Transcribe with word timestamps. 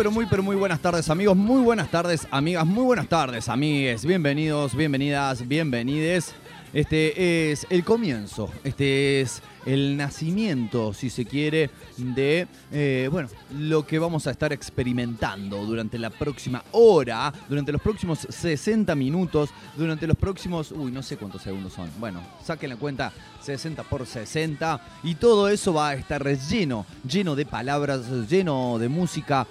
pero 0.00 0.10
muy, 0.10 0.24
pero 0.24 0.42
muy 0.42 0.56
buenas 0.56 0.80
tardes 0.80 1.10
amigos, 1.10 1.36
muy 1.36 1.60
buenas 1.60 1.90
tardes 1.90 2.26
amigas, 2.30 2.64
muy 2.64 2.84
buenas 2.84 3.06
tardes 3.06 3.50
amigues, 3.50 4.06
bienvenidos, 4.06 4.74
bienvenidas, 4.74 5.46
bienvenides. 5.46 6.34
Este 6.72 7.50
es 7.50 7.66
el 7.68 7.84
comienzo, 7.84 8.48
este 8.64 9.20
es 9.20 9.42
el 9.66 9.98
nacimiento, 9.98 10.94
si 10.94 11.10
se 11.10 11.26
quiere, 11.26 11.68
de 11.98 12.48
eh, 12.72 13.08
bueno, 13.12 13.28
lo 13.58 13.86
que 13.86 13.98
vamos 13.98 14.26
a 14.26 14.30
estar 14.30 14.54
experimentando 14.54 15.66
durante 15.66 15.98
la 15.98 16.08
próxima 16.08 16.64
hora, 16.72 17.30
durante 17.48 17.70
los 17.70 17.82
próximos 17.82 18.20
60 18.20 18.94
minutos, 18.94 19.50
durante 19.76 20.06
los 20.06 20.16
próximos, 20.16 20.72
uy, 20.72 20.90
no 20.92 21.02
sé 21.02 21.18
cuántos 21.18 21.42
segundos 21.42 21.74
son. 21.74 21.90
Bueno, 21.98 22.22
saquen 22.42 22.70
la 22.70 22.76
cuenta 22.76 23.12
60 23.42 23.82
por 23.82 24.06
60 24.06 24.80
y 25.02 25.16
todo 25.16 25.48
eso 25.48 25.74
va 25.74 25.90
a 25.90 25.94
estar 25.94 26.24
lleno, 26.24 26.86
lleno 27.06 27.36
de 27.36 27.44
palabras, 27.44 28.08
lleno 28.30 28.78
de 28.78 28.88
música, 28.88 29.46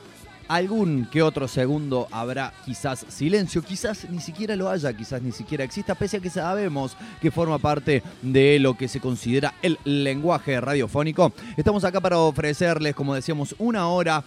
algún 0.49 1.07
que 1.09 1.21
otro 1.21 1.47
segundo 1.47 2.07
habrá 2.11 2.51
quizás 2.65 3.05
silencio, 3.07 3.61
quizás 3.61 4.09
ni 4.09 4.19
siquiera 4.19 4.55
lo 4.55 4.69
haya, 4.69 4.91
quizás 4.91 5.21
ni 5.21 5.31
siquiera 5.31 5.63
exista, 5.63 5.95
pese 5.95 6.17
a 6.17 6.19
que 6.19 6.29
sabemos 6.29 6.97
que 7.21 7.31
forma 7.31 7.59
parte 7.59 8.03
de 8.21 8.59
lo 8.59 8.75
que 8.75 8.87
se 8.87 8.99
considera 8.99 9.53
el 9.61 9.77
lenguaje 9.85 10.59
radiofónico. 10.59 11.31
Estamos 11.55 11.83
acá 11.83 12.01
para 12.01 12.17
ofrecerles, 12.17 12.95
como 12.95 13.15
decíamos, 13.15 13.55
una 13.59 13.87
hora 13.87 14.23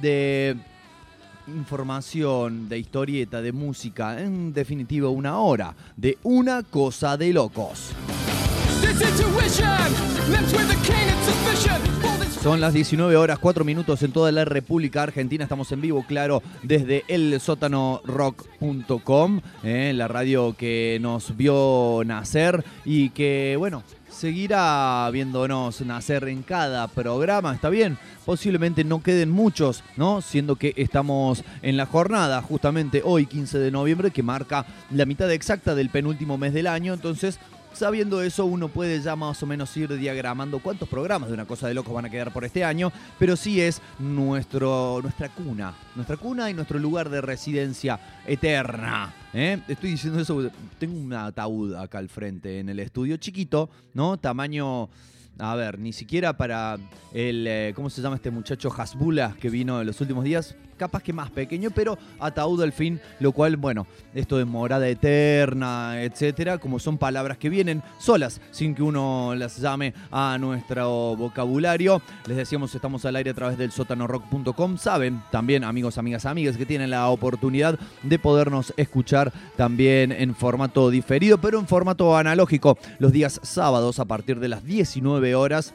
de 0.00 0.56
información, 1.48 2.68
de 2.68 2.78
historieta, 2.78 3.40
de 3.40 3.52
música, 3.52 4.20
en 4.20 4.52
definitiva 4.52 5.08
una 5.08 5.38
hora 5.38 5.74
de 5.96 6.18
una 6.22 6.62
cosa 6.62 7.16
de 7.16 7.32
locos. 7.32 7.92
Son 12.42 12.60
las 12.60 12.74
19 12.74 13.16
horas 13.16 13.38
4 13.38 13.64
minutos 13.64 14.02
en 14.02 14.10
toda 14.10 14.32
la 14.32 14.44
República 14.44 15.04
Argentina. 15.04 15.44
Estamos 15.44 15.70
en 15.70 15.80
vivo, 15.80 16.04
claro, 16.08 16.42
desde 16.64 17.04
el 17.06 17.40
sótanorock.com, 17.40 19.40
eh, 19.62 19.92
la 19.94 20.08
radio 20.08 20.56
que 20.58 20.98
nos 21.00 21.36
vio 21.36 22.02
nacer 22.04 22.64
y 22.84 23.10
que, 23.10 23.54
bueno, 23.56 23.84
seguirá 24.10 25.08
viéndonos 25.12 25.82
nacer 25.82 26.26
en 26.28 26.42
cada 26.42 26.88
programa, 26.88 27.54
¿está 27.54 27.70
bien? 27.70 27.96
Posiblemente 28.24 28.84
no 28.84 29.02
queden 29.02 29.30
muchos, 29.30 29.82
¿no? 29.96 30.20
Siendo 30.20 30.56
que 30.56 30.74
estamos 30.76 31.44
en 31.62 31.76
la 31.76 31.86
jornada, 31.86 32.42
justamente 32.42 33.02
hoy, 33.04 33.26
15 33.26 33.58
de 33.58 33.70
noviembre, 33.70 34.10
que 34.10 34.22
marca 34.22 34.66
la 34.90 35.06
mitad 35.06 35.30
exacta 35.32 35.74
del 35.74 35.90
penúltimo 35.90 36.38
mes 36.38 36.54
del 36.54 36.66
año, 36.66 36.92
entonces 36.92 37.38
Sabiendo 37.74 38.22
eso, 38.22 38.44
uno 38.44 38.68
puede 38.68 39.00
ya 39.00 39.16
más 39.16 39.42
o 39.42 39.46
menos 39.46 39.74
ir 39.76 39.96
diagramando 39.96 40.58
cuántos 40.58 40.88
programas 40.88 41.28
de 41.28 41.34
una 41.34 41.46
cosa 41.46 41.68
de 41.68 41.74
locos 41.74 41.94
van 41.94 42.04
a 42.04 42.10
quedar 42.10 42.32
por 42.32 42.44
este 42.44 42.64
año, 42.64 42.92
pero 43.18 43.34
sí 43.34 43.60
es 43.60 43.80
nuestro, 43.98 45.00
nuestra 45.02 45.30
cuna, 45.30 45.74
nuestra 45.94 46.16
cuna 46.16 46.50
y 46.50 46.54
nuestro 46.54 46.78
lugar 46.78 47.08
de 47.08 47.20
residencia 47.20 47.98
eterna. 48.26 49.14
¿eh? 49.32 49.58
Estoy 49.68 49.92
diciendo 49.92 50.20
eso, 50.20 50.50
tengo 50.78 50.98
un 50.98 51.12
ataúd 51.14 51.74
acá 51.74 51.98
al 51.98 52.08
frente 52.08 52.60
en 52.60 52.68
el 52.68 52.78
estudio, 52.78 53.16
chiquito, 53.16 53.70
¿no? 53.94 54.18
Tamaño 54.18 54.90
a 55.38 55.54
ver, 55.56 55.78
ni 55.78 55.92
siquiera 55.92 56.36
para 56.36 56.78
el, 57.12 57.46
eh, 57.46 57.72
¿cómo 57.74 57.88
se 57.88 58.02
llama 58.02 58.16
este 58.16 58.30
muchacho 58.30 58.70
Hasbula 58.76 59.34
que 59.40 59.48
vino 59.48 59.80
en 59.80 59.86
los 59.86 60.00
últimos 60.00 60.24
días? 60.24 60.54
Capaz 60.76 61.02
que 61.02 61.12
más 61.12 61.30
pequeño, 61.30 61.70
pero 61.70 61.98
ataúd 62.18 62.62
al 62.62 62.72
fin, 62.72 63.00
lo 63.20 63.32
cual, 63.32 63.56
bueno, 63.56 63.86
esto 64.14 64.38
de 64.38 64.44
morada 64.44 64.88
eterna, 64.88 66.02
etcétera, 66.02 66.58
como 66.58 66.78
son 66.78 66.98
palabras 66.98 67.38
que 67.38 67.48
vienen 67.48 67.82
solas, 67.98 68.40
sin 68.50 68.74
que 68.74 68.82
uno 68.82 69.34
las 69.36 69.58
llame 69.58 69.94
a 70.10 70.38
nuestro 70.38 71.16
vocabulario. 71.16 72.02
Les 72.26 72.36
decíamos, 72.36 72.74
estamos 72.74 73.04
al 73.04 73.16
aire 73.16 73.30
a 73.30 73.34
través 73.34 73.58
del 73.58 73.72
sotanorock.com. 73.72 74.78
Saben 74.78 75.22
también, 75.30 75.64
amigos, 75.64 75.98
amigas, 75.98 76.26
amigas, 76.26 76.56
que 76.56 76.66
tienen 76.66 76.90
la 76.90 77.08
oportunidad 77.08 77.78
de 78.02 78.18
podernos 78.18 78.72
escuchar 78.76 79.32
también 79.56 80.12
en 80.12 80.34
formato 80.34 80.90
diferido, 80.90 81.38
pero 81.38 81.58
en 81.58 81.66
formato 81.66 82.16
analógico, 82.16 82.78
los 82.98 83.12
días 83.12 83.40
sábados 83.42 83.98
a 83.98 84.04
partir 84.04 84.40
de 84.40 84.48
las 84.48 84.64
19 84.64 85.34
horas 85.34 85.74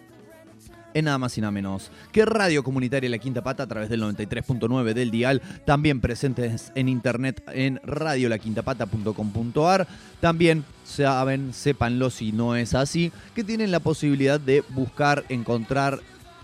en 0.98 1.06
nada 1.06 1.20
más 1.20 1.38
y 1.38 1.42
nada 1.42 1.52
menos 1.52 1.92
que 2.12 2.26
Radio 2.26 2.64
Comunitaria 2.64 3.10
La 3.10 3.20
Quinta 3.20 3.44
Pata 3.44 3.64
a 3.64 3.68
través 3.68 3.90
del 3.90 4.02
93.9 4.02 4.94
del 4.94 5.12
dial, 5.12 5.42
también 5.66 6.02
presentes 6.02 6.72
en 6.74 6.90
internet 6.90 7.44
en 7.54 7.80
radiolaquintapata.com.ar. 7.84 9.88
También 10.20 10.66
saben, 10.84 11.54
sépanlo 11.54 12.10
si 12.10 12.32
no 12.32 12.56
es 12.56 12.74
así, 12.74 13.12
que 13.36 13.44
tienen 13.44 13.70
la 13.72 13.80
posibilidad 13.80 14.40
de 14.40 14.64
buscar, 14.70 15.24
encontrar, 15.30 16.00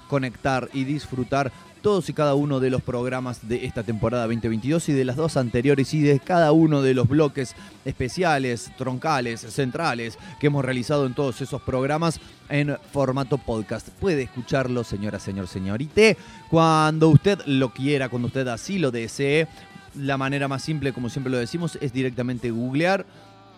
conectar 0.07 0.69
y 0.71 0.83
disfrutar 0.83 1.51
todos 1.83 2.07
y 2.09 2.13
cada 2.13 2.33
uno 2.33 2.61
de 2.61 2.69
los 2.69 2.81
programas 2.81 3.47
de 3.47 3.65
esta 3.65 3.83
temporada 3.83 4.23
2022 4.23 4.87
y 4.87 4.93
de 4.93 5.03
las 5.03 5.17
dos 5.17 5.35
anteriores 5.35 5.93
y 5.93 6.01
de 6.01 6.19
cada 6.19 6.53
uno 6.53 6.81
de 6.81 6.93
los 6.93 7.09
bloques 7.09 7.55
especiales, 7.83 8.71
troncales, 8.77 9.41
centrales 9.41 10.17
que 10.39 10.47
hemos 10.47 10.63
realizado 10.63 11.05
en 11.05 11.13
todos 11.13 11.41
esos 11.41 11.61
programas 11.61 12.21
en 12.47 12.77
formato 12.93 13.37
podcast. 13.37 13.89
Puede 13.99 14.23
escucharlo, 14.23 14.85
señora, 14.85 15.19
señor, 15.19 15.47
señorite, 15.47 16.17
cuando 16.49 17.09
usted 17.09 17.39
lo 17.47 17.73
quiera, 17.73 18.07
cuando 18.07 18.29
usted 18.29 18.47
así 18.47 18.79
lo 18.79 18.89
desee. 18.89 19.49
La 19.93 20.17
manera 20.17 20.47
más 20.47 20.63
simple, 20.63 20.93
como 20.93 21.09
siempre 21.09 21.31
lo 21.31 21.37
decimos, 21.37 21.77
es 21.81 21.91
directamente 21.91 22.49
googlear 22.49 23.05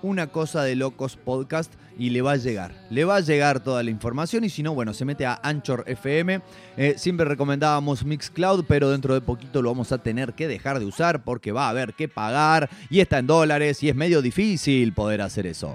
una 0.01 0.27
cosa 0.27 0.63
de 0.63 0.75
locos 0.75 1.15
podcast 1.15 1.71
y 1.97 2.09
le 2.09 2.21
va 2.21 2.33
a 2.33 2.37
llegar. 2.37 2.73
Le 2.89 3.05
va 3.05 3.17
a 3.17 3.19
llegar 3.21 3.59
toda 3.61 3.83
la 3.83 3.89
información 3.89 4.43
y 4.43 4.49
si 4.49 4.63
no, 4.63 4.73
bueno, 4.73 4.93
se 4.93 5.05
mete 5.05 5.25
a 5.25 5.39
Anchor 5.41 5.83
FM. 5.87 6.41
Eh, 6.77 6.95
siempre 6.97 7.25
recomendábamos 7.25 8.05
Mixcloud, 8.05 8.65
pero 8.67 8.89
dentro 8.89 9.13
de 9.13 9.21
poquito 9.21 9.61
lo 9.61 9.69
vamos 9.69 9.91
a 9.91 9.97
tener 9.97 10.33
que 10.33 10.47
dejar 10.47 10.79
de 10.79 10.85
usar 10.85 11.23
porque 11.23 11.51
va 11.51 11.67
a 11.67 11.69
haber 11.69 11.93
que 11.93 12.07
pagar 12.07 12.69
y 12.89 12.99
está 12.99 13.19
en 13.19 13.27
dólares 13.27 13.81
y 13.83 13.89
es 13.89 13.95
medio 13.95 14.21
difícil 14.21 14.93
poder 14.93 15.21
hacer 15.21 15.47
eso. 15.47 15.73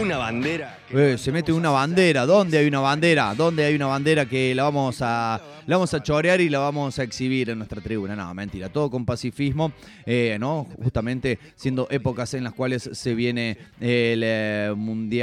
Una 0.00 0.16
bandera. 0.16 0.78
Eh, 0.90 1.16
se 1.18 1.30
mete 1.30 1.52
una 1.52 1.68
bandera. 1.68 2.24
¿Dónde 2.24 2.56
hay 2.56 2.66
una 2.66 2.80
bandera? 2.80 3.34
¿Dónde 3.34 3.64
hay 3.64 3.74
una 3.74 3.86
bandera 3.86 4.24
que 4.24 4.54
la 4.54 4.62
vamos 4.62 4.98
a 5.02 5.40
la 5.66 5.76
vamos 5.76 5.92
a 5.94 6.02
chorear 6.02 6.40
y 6.40 6.48
la 6.48 6.58
vamos 6.58 6.98
a 6.98 7.02
exhibir 7.02 7.50
en 7.50 7.58
nuestra 7.58 7.80
tribuna? 7.80 8.16
No, 8.16 8.32
mentira. 8.32 8.70
Todo 8.70 8.90
con 8.90 9.04
pacifismo, 9.04 9.72
eh, 10.06 10.38
¿no? 10.40 10.66
Justamente 10.82 11.38
siendo 11.56 11.86
épocas 11.90 12.32
en 12.34 12.44
las 12.44 12.54
cuales 12.54 12.88
se 12.92 13.14
viene 13.14 13.58
el 13.80 14.22
eh, 14.24 14.72
Mundial 14.74 15.21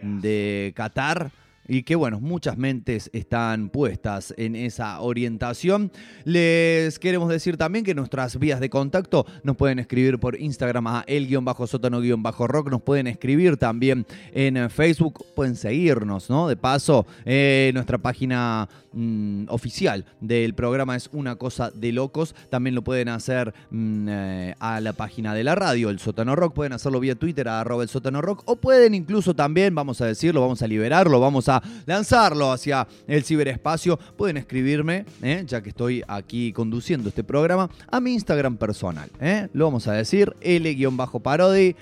de 0.00 0.72
Qatar 0.76 1.30
y 1.68 1.82
que 1.84 1.94
bueno, 1.94 2.20
muchas 2.20 2.56
mentes 2.56 3.10
están 3.12 3.68
puestas 3.68 4.34
en 4.36 4.56
esa 4.56 5.00
orientación. 5.00 5.92
Les 6.24 6.98
queremos 6.98 7.28
decir 7.28 7.56
también 7.56 7.84
que 7.84 7.94
nuestras 7.94 8.38
vías 8.38 8.60
de 8.60 8.70
contacto 8.70 9.26
nos 9.42 9.56
pueden 9.56 9.78
escribir 9.78 10.18
por 10.18 10.40
Instagram 10.40 10.86
a 10.86 11.04
el-sótano-rock, 11.06 12.70
nos 12.70 12.82
pueden 12.82 13.06
escribir 13.06 13.56
también 13.56 14.06
en 14.32 14.70
Facebook, 14.70 15.24
pueden 15.34 15.56
seguirnos, 15.56 16.30
¿no? 16.30 16.48
De 16.48 16.56
paso, 16.56 17.06
eh, 17.24 17.70
nuestra 17.74 17.98
página 17.98 18.68
mm, 18.92 19.44
oficial 19.48 20.04
del 20.20 20.54
programa 20.54 20.96
es 20.96 21.08
Una 21.12 21.36
Cosa 21.36 21.70
de 21.70 21.92
Locos, 21.92 22.34
también 22.50 22.74
lo 22.74 22.82
pueden 22.82 23.08
hacer 23.08 23.54
mm, 23.70 24.08
eh, 24.08 24.54
a 24.58 24.80
la 24.80 24.92
página 24.92 25.34
de 25.34 25.44
la 25.44 25.54
radio, 25.54 25.90
el 25.90 25.98
Sótano 25.98 26.36
Rock, 26.36 26.54
pueden 26.54 26.72
hacerlo 26.72 27.00
vía 27.00 27.14
Twitter 27.14 27.48
a 27.48 27.60
arroba 27.60 27.82
el 27.82 27.88
Sótano 27.88 28.20
Rock, 28.20 28.42
o 28.46 28.56
pueden 28.56 28.94
incluso 28.94 29.34
también, 29.34 29.74
vamos 29.74 30.00
a 30.00 30.06
decirlo, 30.06 30.40
vamos 30.40 30.62
a 30.62 30.66
liberarlo, 30.66 31.20
vamos 31.20 31.48
a 31.48 31.51
lanzarlo 31.86 32.52
hacia 32.52 32.86
el 33.06 33.24
ciberespacio, 33.24 33.98
pueden 34.16 34.36
escribirme, 34.36 35.04
¿eh? 35.22 35.42
ya 35.46 35.62
que 35.62 35.70
estoy 35.70 36.02
aquí 36.06 36.52
conduciendo 36.52 37.08
este 37.08 37.24
programa, 37.24 37.68
a 37.90 38.00
mi 38.00 38.14
Instagram 38.14 38.56
personal. 38.56 39.10
¿eh? 39.20 39.48
Lo 39.52 39.64
vamos 39.64 39.88
a 39.88 39.92
decir, 39.92 40.34
L-Parodi 40.40 41.74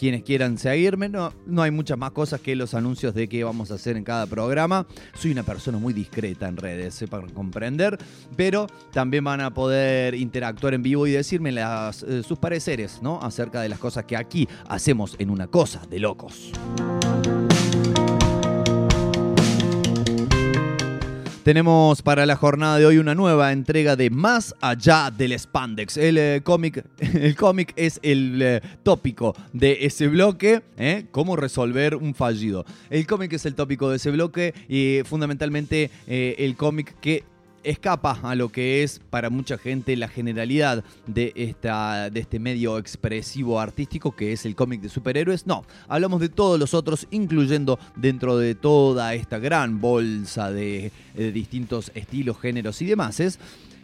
quienes 0.00 0.22
quieran 0.22 0.56
seguirme. 0.56 1.10
No, 1.10 1.30
no 1.44 1.60
hay 1.60 1.70
muchas 1.70 1.98
más 1.98 2.12
cosas 2.12 2.40
que 2.40 2.56
los 2.56 2.72
anuncios 2.72 3.14
de 3.14 3.28
qué 3.28 3.44
vamos 3.44 3.70
a 3.70 3.74
hacer 3.74 3.98
en 3.98 4.02
cada 4.02 4.24
programa. 4.24 4.86
Soy 5.12 5.30
una 5.30 5.42
persona 5.42 5.76
muy 5.76 5.92
discreta 5.92 6.48
en 6.48 6.56
redes, 6.56 7.04
para 7.10 7.26
comprender, 7.26 7.98
pero 8.34 8.66
también 8.92 9.24
van 9.24 9.42
a 9.42 9.52
poder 9.52 10.14
interactuar 10.14 10.72
en 10.72 10.82
vivo 10.82 11.06
y 11.06 11.10
decirme 11.10 11.54
eh, 11.54 12.22
sus 12.26 12.38
pareceres 12.38 13.02
¿no? 13.02 13.20
acerca 13.20 13.60
de 13.60 13.68
las 13.68 13.78
cosas 13.78 14.06
que 14.06 14.16
aquí 14.16 14.48
hacemos 14.68 15.16
en 15.18 15.28
una 15.28 15.48
cosa 15.48 15.82
de 15.90 15.98
locos. 15.98 16.50
Tenemos 21.50 22.00
para 22.02 22.26
la 22.26 22.36
jornada 22.36 22.78
de 22.78 22.86
hoy 22.86 22.98
una 22.98 23.16
nueva 23.16 23.50
entrega 23.50 23.96
de 23.96 24.08
Más 24.08 24.54
allá 24.60 25.10
del 25.10 25.36
Spandex. 25.36 25.96
El 25.96 26.16
eh, 26.16 26.42
cómic 26.44 26.84
el 27.00 27.34
cómic 27.34 27.72
es 27.74 27.98
el 28.04 28.40
eh, 28.40 28.60
tópico 28.84 29.34
de 29.52 29.78
ese 29.84 30.06
bloque, 30.06 30.62
¿eh? 30.78 31.06
cómo 31.10 31.34
resolver 31.34 31.96
un 31.96 32.14
fallido. 32.14 32.64
El 32.88 33.04
cómic 33.04 33.32
es 33.32 33.46
el 33.46 33.56
tópico 33.56 33.90
de 33.90 33.96
ese 33.96 34.12
bloque 34.12 34.54
y 34.68 35.00
fundamentalmente 35.04 35.90
el 36.06 36.54
cómic 36.54 36.94
que 37.00 37.24
escapa 37.64 38.18
a 38.22 38.34
lo 38.34 38.48
que 38.50 38.82
es 38.82 39.00
para 39.10 39.30
mucha 39.30 39.58
gente 39.58 39.96
la 39.96 40.08
generalidad 40.08 40.84
de, 41.06 41.32
esta, 41.36 42.10
de 42.10 42.20
este 42.20 42.38
medio 42.38 42.78
expresivo 42.78 43.60
artístico 43.60 44.14
que 44.14 44.32
es 44.32 44.46
el 44.46 44.54
cómic 44.54 44.80
de 44.80 44.88
superhéroes. 44.88 45.46
No, 45.46 45.64
hablamos 45.88 46.20
de 46.20 46.28
todos 46.28 46.58
los 46.58 46.74
otros, 46.74 47.06
incluyendo 47.10 47.78
dentro 47.96 48.38
de 48.38 48.54
toda 48.54 49.14
esta 49.14 49.38
gran 49.38 49.80
bolsa 49.80 50.50
de, 50.50 50.92
distintos 51.14 51.90
estilos, 51.94 52.38
géneros 52.40 52.80
y 52.82 52.86
demás. 52.86 53.20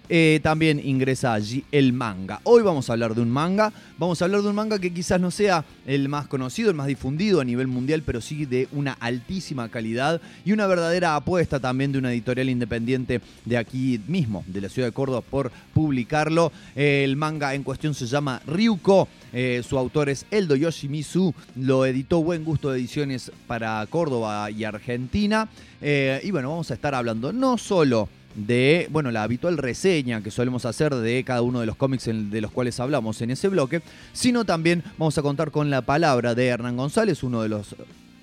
Eh, 0.08 0.40
también 0.42 0.80
ingresa 0.84 1.34
allí 1.34 1.64
el 1.72 1.92
manga. 1.92 2.40
Hoy 2.44 2.62
vamos 2.62 2.88
a 2.88 2.92
hablar 2.92 3.14
de 3.14 3.22
un 3.22 3.30
manga. 3.30 3.72
Vamos 3.98 4.20
a 4.20 4.26
hablar 4.26 4.42
de 4.42 4.48
un 4.48 4.54
manga 4.54 4.78
que 4.78 4.92
quizás 4.92 5.20
no 5.20 5.30
sea 5.30 5.64
el 5.86 6.08
más 6.08 6.28
conocido, 6.28 6.70
el 6.70 6.76
más 6.76 6.86
difundido 6.86 7.40
a 7.40 7.44
nivel 7.44 7.66
mundial, 7.66 8.02
pero 8.04 8.20
sí 8.20 8.46
de 8.46 8.68
una 8.72 8.92
altísima 8.92 9.68
calidad 9.68 10.20
y 10.44 10.52
una 10.52 10.66
verdadera 10.66 11.16
apuesta 11.16 11.58
también 11.60 11.92
de 11.92 11.98
una 11.98 12.12
editorial 12.12 12.48
independiente 12.48 13.20
de 13.44 13.56
aquí 13.56 14.00
mismo, 14.06 14.44
de 14.46 14.60
la 14.60 14.68
ciudad 14.68 14.88
de 14.88 14.92
Córdoba, 14.92 15.22
por 15.22 15.50
publicarlo. 15.74 16.52
el 16.74 17.16
manga 17.16 17.54
en 17.54 17.62
cuestión 17.62 17.94
se 17.94 18.06
llama 18.06 18.40
Ryuko. 18.46 19.08
Eh, 19.32 19.62
su 19.68 19.76
autor 19.76 20.08
es 20.08 20.26
Eldo 20.30 20.56
Yoshimizu. 20.56 21.34
Lo 21.56 21.84
editó 21.84 22.22
Buen 22.22 22.44
Gusto 22.44 22.70
de 22.70 22.78
Ediciones 22.78 23.32
para 23.46 23.84
Córdoba 23.90 24.50
y 24.50 24.64
Argentina. 24.64 25.48
Eh, 25.80 26.20
y 26.22 26.30
bueno, 26.30 26.50
vamos 26.50 26.70
a 26.70 26.74
estar 26.74 26.94
hablando 26.94 27.32
no 27.32 27.58
solo 27.58 28.08
de, 28.36 28.88
bueno, 28.90 29.10
la 29.10 29.22
habitual 29.22 29.56
reseña 29.58 30.22
que 30.22 30.30
solemos 30.30 30.64
hacer 30.64 30.94
de 30.94 31.24
cada 31.24 31.42
uno 31.42 31.60
de 31.60 31.66
los 31.66 31.76
cómics 31.76 32.04
de 32.06 32.40
los 32.40 32.50
cuales 32.50 32.78
hablamos 32.78 33.20
en 33.22 33.30
ese 33.30 33.48
bloque, 33.48 33.82
sino 34.12 34.44
también 34.44 34.84
vamos 34.98 35.16
a 35.18 35.22
contar 35.22 35.50
con 35.50 35.70
la 35.70 35.82
palabra 35.82 36.34
de 36.34 36.46
Hernán 36.46 36.76
González, 36.76 37.22
uno 37.22 37.42
de 37.42 37.48
los 37.48 37.74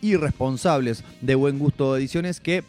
irresponsables 0.02 1.04
de 1.22 1.36
Buen 1.36 1.58
Gusto 1.58 1.98
Ediciones, 1.98 2.40
que 2.40 2.64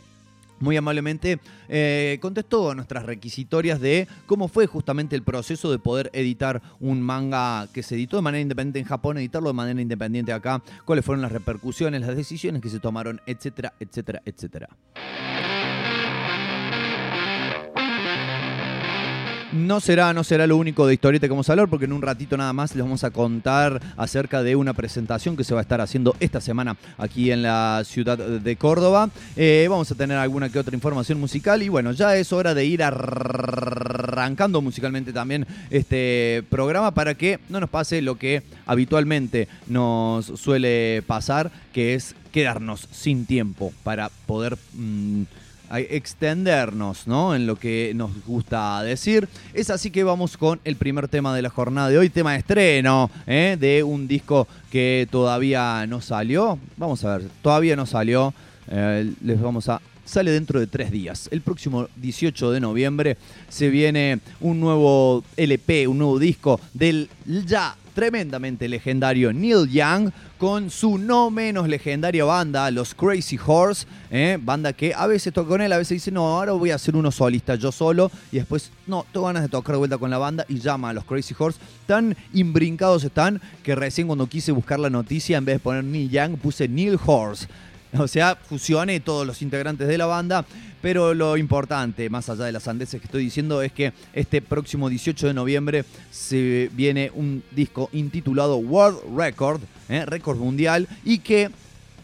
muy 0.61 0.76
amablemente 0.76 1.41
eh, 1.69 2.19
contestó 2.23 2.70
a 2.70 2.75
nuestras 2.75 3.05
requisitorias 3.05 3.81
de 3.81 4.08
cómo 4.26 4.49
fue 4.49 4.67
justamente 4.67 5.17
el 5.17 5.23
proceso 5.23 5.70
de 5.70 5.79
poder 5.79 6.11
editar 6.14 6.62
un 6.81 7.02
manga 7.02 7.69
que 7.73 7.82
se 7.82 7.97
editó 7.97 8.17
de 8.17 8.23
manera 8.23 8.40
independiente 8.40 8.79
en 8.79 8.87
Japón, 8.87 9.19
editarlo 9.19 9.49
de 9.49 9.55
manera 9.55 9.81
independiente 9.81 10.32
acá, 10.32 10.62
cuáles 10.85 11.05
fueron 11.05 11.23
las 11.23 11.32
repercusiones, 11.32 12.00
las 12.00 12.17
decisiones 12.17 12.62
que 12.62 12.70
se 12.70 12.81
tomaron, 12.81 13.20
etcétera, 13.26 13.75
etcétera, 13.79 14.23
etcétera. 14.25 14.69
No 19.54 19.80
será, 19.80 20.12
no 20.12 20.24
será 20.24 20.48
lo 20.48 20.56
único 20.56 20.84
de 20.84 20.94
historieta 20.94 21.28
que 21.28 21.30
vamos 21.30 21.48
a 21.48 21.52
hablar, 21.52 21.68
porque 21.68 21.84
en 21.84 21.92
un 21.92 22.02
ratito 22.02 22.36
nada 22.36 22.52
más 22.52 22.74
les 22.74 22.82
vamos 22.82 23.04
a 23.04 23.12
contar 23.12 23.80
acerca 23.96 24.42
de 24.42 24.56
una 24.56 24.72
presentación 24.72 25.36
que 25.36 25.44
se 25.44 25.54
va 25.54 25.60
a 25.60 25.62
estar 25.62 25.80
haciendo 25.80 26.16
esta 26.18 26.40
semana 26.40 26.76
aquí 26.98 27.30
en 27.30 27.44
la 27.44 27.82
ciudad 27.84 28.18
de 28.18 28.56
Córdoba. 28.56 29.10
Eh, 29.36 29.68
vamos 29.70 29.88
a 29.92 29.94
tener 29.94 30.18
alguna 30.18 30.48
que 30.48 30.58
otra 30.58 30.74
información 30.74 31.20
musical 31.20 31.62
y 31.62 31.68
bueno, 31.68 31.92
ya 31.92 32.16
es 32.16 32.32
hora 32.32 32.52
de 32.52 32.64
ir 32.64 32.82
arrancando 32.82 34.60
musicalmente 34.60 35.12
también 35.12 35.46
este 35.70 36.42
programa 36.50 36.92
para 36.92 37.14
que 37.14 37.38
no 37.48 37.60
nos 37.60 37.70
pase 37.70 38.02
lo 38.02 38.16
que 38.16 38.42
habitualmente 38.66 39.46
nos 39.68 40.26
suele 40.26 41.04
pasar, 41.06 41.52
que 41.72 41.94
es 41.94 42.16
quedarnos 42.32 42.88
sin 42.90 43.24
tiempo 43.24 43.72
para 43.84 44.10
poder... 44.26 44.58
Mm, 44.72 45.22
extendernos 45.81 47.06
¿no? 47.06 47.35
en 47.35 47.47
lo 47.47 47.56
que 47.56 47.93
nos 47.94 48.11
gusta 48.26 48.82
decir. 48.82 49.29
Es 49.53 49.71
así 49.71 49.91
que 49.91 50.05
vamos 50.05 50.37
con 50.37 50.61
el 50.65 50.76
primer 50.76 51.09
tema 51.09 51.35
de 51.35 51.43
la 51.43 51.50
jornada 51.50 51.88
de 51.88 51.99
hoy, 51.99 52.11
tema 52.11 52.32
de 52.32 52.38
estreno 52.38 53.11
¿eh? 53.26 53.56
de 53.59 53.82
un 53.82 54.06
disco 54.09 54.47
que 54.71 55.09
todavía 55.11 55.87
no 55.87 56.00
salió. 56.00 56.59
Vamos 56.76 57.05
a 57.05 57.19
ver, 57.19 57.29
todavía 57.43 57.76
no 57.76 57.87
salió. 57.87 58.35
Eh, 58.69 59.12
les 59.23 59.41
vamos 59.41 59.69
a 59.69 59.81
sale 60.05 60.31
dentro 60.31 60.61
de 60.61 60.67
tres 60.67 60.91
días. 60.91 61.29
El 61.31 61.41
próximo 61.41 61.88
18 61.97 62.50
de 62.53 62.61
noviembre 62.61 63.17
se 63.49 63.71
viene 63.71 64.21
un 64.41 64.61
nuevo 64.61 65.25
LP, 65.37 65.88
un 65.88 65.99
nuevo 65.99 66.19
disco 66.19 66.61
del 66.75 67.09
ya 67.26 67.76
tremendamente 67.94 68.69
legendario 68.69 69.32
Neil 69.32 69.69
Young 69.70 70.11
con 70.38 70.69
su 70.69 70.99
no 70.99 71.31
menos 71.31 71.69
legendaria 71.69 72.25
banda, 72.25 72.70
los 72.70 72.94
Crazy 72.94 73.38
Horse, 73.44 73.87
¿eh? 74.11 74.38
banda 74.41 74.73
que 74.73 74.93
a 74.94 75.06
veces 75.06 75.32
toca 75.32 75.49
con 75.49 75.62
él, 75.62 75.73
a 75.73 75.79
veces 75.79 75.96
dice, 75.96 76.11
no, 76.11 76.26
ahora 76.26 76.52
voy 76.52 76.70
a 76.70 76.75
hacer 76.75 76.96
uno 76.96 77.11
solista 77.11 77.55
yo 77.55 77.73
solo, 77.73 78.11
y 78.31 78.37
después, 78.37 78.70
no, 78.87 79.06
tengo 79.12 79.26
ganas 79.26 79.43
de 79.43 79.49
tocar 79.49 79.75
de 79.75 79.79
vuelta 79.79 79.96
con 79.96 80.11
la 80.11 80.19
banda 80.19 80.44
y 80.49 80.58
llama 80.58 80.91
a 80.91 80.93
los 80.93 81.05
Crazy 81.05 81.35
Horse. 81.38 81.58
Tan 81.87 82.17
imbrincados 82.35 83.05
están 83.05 83.41
que 83.62 83.75
recién 83.75 84.06
cuando 84.06 84.26
quise 84.26 84.52
buscar 84.52 84.81
la 84.81 84.90
noticia, 84.90 85.38
en 85.38 85.44
vez 85.44 85.56
de 85.56 85.61
poner 85.61 85.85
Neil 85.85 86.11
Young, 86.11 86.37
puse 86.37 86.69
Neil 86.69 86.99
Horse. 87.06 87.47
O 87.99 88.08
sea, 88.08 88.37
fusione 88.37 89.00
todos 89.00 89.26
los 89.26 89.43
integrantes 89.43 89.88
de 89.88 89.99
la 89.99 90.06
banda. 90.06 90.44
Pero 90.82 91.14
lo 91.14 91.38
importante, 91.38 92.11
más 92.11 92.29
allá 92.29 92.44
de 92.44 92.52
las 92.52 92.69
andeses 92.69 93.00
que 93.00 93.06
estoy 93.06 93.25
diciendo, 93.25 93.62
es 93.62 93.73
que 93.73 93.94
este 94.12 94.43
próximo 94.43 94.91
18 94.91 95.29
de 95.29 95.35
noviembre 95.35 95.85
se 96.11 96.70
viene 96.75 97.11
un 97.14 97.43
disco 97.52 97.88
intitulado 97.93 98.56
World 98.58 98.99
Record, 99.17 99.62
¿eh? 99.88 100.05
récord 100.05 100.37
mundial, 100.37 100.87
y 101.02 101.20
que, 101.20 101.50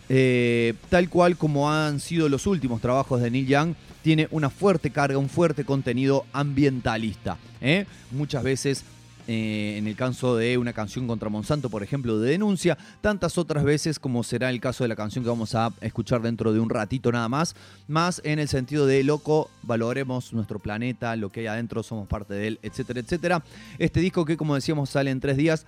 eh, 0.09 0.73
tal 0.89 1.11
cual 1.11 1.37
como 1.37 1.71
han 1.71 2.01
sido 2.01 2.31
los 2.31 2.47
últimos 2.47 2.81
trabajos 2.81 3.21
de 3.21 3.31
Neil 3.31 3.47
Young, 3.47 3.75
tiene 4.03 4.29
una 4.31 4.49
fuerte 4.49 4.89
carga, 4.89 5.19
un 5.19 5.29
fuerte 5.29 5.67
contenido 5.67 6.25
ambientalista. 6.33 7.37
¿eh? 7.61 7.85
Muchas 8.13 8.43
veces 8.43 8.85
eh, 9.33 9.79
en 9.79 9.87
el 9.87 9.95
caso 9.95 10.37
de 10.37 10.59
una 10.59 10.73
canción 10.73 11.07
contra 11.07 11.29
Monsanto, 11.29 11.71
por 11.71 11.85
ejemplo, 11.85 12.19
de 12.19 12.33
denuncia, 12.33 12.77
tantas 13.01 13.39
otras 13.39 13.63
veces 13.63 14.01
como 14.01 14.25
será 14.25 14.51
el 14.51 14.61
caso 14.61 14.83
de 14.83 14.89
la 14.89 14.97
canción 14.97 15.23
que 15.23 15.31
vamos 15.31 15.55
a 15.55 15.73
escuchar 15.83 16.21
dentro 16.21 16.53
de 16.53 16.59
un 16.59 16.69
ratito 16.69 17.13
nada 17.13 17.29
más, 17.29 17.55
más 17.87 18.21
en 18.25 18.41
el 18.41 18.49
sentido 18.49 18.87
de 18.87 19.05
loco, 19.05 19.49
valoremos 19.63 20.33
nuestro 20.33 20.59
planeta, 20.59 21.15
lo 21.15 21.31
que 21.31 21.41
hay 21.41 21.47
adentro, 21.47 21.85
somos 21.85 22.09
parte 22.09 22.35
de 22.35 22.49
él, 22.49 22.59
etcétera, 22.65 22.99
etcétera. 22.99 23.45
Este 23.79 24.01
disco 24.01 24.25
que 24.25 24.37
como 24.37 24.57
decíamos 24.57 24.91
sale 24.91 25.13
en 25.13 25.21
tres 25.21 25.37
días, 25.37 25.65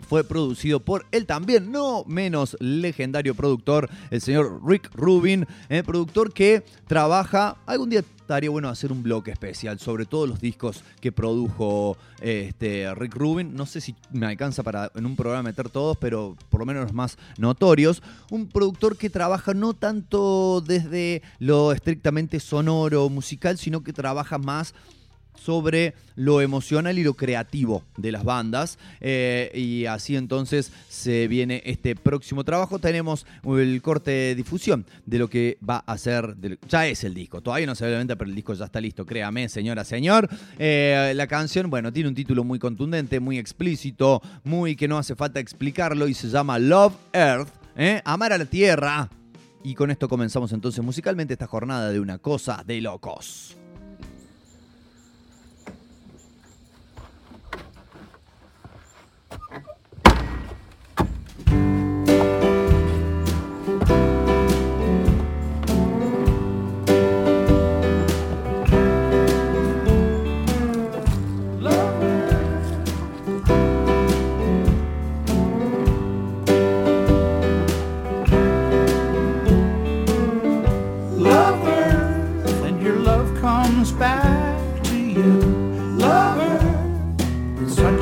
fue 0.00 0.24
producido 0.24 0.80
por 0.80 1.04
el 1.10 1.26
también 1.26 1.70
no 1.70 2.04
menos 2.06 2.56
legendario 2.58 3.34
productor, 3.34 3.90
el 4.10 4.22
señor 4.22 4.62
Rick 4.66 4.88
Rubin, 4.94 5.46
el 5.68 5.84
productor 5.84 6.32
que 6.32 6.64
trabaja, 6.86 7.58
algún 7.66 7.90
día 7.90 8.02
bueno 8.48 8.68
hacer 8.68 8.92
un 8.92 9.02
bloque 9.02 9.30
especial 9.30 9.78
sobre 9.78 10.04
todos 10.04 10.28
los 10.28 10.40
discos 10.40 10.84
que 11.00 11.10
produjo 11.10 11.96
este, 12.20 12.94
Rick 12.94 13.14
Rubin. 13.14 13.54
No 13.54 13.64
sé 13.64 13.80
si 13.80 13.94
me 14.12 14.26
alcanza 14.26 14.62
para 14.62 14.92
en 14.94 15.06
un 15.06 15.16
programa 15.16 15.44
meter 15.44 15.70
todos, 15.70 15.96
pero 15.96 16.36
por 16.50 16.60
lo 16.60 16.66
menos 16.66 16.84
los 16.84 16.92
más 16.92 17.16
notorios. 17.38 18.02
Un 18.30 18.46
productor 18.46 18.96
que 18.96 19.08
trabaja 19.08 19.54
no 19.54 19.72
tanto 19.72 20.60
desde 20.60 21.22
lo 21.38 21.72
estrictamente 21.72 22.38
sonoro 22.38 23.08
musical, 23.08 23.56
sino 23.56 23.82
que 23.82 23.92
trabaja 23.92 24.36
más 24.36 24.74
sobre 25.42 25.94
lo 26.16 26.40
emocional 26.40 26.98
y 26.98 27.04
lo 27.04 27.14
creativo 27.14 27.84
de 27.96 28.12
las 28.12 28.24
bandas. 28.24 28.78
Eh, 29.00 29.50
y 29.54 29.86
así 29.86 30.16
entonces 30.16 30.72
se 30.88 31.28
viene 31.28 31.62
este 31.64 31.94
próximo 31.94 32.44
trabajo. 32.44 32.78
Tenemos 32.78 33.26
el 33.44 33.80
corte 33.82 34.10
de 34.10 34.34
difusión 34.34 34.84
de 35.06 35.18
lo 35.18 35.28
que 35.28 35.58
va 35.66 35.78
a 35.86 35.96
ser, 35.96 36.36
ya 36.68 36.86
es 36.86 37.04
el 37.04 37.14
disco. 37.14 37.40
Todavía 37.40 37.66
no 37.66 37.74
se 37.74 37.84
ve 37.84 37.92
la 37.92 37.98
venta, 37.98 38.16
pero 38.16 38.28
el 38.28 38.36
disco 38.36 38.54
ya 38.54 38.64
está 38.64 38.80
listo, 38.80 39.06
créame, 39.06 39.48
señora, 39.48 39.84
señor. 39.84 40.28
Eh, 40.58 41.12
la 41.14 41.26
canción, 41.26 41.70
bueno, 41.70 41.92
tiene 41.92 42.08
un 42.08 42.14
título 42.14 42.44
muy 42.44 42.58
contundente, 42.58 43.20
muy 43.20 43.38
explícito, 43.38 44.22
muy 44.44 44.76
que 44.76 44.88
no 44.88 44.98
hace 44.98 45.14
falta 45.14 45.40
explicarlo 45.40 46.08
y 46.08 46.14
se 46.14 46.28
llama 46.28 46.58
Love 46.58 46.94
Earth, 47.12 47.48
¿eh? 47.76 48.02
Amar 48.04 48.32
a 48.32 48.38
la 48.38 48.44
Tierra. 48.44 49.08
Y 49.64 49.74
con 49.74 49.90
esto 49.90 50.08
comenzamos 50.08 50.52
entonces 50.52 50.82
musicalmente 50.84 51.34
esta 51.34 51.46
jornada 51.46 51.90
de 51.90 52.00
una 52.00 52.18
cosa 52.18 52.62
de 52.66 52.80
locos. 52.80 53.57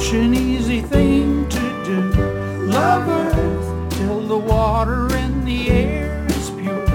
Such 0.06 0.14
an 0.14 0.34
easy 0.34 0.80
thing 0.80 1.48
to 1.48 1.84
do. 1.84 2.00
Love 2.66 3.08
Earth 3.08 3.90
till 3.98 4.20
the 4.20 4.38
water 4.38 5.12
and 5.16 5.44
the 5.44 5.68
air 5.68 6.24
is 6.28 6.50
pure. 6.50 6.86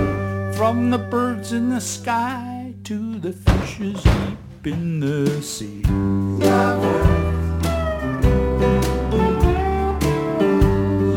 From 0.53 0.91
the 0.91 0.97
birds 0.97 1.51
in 1.51 1.69
the 1.69 1.81
sky 1.81 2.73
to 2.85 3.19
the 3.19 3.33
fishes 3.33 4.01
deep 4.01 4.67
in 4.67 5.01
the 5.01 5.41
sea. 5.41 5.81
Love 5.89 6.85
Earth. 6.85 7.65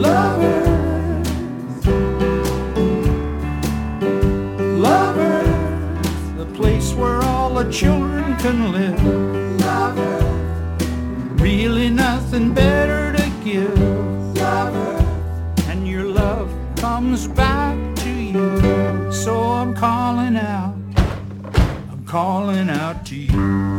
Love 0.01 0.43
Earth. 0.43 1.87
Love 4.59 5.17
Earth, 5.17 6.37
the 6.39 6.47
place 6.55 6.93
where 6.95 7.23
all 7.23 7.55
the 7.55 7.71
children 7.71 8.37
can 8.39 8.73
live. 8.73 9.54
Nothing 12.35 12.53
better 12.53 13.13
to 13.17 13.31
give. 13.45 13.79
Love 14.39 14.75
and 15.69 15.87
your 15.87 16.03
love 16.03 16.51
comes 16.75 17.29
back 17.29 17.77
to 17.99 18.11
you. 18.11 19.13
So 19.13 19.41
I'm 19.41 19.73
calling 19.73 20.37
out, 20.37 20.75
I'm 21.93 22.05
calling 22.05 22.71
out 22.71 23.07
to 23.07 23.15
you. 23.15 23.74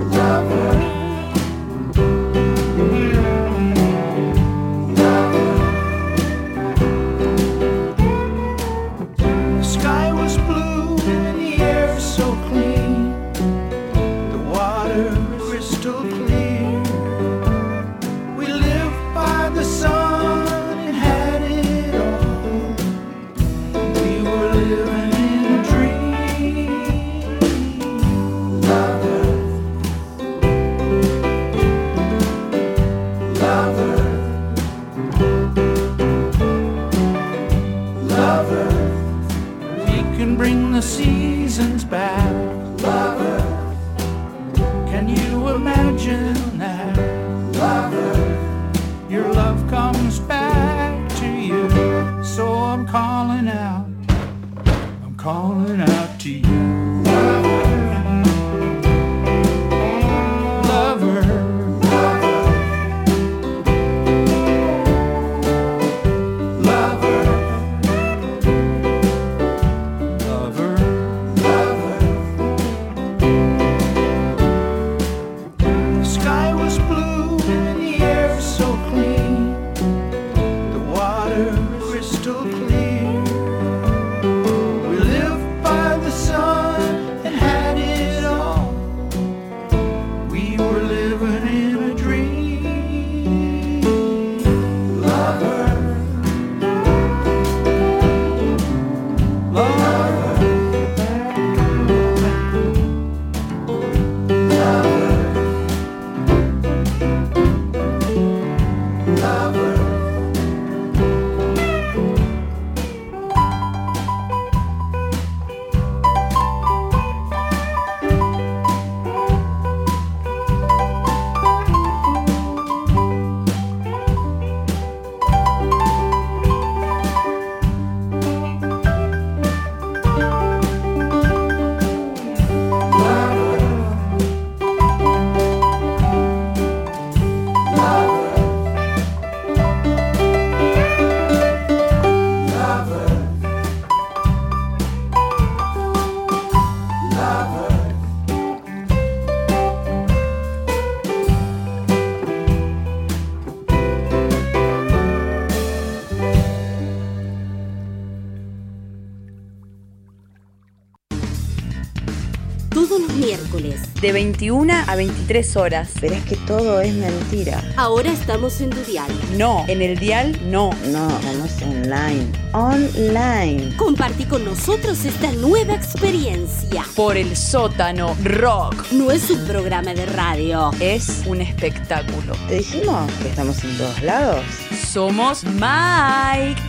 De 164.05 164.11
21 164.11 164.71
a 164.85 164.95
23 164.95 165.55
horas. 165.57 165.89
Pero 165.99 166.13
es 166.13 166.23
que 166.25 166.35
todo 166.35 166.79
es 166.79 166.93
mentira. 166.93 167.63
Ahora 167.75 168.11
estamos 168.11 168.61
en 168.61 168.69
Dudial. 168.69 169.11
No, 169.35 169.65
en 169.67 169.81
el 169.81 169.97
dial 169.97 170.39
no. 170.51 170.69
No, 170.91 171.09
estamos 171.09 171.59
online. 171.63 172.27
Online. 172.53 173.75
Compartí 173.77 174.25
con 174.25 174.45
nosotros 174.45 175.05
esta 175.05 175.31
nueva 175.31 175.73
experiencia. 175.73 176.85
Por 176.95 177.17
el 177.17 177.35
sótano 177.35 178.15
rock. 178.23 178.91
No 178.91 179.09
es 179.09 179.31
un 179.31 179.43
programa 179.47 179.95
de 179.95 180.05
radio. 180.05 180.69
Es 180.79 181.23
un 181.25 181.41
espectáculo. 181.41 182.33
¿Te 182.47 182.57
dijimos 182.57 183.11
que 183.23 183.29
estamos 183.29 183.63
en 183.63 183.75
todos 183.75 184.03
lados? 184.03 184.45
Somos 184.87 185.43
Mike. 185.45 186.61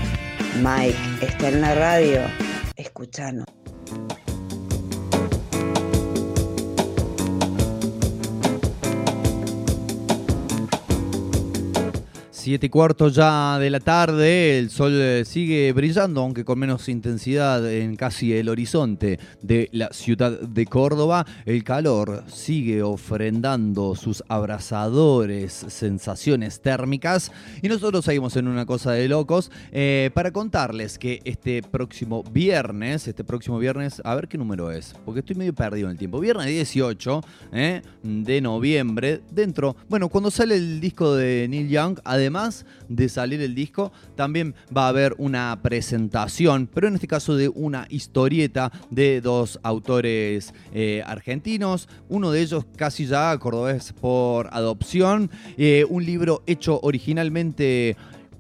Mike 0.63 0.97
está 1.21 1.49
en 1.49 1.61
la 1.61 1.75
radio. 1.75 2.23
Escuchanos. 2.77 3.56
7 12.47 12.65
y 12.65 12.69
cuarto 12.71 13.09
ya 13.09 13.59
de 13.59 13.71
la 13.71 13.81
tarde, 13.81 14.61
el 14.61 14.71
sol 14.71 14.93
eh, 14.95 15.25
sigue 15.25 15.73
brillando, 15.73 16.21
aunque 16.21 16.45
con 16.45 16.61
menos 16.61 16.89
intensidad 16.89 17.69
en 17.69 17.97
casi 17.97 18.35
el 18.35 18.49
horizonte 18.49 19.19
de 19.43 19.69
la 19.73 19.89
ciudad 19.89 20.39
de 20.39 20.65
Córdoba. 20.65 21.27
El 21.45 21.65
calor 21.65 22.23
sigue 22.29 22.85
ofrendando 22.85 23.97
sus 23.97 24.23
abrasadores 24.29 25.55
sensaciones 25.55 26.61
térmicas 26.61 27.33
y 27.63 27.69
nosotros 27.69 28.05
seguimos 28.05 28.37
en 28.37 28.47
una 28.47 28.65
cosa 28.65 28.93
de 28.93 29.09
locos 29.09 29.51
eh, 29.73 30.11
para 30.15 30.31
contarles 30.31 31.01
que 31.01 31.23
este 31.25 31.65
próximo 31.65 32.23
viernes, 32.23 33.09
este 33.09 33.25
próximo 33.25 33.59
viernes, 33.59 34.01
a 34.05 34.15
ver 34.15 34.29
qué 34.29 34.39
número 34.39 34.71
es, 34.71 34.95
porque 35.05 35.19
estoy 35.19 35.35
medio 35.35 35.53
perdido 35.53 35.89
en 35.89 35.95
el 35.95 35.99
tiempo, 35.99 36.21
viernes 36.21 36.47
18 36.47 37.23
eh, 37.55 37.83
de 38.05 38.41
noviembre, 38.41 39.21
dentro, 39.33 39.75
bueno, 39.89 40.09
cuando 40.09 40.31
sale 40.31 40.55
el 40.55 40.81
disco 40.81 41.13
de 41.13 41.49
Neil 41.51 41.69
Young, 41.69 41.99
además 42.05 42.36
de 42.89 43.09
salir 43.09 43.41
el 43.41 43.55
disco, 43.55 43.93
también 44.15 44.55
va 44.75 44.87
a 44.87 44.89
haber 44.89 45.15
una 45.19 45.59
presentación, 45.63 46.69
pero 46.73 46.89
en 46.89 46.95
este 46.95 47.07
caso 47.07 47.37
de 47.37 47.49
una 47.49 47.87
historieta 47.89 48.71
de 48.91 49.21
dos 49.21 49.59
autores 49.63 50.53
eh, 50.73 51.03
argentinos, 51.07 51.89
uno 52.09 52.31
de 52.31 52.43
ellos 52.43 52.65
casi 52.77 53.07
ya 53.07 53.37
cordobés 53.39 53.93
por 53.93 54.49
adopción, 54.53 55.31
eh, 55.57 55.85
un 55.89 56.05
libro 56.05 56.43
hecho 56.47 56.81
originalmente 56.83 57.97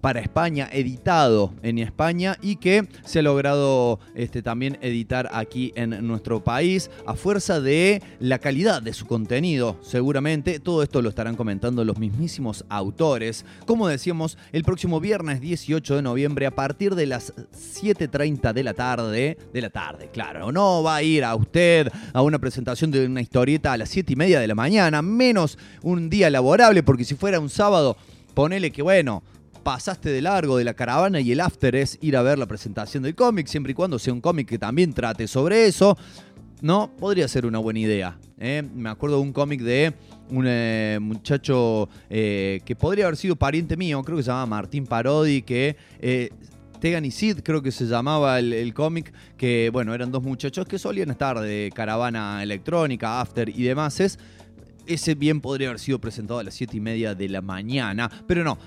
para 0.06 0.20
España, 0.20 0.68
editado 0.70 1.52
en 1.64 1.80
España 1.80 2.38
y 2.40 2.54
que 2.54 2.86
se 3.04 3.18
ha 3.18 3.22
logrado 3.22 3.98
este, 4.14 4.40
también 4.40 4.78
editar 4.80 5.28
aquí 5.32 5.72
en 5.75 6.06
nuestro 6.06 6.44
país 6.44 6.92
a 7.06 7.14
fuerza 7.14 7.60
de 7.60 8.00
la 8.20 8.38
calidad 8.38 8.80
de 8.80 8.92
su 8.92 9.06
contenido, 9.06 9.76
seguramente. 9.82 10.60
Todo 10.60 10.84
esto 10.84 11.02
lo 11.02 11.08
estarán 11.08 11.34
comentando 11.34 11.84
los 11.84 11.98
mismísimos 11.98 12.64
autores. 12.68 13.44
Como 13.66 13.88
decíamos, 13.88 14.38
el 14.52 14.62
próximo 14.62 15.00
viernes 15.00 15.40
18 15.40 15.96
de 15.96 16.02
noviembre 16.02 16.46
a 16.46 16.52
partir 16.52 16.94
de 16.94 17.06
las 17.06 17.34
7.30 17.34 18.52
de 18.52 18.62
la 18.62 18.75
tarde, 18.75 19.36
de 19.52 19.60
la 19.60 19.70
tarde, 19.70 20.10
claro, 20.12 20.52
no 20.52 20.84
va 20.84 20.94
a 20.94 21.02
ir 21.02 21.25
a 21.25 21.34
usted 21.34 21.90
a 22.12 22.22
una 22.22 22.38
presentación 22.38 22.92
de 22.92 23.06
una 23.06 23.22
historieta 23.22 23.72
a 23.72 23.76
las 23.76 23.88
7 23.88 24.12
y 24.12 24.14
media 24.14 24.38
de 24.38 24.46
la 24.46 24.54
mañana, 24.54 25.02
menos 25.02 25.58
un 25.82 26.08
día 26.08 26.30
laborable, 26.30 26.84
porque 26.84 27.02
si 27.02 27.16
fuera 27.16 27.40
un 27.40 27.50
sábado, 27.50 27.96
ponele 28.34 28.70
que 28.70 28.82
bueno, 28.82 29.25
pasaste 29.66 30.11
de 30.11 30.23
largo 30.23 30.56
de 30.56 30.62
la 30.62 30.75
caravana 30.75 31.18
y 31.18 31.32
el 31.32 31.40
after 31.40 31.75
es 31.75 31.99
ir 32.00 32.16
a 32.16 32.23
ver 32.23 32.38
la 32.38 32.46
presentación 32.46 33.02
del 33.02 33.16
cómic, 33.16 33.49
siempre 33.49 33.73
y 33.73 33.75
cuando 33.75 33.99
sea 33.99 34.12
un 34.12 34.20
cómic 34.20 34.46
que 34.46 34.61
también 34.61 34.92
trate 34.92 35.26
sobre 35.26 35.66
eso. 35.66 35.99
No, 36.62 36.92
podría 36.96 37.26
ser 37.26 37.46
una 37.46 37.58
buena 37.58 37.80
idea. 37.80 38.16
¿eh? 38.38 38.62
Me 38.62 38.90
acuerdo 38.90 39.16
de 39.16 39.23
un 39.23 39.32
cómic 39.32 39.61
de 39.62 39.92
un 40.30 40.44
eh, 40.46 40.99
muchacho 41.02 41.88
eh, 42.08 42.61
que 42.64 42.76
podría 42.76 43.06
haber 43.06 43.16
sido 43.16 43.35
pariente 43.35 43.76
mío, 43.76 44.00
creo 44.04 44.16
que 44.16 44.23
se 44.23 44.30
llama 44.30 44.46
Martín 44.46 44.87
Parodi, 44.87 45.42
que 45.42 45.76
Tegan 46.80 47.04
y 47.04 47.11
Sid, 47.11 47.40
creo 47.42 47.61
que 47.61 47.73
se 47.73 47.87
llamaba 47.87 48.38
el, 48.38 48.52
el 48.52 48.73
cómic, 48.73 49.12
que 49.37 49.70
bueno, 49.73 49.94
eran 49.94 50.12
dos 50.12 50.23
muchachos 50.23 50.64
que 50.66 50.78
solían 50.78 51.11
estar 51.11 51.40
de 51.40 51.73
caravana 51.75 52.40
electrónica, 52.40 53.20
after 53.20 53.49
y 53.49 53.64
demás. 53.64 53.99
Es 53.99 54.16
ese 54.87 55.14
bien 55.14 55.40
podría 55.40 55.69
haber 55.69 55.81
sido 55.81 56.00
presentado 56.00 56.40
a 56.40 56.45
las 56.45 56.55
7 56.55 56.76
y 56.76 56.81
media 56.81 57.14
de 57.14 57.28
la 57.28 57.43
mañana, 57.43 58.11
pero 58.26 58.45
no, 58.45 58.59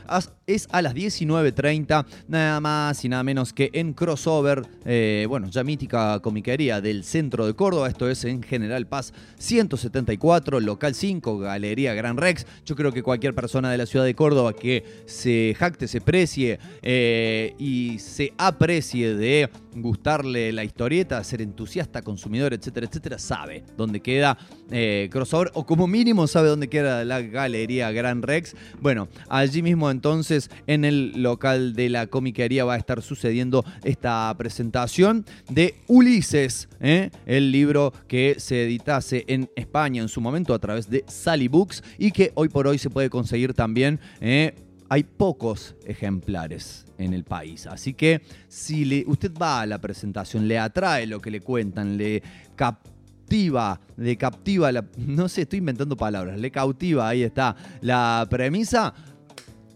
es 0.47 0.67
a 0.71 0.81
las 0.81 0.95
19.30, 0.95 2.05
nada 2.27 2.59
más 2.59 3.03
y 3.05 3.09
nada 3.09 3.23
menos 3.23 3.53
que 3.53 3.69
en 3.73 3.93
crossover, 3.93 4.63
eh, 4.85 5.25
bueno, 5.29 5.49
ya 5.49 5.63
mítica 5.63 6.19
comiquería 6.19 6.81
del 6.81 7.03
centro 7.03 7.45
de 7.45 7.53
Córdoba, 7.53 7.87
esto 7.87 8.09
es 8.09 8.23
en 8.25 8.41
General 8.41 8.85
Paz 8.87 9.13
174, 9.37 10.59
local 10.59 10.95
5, 10.95 11.39
Galería 11.39 11.93
Gran 11.93 12.17
Rex. 12.17 12.45
Yo 12.65 12.75
creo 12.75 12.91
que 12.91 13.03
cualquier 13.03 13.35
persona 13.35 13.71
de 13.71 13.77
la 13.77 13.85
ciudad 13.85 14.05
de 14.05 14.15
Córdoba 14.15 14.53
que 14.53 14.83
se 15.05 15.55
jacte, 15.57 15.87
se 15.87 16.01
precie 16.01 16.59
eh, 16.81 17.53
y 17.57 17.99
se 17.99 18.33
aprecie 18.37 19.15
de 19.15 19.49
gustarle 19.81 20.51
la 20.51 20.63
historieta, 20.63 21.23
ser 21.23 21.41
entusiasta, 21.41 22.01
consumidor, 22.01 22.53
etcétera, 22.53 22.87
etcétera, 22.87 23.19
sabe 23.19 23.63
dónde 23.77 24.01
queda 24.01 24.37
eh, 24.71 25.09
crossover 25.11 25.51
o 25.53 25.65
como 25.65 25.87
mínimo 25.87 26.27
sabe 26.27 26.49
dónde 26.49 26.67
queda 26.67 27.03
la 27.05 27.21
Galería 27.21 27.91
Gran 27.91 28.21
Rex. 28.21 28.55
Bueno, 28.79 29.07
allí 29.27 29.61
mismo 29.61 29.89
entonces 29.91 30.49
en 30.67 30.85
el 30.85 31.21
local 31.21 31.73
de 31.73 31.89
la 31.89 32.07
comiquería 32.07 32.65
va 32.65 32.75
a 32.75 32.77
estar 32.77 33.01
sucediendo 33.01 33.65
esta 33.83 34.33
presentación 34.37 35.25
de 35.49 35.75
Ulises, 35.87 36.69
¿eh? 36.79 37.09
el 37.25 37.51
libro 37.51 37.93
que 38.07 38.35
se 38.37 38.65
editase 38.65 39.25
en 39.27 39.49
España 39.55 40.01
en 40.01 40.09
su 40.09 40.21
momento 40.21 40.53
a 40.53 40.59
través 40.59 40.89
de 40.89 41.03
Sally 41.07 41.47
Books 41.47 41.83
y 41.97 42.11
que 42.11 42.31
hoy 42.35 42.49
por 42.49 42.67
hoy 42.67 42.77
se 42.77 42.89
puede 42.89 43.09
conseguir 43.09 43.53
también. 43.53 43.99
¿eh? 44.21 44.53
Hay 44.89 45.03
pocos 45.03 45.75
ejemplares 45.85 46.85
en 46.97 47.13
el 47.13 47.23
país. 47.23 47.67
Así 47.67 47.93
que 47.93 48.21
si 48.47 49.05
usted 49.07 49.31
va 49.39 49.61
a 49.61 49.65
la 49.65 49.79
presentación, 49.79 50.47
le 50.47 50.57
atrae 50.57 51.05
lo 51.05 51.21
que 51.21 51.31
le 51.31 51.41
cuentan, 51.41 51.95
le 51.95 52.23
captiva, 52.55 53.79
le 53.97 54.17
captiva, 54.17 54.71
la, 54.71 54.83
no 54.97 55.29
sé, 55.29 55.43
estoy 55.43 55.59
inventando 55.59 55.95
palabras, 55.95 56.39
le 56.39 56.51
cautiva, 56.51 57.07
ahí 57.07 57.23
está 57.23 57.55
la 57.81 58.27
premisa. 58.29 58.93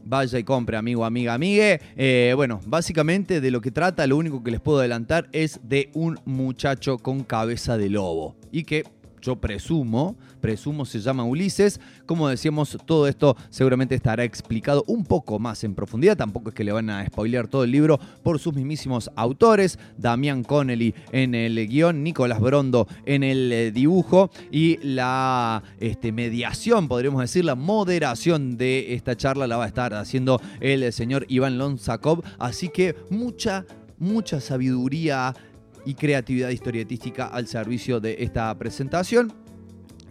Vaya 0.05 0.37
y 0.37 0.43
compre, 0.43 0.75
amigo, 0.75 1.05
amiga, 1.05 1.33
amigue. 1.33 1.79
Eh, 1.95 2.33
bueno, 2.35 2.59
básicamente 2.65 3.39
de 3.39 3.51
lo 3.51 3.61
que 3.61 3.71
trata, 3.71 4.05
lo 4.05 4.17
único 4.17 4.43
que 4.43 4.51
les 4.51 4.59
puedo 4.59 4.79
adelantar 4.79 5.29
es 5.31 5.61
de 5.63 5.91
un 5.93 6.19
muchacho 6.25 6.97
con 6.97 7.23
cabeza 7.23 7.77
de 7.77 7.89
lobo. 7.89 8.35
Y 8.51 8.65
que 8.65 8.83
yo 9.23 9.37
presumo, 9.37 10.17
presumo 10.41 10.85
se 10.85 10.99
llama 10.99 11.23
Ulises. 11.23 11.79
Como 12.05 12.27
decíamos, 12.27 12.77
todo 12.85 13.07
esto 13.07 13.35
seguramente 13.49 13.95
estará 13.95 14.23
explicado 14.23 14.83
un 14.87 15.05
poco 15.05 15.39
más 15.39 15.63
en 15.63 15.73
profundidad. 15.73 16.17
Tampoco 16.17 16.49
es 16.49 16.55
que 16.55 16.63
le 16.63 16.73
van 16.73 16.89
a 16.89 17.05
spoilear 17.05 17.47
todo 17.47 17.63
el 17.63 17.71
libro 17.71 17.99
por 18.21 18.37
sus 18.39 18.53
mismísimos 18.53 19.09
autores. 19.15 19.79
Damián 19.97 20.43
Connelly 20.43 20.93
en 21.11 21.33
el 21.35 21.67
guion, 21.67 22.03
Nicolás 22.03 22.41
Brondo 22.41 22.87
en 23.05 23.23
el 23.23 23.51
eh, 23.51 23.71
dibujo 23.71 24.29
y 24.51 24.77
la 24.83 25.63
este, 25.79 26.11
mediación, 26.11 26.87
podríamos 26.87 27.21
decir, 27.21 27.45
la 27.45 27.55
moderación 27.55 28.57
de 28.57 28.93
esta 28.93 29.15
charla 29.15 29.47
la 29.47 29.57
va 29.57 29.63
a 29.63 29.67
estar 29.67 29.93
haciendo 29.93 30.41
el 30.59 30.91
señor 30.91 31.25
Iván 31.29 31.57
Lonsakov. 31.57 32.23
Así 32.39 32.67
que 32.67 32.95
mucha, 33.09 33.65
mucha 33.97 34.41
sabiduría 34.41 35.33
y 35.85 35.95
creatividad 35.95 36.49
historietística 36.49 37.27
al 37.27 37.47
servicio 37.47 37.99
de 37.99 38.17
esta 38.19 38.55
presentación. 38.57 39.33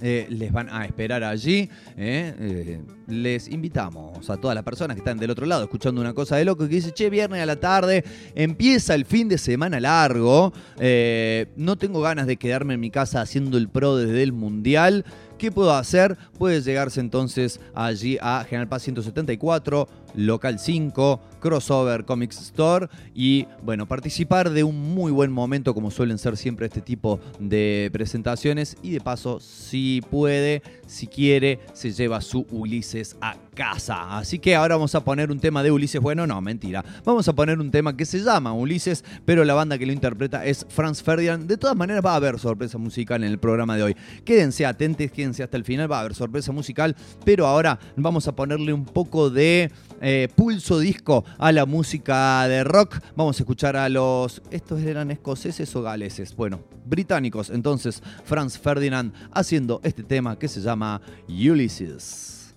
Eh, 0.04 0.26
les 0.30 0.50
van 0.50 0.68
a 0.68 0.84
esperar 0.84 1.22
allí. 1.22 1.70
Eh, 1.96 2.34
eh, 2.38 2.80
les 3.06 3.46
invitamos 3.48 4.28
a 4.28 4.36
todas 4.36 4.54
las 4.56 4.64
personas 4.64 4.96
que 4.96 5.00
están 5.00 5.16
del 5.16 5.30
otro 5.30 5.46
lado 5.46 5.62
escuchando 5.62 6.00
una 6.00 6.12
cosa 6.12 6.36
de 6.36 6.44
loco 6.44 6.66
que 6.66 6.74
dice, 6.74 6.90
che, 6.90 7.08
viernes 7.08 7.40
a 7.40 7.46
la 7.46 7.56
tarde, 7.56 8.04
empieza 8.34 8.96
el 8.96 9.04
fin 9.04 9.28
de 9.28 9.38
semana 9.38 9.78
largo, 9.78 10.52
no 11.56 11.76
tengo 11.76 12.00
ganas 12.00 12.26
de 12.26 12.36
quedarme 12.36 12.74
en 12.74 12.80
mi 12.80 12.90
casa 12.90 13.20
haciendo 13.20 13.56
el 13.58 13.68
pro 13.68 13.96
desde 13.96 14.24
el 14.24 14.32
Mundial. 14.32 15.04
¿Qué 15.38 15.52
puedo 15.52 15.74
hacer? 15.74 16.16
Puedes 16.38 16.64
llegarse 16.64 17.00
entonces 17.00 17.60
allí 17.74 18.18
a 18.20 18.44
General 18.48 18.68
Paz 18.68 18.82
174, 18.82 19.88
Local 20.14 20.58
5, 20.58 21.20
Crossover 21.40 22.04
Comics 22.04 22.40
Store 22.40 22.88
y 23.14 23.46
bueno, 23.62 23.86
participar 23.86 24.50
de 24.50 24.64
un 24.64 24.94
muy 24.94 25.12
buen 25.12 25.32
momento 25.32 25.74
como 25.74 25.90
suelen 25.90 26.18
ser 26.18 26.36
siempre 26.36 26.66
este 26.66 26.80
tipo 26.80 27.20
de 27.38 27.90
presentaciones 27.92 28.76
y 28.82 28.90
de 28.90 29.00
paso 29.00 29.40
si 29.40 30.02
puede, 30.10 30.62
si 30.86 31.06
quiere, 31.06 31.60
se 31.72 31.92
lleva 31.92 32.20
su 32.20 32.46
Ulises 32.50 33.16
a 33.20 33.36
casa. 33.54 34.18
Así 34.18 34.38
que 34.38 34.54
ahora 34.54 34.76
vamos 34.76 34.94
a 34.94 35.04
poner 35.04 35.30
un 35.30 35.38
tema 35.38 35.62
de 35.62 35.70
Ulises, 35.70 36.00
bueno, 36.00 36.26
no, 36.26 36.40
mentira. 36.40 36.84
Vamos 37.04 37.28
a 37.28 37.34
poner 37.34 37.58
un 37.58 37.70
tema 37.70 37.96
que 37.96 38.06
se 38.06 38.20
llama 38.20 38.52
Ulises, 38.52 39.04
pero 39.24 39.44
la 39.44 39.54
banda 39.54 39.78
que 39.78 39.86
lo 39.86 39.92
interpreta 39.92 40.44
es 40.44 40.66
Franz 40.68 41.02
Ferdinand. 41.02 41.46
De 41.46 41.56
todas 41.56 41.76
maneras 41.76 42.04
va 42.04 42.12
a 42.12 42.16
haber 42.16 42.38
sorpresa 42.38 42.78
musical 42.78 43.22
en 43.22 43.30
el 43.30 43.38
programa 43.38 43.76
de 43.76 43.82
hoy. 43.82 43.96
Quédense 44.24 44.64
atentos, 44.66 45.10
quédense 45.10 45.42
hasta 45.42 45.56
el 45.56 45.64
final, 45.64 45.90
va 45.90 45.98
a 45.98 46.00
haber 46.00 46.14
sorpresa 46.14 46.52
musical, 46.52 46.96
pero 47.24 47.46
ahora 47.46 47.78
vamos 47.96 48.26
a 48.28 48.34
ponerle 48.34 48.72
un 48.72 48.84
poco 48.84 49.30
de 49.30 49.70
eh, 50.02 50.28
pulso 50.34 50.78
disco 50.80 51.24
a 51.38 51.52
la 51.52 51.64
música 51.64 52.46
de 52.48 52.64
rock. 52.64 52.98
Vamos 53.16 53.38
a 53.38 53.42
escuchar 53.42 53.76
a 53.76 53.88
los. 53.88 54.42
¿Estos 54.50 54.82
eran 54.82 55.10
escoceses 55.10 55.74
o 55.76 55.82
galeses? 55.82 56.34
Bueno, 56.36 56.60
británicos. 56.84 57.48
Entonces, 57.48 58.02
Franz 58.24 58.58
Ferdinand 58.58 59.14
haciendo 59.32 59.80
este 59.84 60.02
tema 60.02 60.38
que 60.38 60.48
se 60.48 60.60
llama 60.60 61.00
Ulysses. 61.28 62.54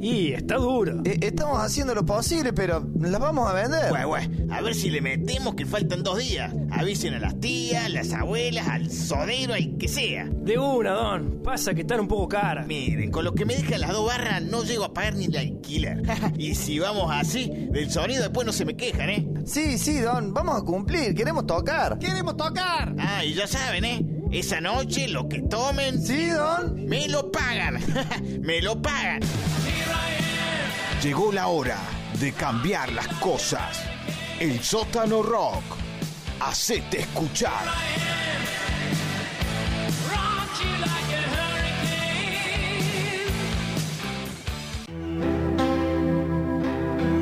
Y 0.00 0.32
está 0.32 0.56
duro. 0.56 1.02
Eh, 1.04 1.18
estamos 1.22 1.58
haciendo 1.58 1.94
lo 1.94 2.06
posible, 2.06 2.52
pero 2.52 2.88
las 3.00 3.20
vamos 3.20 3.50
a 3.50 3.54
vender. 3.54 3.90
Bueno, 3.90 4.08
bueno, 4.08 4.54
a 4.54 4.60
ver 4.60 4.74
si 4.74 4.88
le 4.88 5.00
metemos 5.00 5.56
que 5.56 5.66
faltan 5.66 6.04
dos 6.04 6.18
días. 6.18 6.54
Avisen 6.70 7.14
a 7.14 7.18
las 7.18 7.40
tías, 7.40 7.90
las 7.90 8.12
abuelas, 8.12 8.68
al 8.68 8.90
sodero, 8.90 9.54
al 9.54 9.78
que 9.78 9.88
sea. 9.88 10.26
De 10.26 10.58
una, 10.58 10.92
Don. 10.92 11.42
Pasa 11.42 11.74
que 11.74 11.80
están 11.80 12.00
un 12.00 12.08
poco 12.08 12.28
caras. 12.28 12.68
Miren, 12.68 13.10
con 13.10 13.24
lo 13.24 13.34
que 13.34 13.44
me 13.44 13.56
dejan 13.56 13.80
las 13.80 13.90
dos 13.90 14.06
barras 14.06 14.42
no 14.42 14.62
llego 14.62 14.84
a 14.84 14.94
pagar 14.94 15.16
ni 15.16 15.24
el 15.24 15.36
alquiler. 15.36 16.02
y 16.38 16.54
si 16.54 16.78
vamos 16.78 17.10
así, 17.12 17.50
del 17.72 17.90
sonido 17.90 18.22
después 18.22 18.46
no 18.46 18.52
se 18.52 18.64
me 18.64 18.76
quejan, 18.76 19.10
¿eh? 19.10 19.26
Sí, 19.44 19.76
sí, 19.78 19.98
Don, 19.98 20.32
vamos 20.32 20.60
a 20.60 20.64
cumplir, 20.64 21.14
queremos 21.14 21.46
tocar. 21.46 21.98
¡Queremos 21.98 22.36
tocar! 22.36 22.94
Ah, 22.98 23.24
y 23.24 23.34
ya 23.34 23.46
saben, 23.48 23.84
¿eh? 23.84 24.15
Esa 24.30 24.60
noche 24.60 25.08
lo 25.08 25.28
que 25.28 25.40
tomen... 25.42 26.02
Sí, 26.02 26.28
Don. 26.30 26.86
Me 26.86 27.08
lo 27.08 27.30
pagan. 27.30 27.80
me 28.40 28.60
lo 28.60 28.80
pagan. 28.80 29.20
Llegó 31.02 31.32
la 31.32 31.46
hora 31.46 31.78
de 32.18 32.32
cambiar 32.32 32.92
las 32.92 33.06
cosas. 33.18 33.82
El 34.40 34.62
sótano 34.62 35.22
rock. 35.22 35.62
Hacete 36.40 37.00
escuchar. 37.00 37.64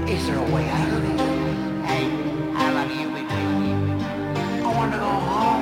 Is 0.09 0.27
there 0.27 0.39
a 0.39 0.55
way 0.55 0.69
out 0.69 0.93
of 0.93 1.03
this? 1.03 1.21
Hey, 1.87 2.09
how 2.55 2.73
long 2.73 2.91
you? 2.91 3.09
I 4.67 4.77
want 4.77 4.93
to 4.93 4.99
go 4.99 5.05
home. 5.05 5.54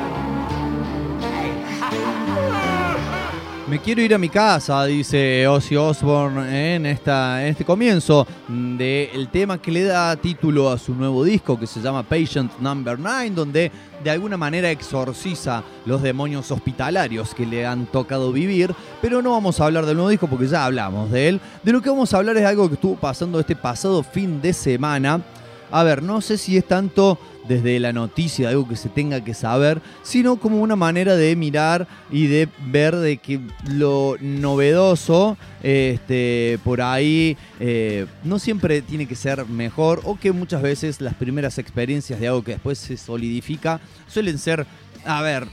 Me 3.72 3.80
quiero 3.80 4.02
ir 4.02 4.14
a 4.14 4.18
mi 4.18 4.28
casa, 4.28 4.84
dice 4.84 5.48
Ozzy 5.48 5.76
Osbourne 5.76 6.74
en, 6.74 6.84
este 6.84 7.64
comienzo 7.64 8.26
del 8.46 9.30
tema 9.30 9.62
que 9.62 9.70
le 9.70 9.84
da 9.84 10.14
título 10.14 10.68
a 10.68 10.76
su 10.76 10.94
nuevo 10.94 11.24
disco 11.24 11.58
que 11.58 11.66
se 11.66 11.80
llama 11.80 12.02
Patient 12.02 12.52
Number 12.58 12.98
9, 12.98 13.30
donde 13.30 13.72
de 14.04 14.10
alguna 14.10 14.36
manera 14.36 14.70
exorciza 14.70 15.64
los 15.86 16.02
demonios 16.02 16.50
hospitalarios 16.50 17.34
que 17.34 17.46
le 17.46 17.64
han 17.64 17.86
tocado 17.86 18.30
vivir. 18.30 18.74
Pero 19.00 19.22
no 19.22 19.30
vamos 19.30 19.58
a 19.58 19.64
hablar 19.64 19.86
del 19.86 19.96
nuevo 19.96 20.10
disco 20.10 20.26
porque 20.26 20.48
ya 20.48 20.66
hablamos 20.66 21.10
de 21.10 21.28
él. 21.28 21.40
De 21.62 21.72
lo 21.72 21.80
que 21.80 21.88
vamos 21.88 22.12
a 22.12 22.18
hablar 22.18 22.36
es 22.36 22.44
algo 22.44 22.68
que 22.68 22.74
estuvo 22.74 22.96
pasando 22.96 23.40
este 23.40 23.56
pasado 23.56 24.02
fin 24.02 24.42
de 24.42 24.52
semana. 24.52 25.22
A 25.70 25.82
ver, 25.82 26.02
no 26.02 26.20
sé 26.20 26.36
si 26.36 26.58
es 26.58 26.66
tanto 26.66 27.18
desde 27.48 27.78
la 27.80 27.92
noticia, 27.92 28.48
algo 28.48 28.68
que 28.68 28.76
se 28.76 28.88
tenga 28.88 29.22
que 29.22 29.34
saber, 29.34 29.80
sino 30.02 30.36
como 30.36 30.60
una 30.60 30.76
manera 30.76 31.16
de 31.16 31.34
mirar 31.36 31.86
y 32.10 32.26
de 32.26 32.48
ver 32.66 32.96
de 32.96 33.18
que 33.18 33.40
lo 33.68 34.16
novedoso 34.20 35.36
este, 35.62 36.58
por 36.64 36.80
ahí 36.80 37.36
eh, 37.60 38.06
no 38.24 38.38
siempre 38.38 38.82
tiene 38.82 39.06
que 39.06 39.14
ser 39.14 39.46
mejor 39.46 40.00
o 40.04 40.18
que 40.18 40.32
muchas 40.32 40.62
veces 40.62 41.00
las 41.00 41.14
primeras 41.14 41.58
experiencias 41.58 42.20
de 42.20 42.28
algo 42.28 42.42
que 42.42 42.52
después 42.52 42.78
se 42.78 42.96
solidifica 42.96 43.80
suelen 44.06 44.38
ser, 44.38 44.66
a 45.04 45.22
ver, 45.22 45.46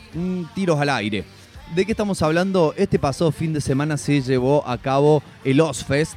tiros 0.56 0.80
al 0.80 0.89
aire. 0.89 1.25
¿De 1.75 1.86
qué 1.86 1.91
estamos 1.91 2.23
hablando? 2.23 2.73
Este 2.78 2.97
pasado 2.97 3.32
fin 3.32 3.54
de 3.54 3.62
semana 3.62 3.95
se 3.97 4.21
llevó 4.21 4.67
a 4.67 4.80
cabo 4.80 5.21
el 5.43 5.62
Ozfest, 5.62 6.15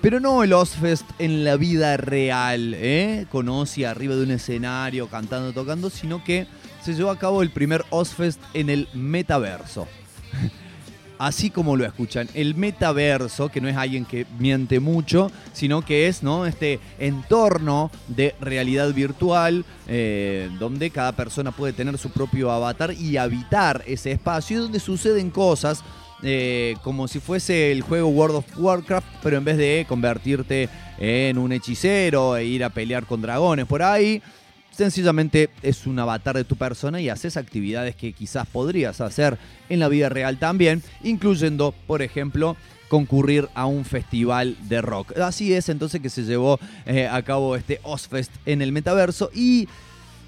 pero 0.00 0.18
no 0.18 0.42
el 0.42 0.52
Ozfest 0.52 1.04
en 1.18 1.44
la 1.44 1.56
vida 1.56 1.96
real, 1.96 2.74
¿eh? 2.74 3.26
con 3.30 3.48
arriba 3.48 4.14
de 4.14 4.22
un 4.22 4.30
escenario 4.30 5.08
cantando, 5.08 5.52
tocando, 5.52 5.90
sino 5.90 6.24
que 6.24 6.46
se 6.82 6.94
llevó 6.94 7.10
a 7.10 7.18
cabo 7.18 7.42
el 7.42 7.50
primer 7.50 7.84
Ozfest 7.90 8.40
en 8.54 8.70
el 8.70 8.88
metaverso. 8.94 9.86
Así 11.18 11.50
como 11.50 11.76
lo 11.76 11.84
escuchan, 11.84 12.30
el 12.32 12.54
metaverso, 12.54 13.50
que 13.50 13.60
no 13.60 13.68
es 13.68 13.76
alguien 13.76 14.06
que 14.06 14.26
miente 14.38 14.80
mucho, 14.80 15.30
sino 15.52 15.84
que 15.84 16.08
es 16.08 16.22
¿no? 16.22 16.46
este 16.46 16.80
entorno 16.98 17.90
de 18.08 18.34
realidad 18.40 18.94
virtual 18.94 19.66
eh, 19.86 20.48
donde 20.58 20.88
cada 20.88 21.12
persona 21.12 21.52
puede 21.52 21.74
tener 21.74 21.98
su 21.98 22.10
propio 22.10 22.50
avatar 22.50 22.94
y 22.94 23.18
habitar 23.18 23.84
ese 23.86 24.12
espacio 24.12 24.62
donde 24.62 24.80
suceden 24.80 25.28
cosas 25.28 25.84
eh, 26.22 26.76
como 26.82 27.08
si 27.08 27.20
fuese 27.20 27.72
el 27.72 27.82
juego 27.82 28.08
World 28.08 28.36
of 28.36 28.58
Warcraft, 28.58 29.06
pero 29.22 29.38
en 29.38 29.44
vez 29.44 29.56
de 29.56 29.86
convertirte 29.88 30.68
en 30.98 31.38
un 31.38 31.52
hechicero 31.52 32.36
e 32.36 32.44
ir 32.44 32.62
a 32.64 32.70
pelear 32.70 33.06
con 33.06 33.22
dragones 33.22 33.66
por 33.66 33.82
ahí, 33.82 34.22
sencillamente 34.70 35.50
es 35.62 35.86
un 35.86 35.98
avatar 35.98 36.36
de 36.36 36.44
tu 36.44 36.56
persona 36.56 37.00
y 37.00 37.08
haces 37.08 37.36
actividades 37.36 37.96
que 37.96 38.12
quizás 38.12 38.46
podrías 38.46 39.00
hacer 39.00 39.38
en 39.68 39.80
la 39.80 39.88
vida 39.88 40.08
real 40.08 40.38
también, 40.38 40.82
incluyendo, 41.02 41.74
por 41.86 42.02
ejemplo, 42.02 42.56
concurrir 42.88 43.48
a 43.54 43.66
un 43.66 43.84
festival 43.84 44.56
de 44.68 44.82
rock. 44.82 45.16
Así 45.18 45.54
es 45.54 45.68
entonces 45.68 46.00
que 46.00 46.10
se 46.10 46.24
llevó 46.24 46.58
eh, 46.86 47.06
a 47.06 47.22
cabo 47.22 47.56
este 47.56 47.80
Ozfest 47.82 48.32
en 48.46 48.62
el 48.62 48.72
metaverso 48.72 49.30
y 49.32 49.68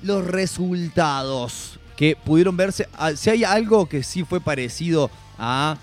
los 0.03 0.27
resultados 0.27 1.79
que 1.97 2.17
pudieron 2.17 2.57
verse, 2.57 2.89
ah, 2.95 3.13
si 3.15 3.31
hay 3.31 3.45
algo 3.45 3.87
que 3.87 4.03
sí 4.03 4.25
fue 4.25 4.41
parecido 4.41 5.11
a 5.39 5.77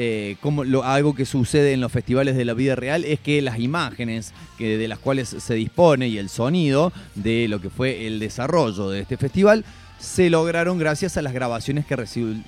eh, 0.00 0.36
como 0.40 0.62
lo- 0.62 0.84
algo 0.84 1.12
que 1.14 1.24
sucede 1.26 1.72
en 1.72 1.80
los 1.80 1.90
festivales 1.90 2.36
de 2.36 2.44
la 2.44 2.54
vida 2.54 2.76
real 2.76 3.04
es 3.04 3.18
que 3.18 3.42
las 3.42 3.58
imágenes 3.58 4.32
que, 4.56 4.78
de 4.78 4.86
las 4.86 5.00
cuales 5.00 5.28
se 5.28 5.54
dispone 5.54 6.06
y 6.06 6.18
el 6.18 6.28
sonido 6.28 6.92
de 7.16 7.48
lo 7.48 7.60
que 7.60 7.68
fue 7.68 8.06
el 8.06 8.20
desarrollo 8.20 8.90
de 8.90 9.00
este 9.00 9.16
festival 9.16 9.64
se 9.98 10.30
lograron 10.30 10.78
gracias 10.78 11.16
a 11.16 11.22
las 11.22 11.32
grabaciones 11.32 11.84
que, 11.84 11.96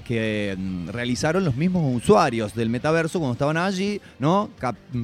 que, 0.04 0.54
mm, 0.56 0.90
realizaron 0.90 1.44
los 1.44 1.56
mismos 1.56 1.82
usuarios 2.00 2.54
del 2.54 2.68
metaverso 2.68 3.18
cuando 3.18 3.32
estaban 3.32 3.56
allí, 3.56 4.00
¿no? 4.20 4.48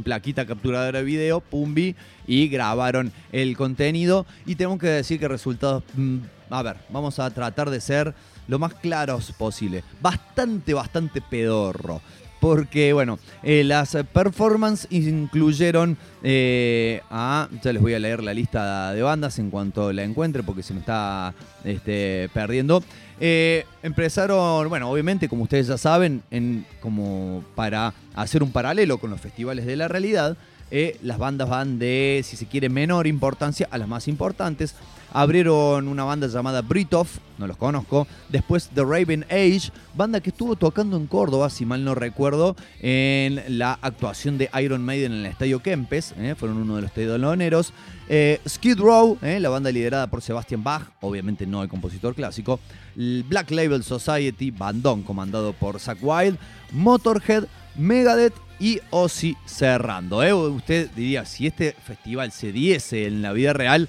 Plaquita 0.04 0.46
capturadora 0.46 0.98
de 1.00 1.04
video, 1.04 1.40
pumbi, 1.40 1.96
y 2.28 2.46
grabaron 2.46 3.10
el 3.32 3.56
contenido. 3.56 4.24
Y 4.46 4.54
tengo 4.54 4.78
que 4.78 4.86
decir 4.86 5.18
que 5.18 5.26
resultados, 5.26 5.82
mm, 5.96 6.18
a 6.50 6.62
ver, 6.62 6.76
vamos 6.90 7.18
a 7.18 7.28
tratar 7.30 7.68
de 7.70 7.80
ser 7.80 8.14
lo 8.48 8.58
más 8.58 8.74
claros 8.74 9.32
posible. 9.32 9.84
Bastante, 10.00 10.74
bastante 10.74 11.20
pedorro. 11.20 12.00
porque, 12.38 12.92
bueno, 12.92 13.18
eh, 13.42 13.64
las 13.64 13.96
performances 14.12 14.86
incluyeron 14.92 15.96
eh, 16.22 17.00
a. 17.10 17.48
Ya 17.62 17.72
les 17.72 17.82
voy 17.82 17.94
a 17.94 17.98
leer 17.98 18.22
la 18.22 18.34
lista 18.34 18.92
de 18.92 19.02
bandas 19.02 19.38
en 19.38 19.50
cuanto 19.50 19.92
la 19.92 20.04
encuentre, 20.04 20.42
porque 20.42 20.62
se 20.62 20.74
me 20.74 20.80
está 20.80 21.34
este, 21.64 22.28
perdiendo. 22.34 22.82
Eh, 23.18 23.64
empezaron, 23.82 24.68
bueno, 24.68 24.90
obviamente, 24.90 25.28
como 25.28 25.44
ustedes 25.44 25.66
ya 25.68 25.78
saben, 25.78 26.22
en, 26.30 26.66
como 26.80 27.42
para 27.54 27.94
hacer 28.14 28.42
un 28.42 28.52
paralelo 28.52 28.98
con 28.98 29.10
los 29.10 29.20
festivales 29.20 29.64
de 29.64 29.76
la 29.76 29.88
realidad, 29.88 30.36
eh, 30.70 30.98
las 31.02 31.18
bandas 31.18 31.48
van 31.48 31.78
de, 31.78 32.22
si 32.24 32.36
se 32.36 32.46
quiere, 32.46 32.68
menor 32.68 33.06
importancia 33.06 33.68
a 33.70 33.78
las 33.78 33.88
más 33.88 34.08
importantes. 34.08 34.74
Abrieron 35.12 35.88
una 35.88 36.04
banda 36.04 36.26
llamada 36.26 36.62
Britoff, 36.62 37.18
no 37.38 37.46
los 37.46 37.56
conozco. 37.56 38.06
Después 38.28 38.70
The 38.74 38.82
Raven 38.82 39.24
Age, 39.30 39.70
banda 39.94 40.20
que 40.20 40.30
estuvo 40.30 40.56
tocando 40.56 40.96
en 40.96 41.06
Córdoba, 41.06 41.50
si 41.50 41.64
mal 41.64 41.84
no 41.84 41.94
recuerdo, 41.94 42.56
en 42.80 43.58
la 43.58 43.78
actuación 43.80 44.38
de 44.38 44.50
Iron 44.62 44.84
Maiden 44.84 45.12
en 45.12 45.18
el 45.20 45.26
Estadio 45.26 45.60
Kempes. 45.60 46.14
eh, 46.18 46.34
fueron 46.36 46.58
uno 46.58 46.76
de 46.76 46.82
los 46.82 46.92
teloneros. 46.92 47.72
Eh, 48.08 48.40
Skid 48.48 48.78
Row, 48.78 49.18
eh, 49.22 49.40
la 49.40 49.48
banda 49.48 49.70
liderada 49.70 50.06
por 50.08 50.22
Sebastian 50.22 50.62
Bach, 50.62 50.90
obviamente 51.00 51.46
no 51.46 51.62
el 51.62 51.68
compositor 51.68 52.14
clásico. 52.14 52.60
Black 52.94 53.50
Label 53.50 53.84
Society, 53.84 54.50
bandón 54.50 55.02
comandado 55.02 55.52
por 55.52 55.80
Zack 55.80 55.98
Wild. 56.02 56.38
Motorhead, 56.72 57.44
Megadeth 57.76 58.34
y 58.58 58.80
Ozzy 58.90 59.36
cerrando. 59.44 60.22
¿eh? 60.22 60.32
Usted 60.32 60.90
diría, 60.96 61.24
si 61.24 61.46
este 61.46 61.72
festival 61.72 62.32
se 62.32 62.52
diese 62.52 63.06
en 63.06 63.22
la 63.22 63.32
vida 63.32 63.52
real, 63.52 63.88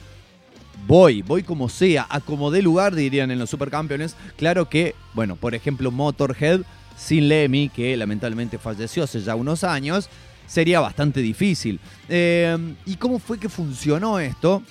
voy, 0.86 1.22
voy 1.22 1.44
como 1.44 1.70
sea, 1.70 2.06
a 2.10 2.20
como 2.20 2.52
dé 2.52 2.62
lugar, 2.62 2.96
dirían 2.96 3.32
en 3.32 3.40
los 3.40 3.50
supercampeones. 3.50 4.16
Claro 4.36 4.70
que, 4.70 4.96
bueno, 5.14 5.36
por 5.36 5.56
ejemplo, 5.56 5.92
Motorhead 5.92 6.62
sin 6.98 7.30
Lemmy, 7.30 7.70
que 7.70 7.96
lamentablemente 7.96 8.58
falleció 8.58 9.04
hace 9.04 9.22
ya 9.22 9.36
unos 9.36 9.64
años, 9.64 10.10
sería 10.48 10.80
bastante 10.80 11.22
difícil. 11.22 11.80
Eh, 12.10 12.76
¿Y 12.86 12.96
cómo 12.96 13.20
fue 13.20 13.40
que 13.40 13.50
funcionó 13.50 14.20
esto? 14.20 14.64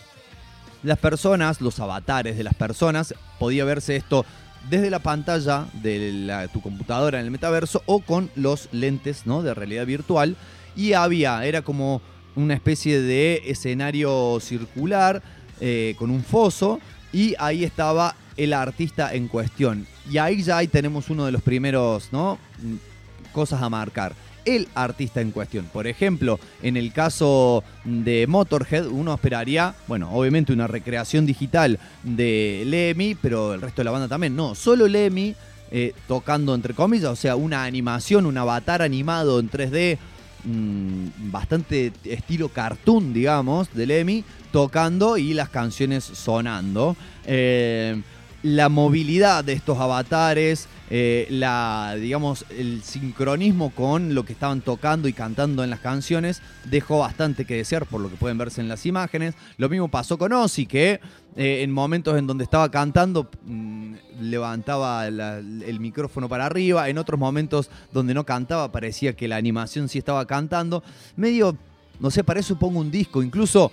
Las 0.82 0.98
personas, 0.98 1.60
los 1.60 1.78
avatares 1.80 2.36
de 2.36 2.44
las 2.44 2.54
personas, 2.54 3.14
podía 3.38 3.64
verse 3.64 3.96
esto 3.96 4.24
desde 4.68 4.90
la 4.90 4.98
pantalla 4.98 5.66
de 5.74 6.48
tu 6.52 6.60
computadora 6.60 7.20
en 7.20 7.26
el 7.26 7.30
metaverso 7.30 7.82
o 7.86 8.00
con 8.00 8.30
los 8.34 8.68
lentes 8.72 9.26
¿no? 9.26 9.42
de 9.42 9.54
realidad 9.54 9.86
virtual. 9.86 10.36
Y 10.74 10.92
había, 10.92 11.44
era 11.46 11.62
como 11.62 12.02
una 12.34 12.54
especie 12.54 13.00
de 13.00 13.42
escenario 13.46 14.38
circular 14.40 15.22
eh, 15.60 15.94
con 15.98 16.10
un 16.10 16.22
foso 16.22 16.80
y 17.12 17.34
ahí 17.38 17.64
estaba 17.64 18.14
el 18.36 18.52
artista 18.52 19.14
en 19.14 19.28
cuestión. 19.28 19.86
Y 20.10 20.18
ahí 20.18 20.42
ya 20.42 20.58
ahí 20.58 20.68
tenemos 20.68 21.10
uno 21.10 21.24
de 21.24 21.32
los 21.32 21.42
primeros 21.42 22.12
¿no? 22.12 22.38
Mm, 22.62 23.32
cosas 23.32 23.62
a 23.62 23.68
marcar. 23.68 24.14
El 24.44 24.68
artista 24.74 25.20
en 25.20 25.32
cuestión. 25.32 25.68
Por 25.72 25.88
ejemplo, 25.88 26.38
en 26.62 26.76
el 26.76 26.92
caso 26.92 27.64
de 27.84 28.26
Motorhead, 28.28 28.86
uno 28.86 29.12
esperaría, 29.12 29.74
bueno, 29.88 30.12
obviamente 30.12 30.52
una 30.52 30.68
recreación 30.68 31.26
digital 31.26 31.80
de 32.04 32.62
Lemmy, 32.64 33.16
pero 33.16 33.54
el 33.54 33.60
resto 33.60 33.80
de 33.80 33.86
la 33.86 33.90
banda 33.90 34.06
también. 34.06 34.36
No, 34.36 34.54
solo 34.54 34.86
Lemmy 34.86 35.34
eh, 35.72 35.94
tocando 36.06 36.54
entre 36.54 36.74
comillas, 36.74 37.10
o 37.10 37.16
sea, 37.16 37.34
una 37.34 37.64
animación, 37.64 38.24
un 38.24 38.38
avatar 38.38 38.82
animado 38.82 39.40
en 39.40 39.50
3D, 39.50 39.98
mm, 40.46 41.30
bastante 41.30 41.92
estilo 42.04 42.48
cartoon, 42.48 43.12
digamos, 43.12 43.72
de 43.74 43.86
Lemmy, 43.86 44.24
tocando 44.52 45.18
y 45.18 45.34
las 45.34 45.50
canciones 45.50 46.04
sonando. 46.04 46.96
Eh, 47.24 48.00
la 48.42 48.68
movilidad 48.68 49.42
de 49.42 49.54
estos 49.54 49.78
avatares, 49.78 50.68
eh, 50.88 51.26
la, 51.30 51.96
digamos, 52.00 52.44
el 52.56 52.82
sincronismo 52.82 53.70
con 53.70 54.14
lo 54.14 54.24
que 54.24 54.32
estaban 54.34 54.60
tocando 54.60 55.08
y 55.08 55.12
cantando 55.12 55.64
en 55.64 55.70
las 55.70 55.80
canciones 55.80 56.42
dejó 56.64 57.00
bastante 57.00 57.44
que 57.44 57.56
desear 57.56 57.86
por 57.86 58.00
lo 58.00 58.08
que 58.08 58.16
pueden 58.16 58.38
verse 58.38 58.60
en 58.60 58.68
las 58.68 58.86
imágenes. 58.86 59.34
Lo 59.56 59.68
mismo 59.68 59.88
pasó 59.88 60.16
con 60.16 60.32
Ozzy, 60.32 60.66
que 60.66 61.00
eh, 61.34 61.62
en 61.62 61.72
momentos 61.72 62.16
en 62.16 62.26
donde 62.28 62.44
estaba 62.44 62.70
cantando 62.70 63.28
mm, 63.44 63.94
levantaba 64.20 65.06
el 65.06 65.80
micrófono 65.80 66.28
para 66.28 66.46
arriba, 66.46 66.88
en 66.88 66.98
otros 66.98 67.18
momentos 67.18 67.70
donde 67.92 68.14
no 68.14 68.24
cantaba 68.24 68.72
parecía 68.72 69.14
que 69.14 69.28
la 69.28 69.36
animación 69.36 69.88
sí 69.88 69.98
estaba 69.98 70.26
cantando. 70.26 70.82
Medio, 71.16 71.56
no 72.00 72.10
sé, 72.10 72.24
para 72.24 72.40
eso 72.40 72.58
pongo 72.58 72.80
un 72.80 72.90
disco, 72.90 73.22
incluso 73.22 73.72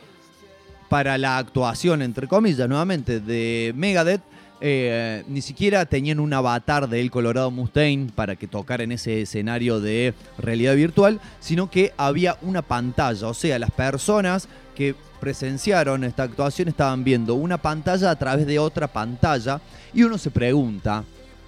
para 0.89 1.17
la 1.17 1.37
actuación, 1.37 2.01
entre 2.01 2.27
comillas, 2.27 2.69
nuevamente, 2.69 3.19
de 3.19 3.73
Megadeth, 3.75 4.21
eh, 4.65 5.23
ni 5.27 5.41
siquiera 5.41 5.85
tenían 5.85 6.21
un 6.21 6.31
avatar 6.33 6.87
del 6.87 7.11
Colorado 7.11 7.51
Mustaine 7.51 8.09
para 8.15 8.37
que 8.37 8.47
tocara 8.47 8.83
en 8.83 8.93
ese 8.93 9.23
escenario 9.23 9.81
de 9.81 10.13
realidad 10.37 10.75
virtual, 10.75 11.19
sino 11.41 11.69
que 11.69 11.91
había 11.97 12.37
una 12.41 12.61
pantalla, 12.61 13.27
o 13.27 13.33
sea, 13.33 13.59
las 13.59 13.71
personas 13.71 14.47
que 14.75 14.95
presenciaron 15.19 16.03
esta 16.03 16.23
actuación 16.23 16.67
estaban 16.67 17.03
viendo 17.03 17.35
una 17.35 17.57
pantalla 17.57 18.11
a 18.11 18.15
través 18.15 18.45
de 18.45 18.59
otra 18.59 18.87
pantalla 18.87 19.61
y 19.93 20.03
uno 20.03 20.17
se 20.17 20.31
pregunta, 20.31 21.03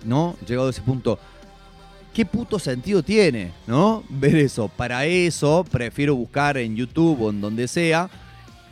¿no? 0.06 0.36
Llegado 0.48 0.68
a 0.68 0.72
ese 0.72 0.82
punto, 0.82 1.20
¿qué 2.14 2.26
puto 2.26 2.58
sentido 2.58 3.04
tiene, 3.04 3.52
¿no? 3.68 4.04
Ver 4.08 4.38
eso. 4.38 4.70
Para 4.70 5.06
eso 5.06 5.66
prefiero 5.70 6.16
buscar 6.16 6.58
en 6.58 6.76
YouTube 6.76 7.22
o 7.22 7.30
en 7.30 7.42
donde 7.42 7.68
sea 7.68 8.10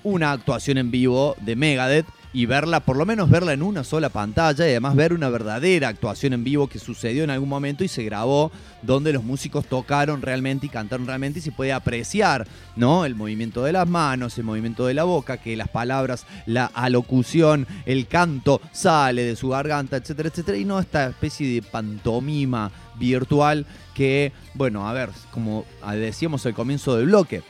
una 0.04 0.32
actuación 0.32 0.78
en 0.78 0.92
vivo 0.92 1.36
de 1.42 1.56
Megadeth 1.56 2.06
y 2.34 2.48
verla, 2.48 2.80
por 2.80 2.98
lo 2.98 3.06
menos 3.06 3.30
verla 3.30 3.54
en 3.54 3.62
una 3.62 3.84
sola 3.84 4.10
pantalla 4.10 4.66
y 4.66 4.72
además 4.72 4.96
ver 4.96 5.14
una 5.14 5.30
verdadera 5.30 5.88
actuación 5.88 6.34
en 6.34 6.44
vivo 6.44 6.68
que 6.68 6.80
sucedió 6.80 7.24
en 7.24 7.30
algún 7.30 7.48
momento 7.48 7.84
y 7.84 7.88
se 7.88 8.04
grabó 8.04 8.52
donde 8.82 9.14
los 9.14 9.24
músicos 9.24 9.68
tocaron 9.68 10.22
realmente 10.24 10.66
y 10.66 10.70
cantaron 10.70 11.06
realmente 11.06 11.40
y 11.40 11.42
se 11.44 11.52
puede 11.52 11.72
apreciar, 11.72 12.48
¿no? 12.76 13.06
El 13.06 13.14
movimiento 13.14 13.64
de 13.64 13.72
las 13.72 13.88
manos, 13.88 14.36
el 14.38 14.46
movimiento 14.46 14.88
de 14.88 14.96
la 14.96 15.04
boca, 15.04 15.38
que 15.38 15.56
las 15.56 15.70
palabras, 15.70 16.26
la 16.48 16.66
alocución, 16.66 17.68
el 17.86 18.08
canto 18.08 18.60
sale 18.72 19.24
de 19.24 19.36
su 19.36 19.50
garganta, 19.50 19.98
etcétera, 19.98 20.30
etcétera, 20.30 20.58
y 20.58 20.66
no 20.66 20.80
esta 20.80 21.10
especie 21.10 21.48
de 21.48 21.62
pantomima 21.62 22.72
virtual 22.96 23.66
que, 23.94 24.32
bueno, 24.56 24.88
a 24.90 24.94
ver, 24.94 25.10
como 25.32 25.66
decíamos 25.92 26.46
al 26.48 26.56
comienzo 26.56 26.98
del 26.98 27.06
bloque, 27.06 27.44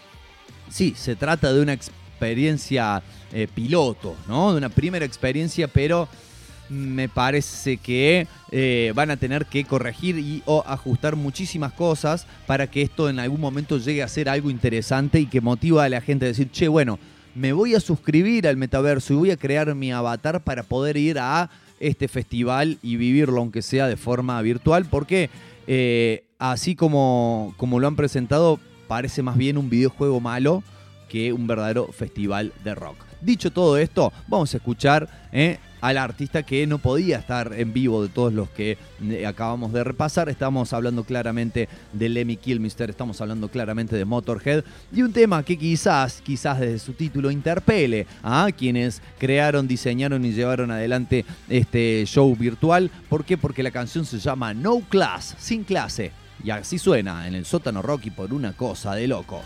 sí, 0.70 0.94
se 0.98 1.16
trata 1.16 1.54
de 1.54 1.62
una 1.62 1.74
experiencia 1.74 3.02
eh, 3.34 3.48
piloto, 3.54 4.16
¿no? 4.28 4.52
De 4.52 4.60
una 4.60 4.70
primera 4.70 5.06
experiencia, 5.06 5.68
pero 5.68 6.08
me 6.70 7.10
parece 7.10 7.78
que 7.78 8.28
eh, 8.52 8.94
van 8.96 9.12
a 9.12 9.18
tener 9.18 9.46
que 9.46 9.66
corregir 9.66 10.18
y 10.18 10.42
o 10.46 10.64
ajustar 10.66 11.16
muchísimas 11.16 11.74
cosas 11.74 12.26
para 12.48 12.68
que 12.68 12.82
esto 12.82 13.10
en 13.10 13.20
algún 13.20 13.42
momento 13.42 13.78
llegue 13.78 14.04
a 14.04 14.08
ser 14.08 14.30
algo 14.30 14.50
interesante 14.50 15.20
y 15.20 15.26
que 15.26 15.42
motiva 15.42 15.84
a 15.84 15.90
la 15.90 16.02
gente 16.02 16.26
a 16.26 16.30
decir, 16.30 16.50
che, 16.52 16.68
bueno, 16.68 17.00
me 17.36 17.54
voy 17.54 17.76
a 17.76 17.80
suscribir 17.80 18.48
al 18.48 18.58
metaverso 18.58 19.14
y 19.14 19.18
voy 19.18 19.32
a 19.32 19.38
crear 19.38 19.74
mi 19.76 19.92
avatar 19.92 20.44
para 20.44 20.64
poder 20.64 20.98
ir 20.98 21.18
a 21.20 21.50
este 21.80 22.08
festival 22.08 22.78
y 22.82 22.96
vivirlo, 22.96 23.40
aunque 23.40 23.62
sea 23.62 23.88
de 23.88 23.98
forma 23.98 24.42
virtual, 24.42 24.86
porque 24.86 25.30
eh, 25.68 26.24
así 26.40 26.76
como, 26.76 27.54
como 27.58 27.80
lo 27.80 27.88
han 27.88 27.96
presentado, 27.96 28.60
parece 28.88 29.24
más 29.24 29.38
bien 29.38 29.58
un 29.58 29.70
videojuego 29.70 30.20
malo 30.20 30.64
que 31.10 31.34
un 31.34 31.48
verdadero 31.48 31.88
festival 31.92 32.54
de 32.64 32.76
rock. 32.76 33.13
Dicho 33.24 33.52
todo 33.52 33.78
esto, 33.78 34.12
vamos 34.28 34.54
a 34.54 34.58
escuchar 34.58 35.08
eh, 35.32 35.58
al 35.80 35.98
artista 35.98 36.44
que 36.44 36.68
no 36.68 36.78
podía 36.78 37.20
estar 37.20 37.54
en 37.54 37.72
vivo 37.72 38.04
de 38.04 38.10
todos 38.10 38.34
los 38.34 38.50
que 38.50 38.78
eh, 39.02 39.26
acabamos 39.26 39.72
de 39.72 39.82
repasar. 39.86 40.28
Estamos 40.28 40.74
hablando 40.74 41.06
claramente 41.06 41.70
de 41.94 42.10
Lemmy 42.10 42.36
Kilmister, 42.36 42.90
estamos 42.90 43.22
hablando 43.22 43.48
claramente 43.48 43.96
de 43.96 44.04
Motorhead 44.04 44.66
y 44.92 45.04
un 45.04 45.14
tema 45.14 45.42
que 45.44 45.58
quizás, 45.58 46.22
quizás 46.22 46.60
desde 46.60 46.80
su 46.80 46.94
título 46.94 47.32
interpele 47.32 48.08
a 48.24 48.50
quienes 48.52 49.02
crearon, 49.18 49.70
diseñaron 49.70 50.26
y 50.26 50.34
llevaron 50.34 50.70
adelante 50.72 51.24
este 51.48 52.04
show 52.06 52.36
virtual. 52.36 52.92
¿Por 53.08 53.24
qué? 53.24 53.38
Porque 53.38 53.64
la 53.64 53.72
canción 53.72 54.06
se 54.06 54.20
llama 54.20 54.54
No 54.54 54.82
Class, 54.90 55.38
sin 55.40 55.64
clase. 55.64 56.12
Y 56.44 56.50
así 56.50 56.78
suena 56.78 57.26
en 57.26 57.36
el 57.36 57.46
sótano 57.46 57.82
Rocky 57.82 58.12
por 58.12 58.34
una 58.34 58.52
cosa 58.52 58.96
de 58.96 59.08
locos. 59.08 59.46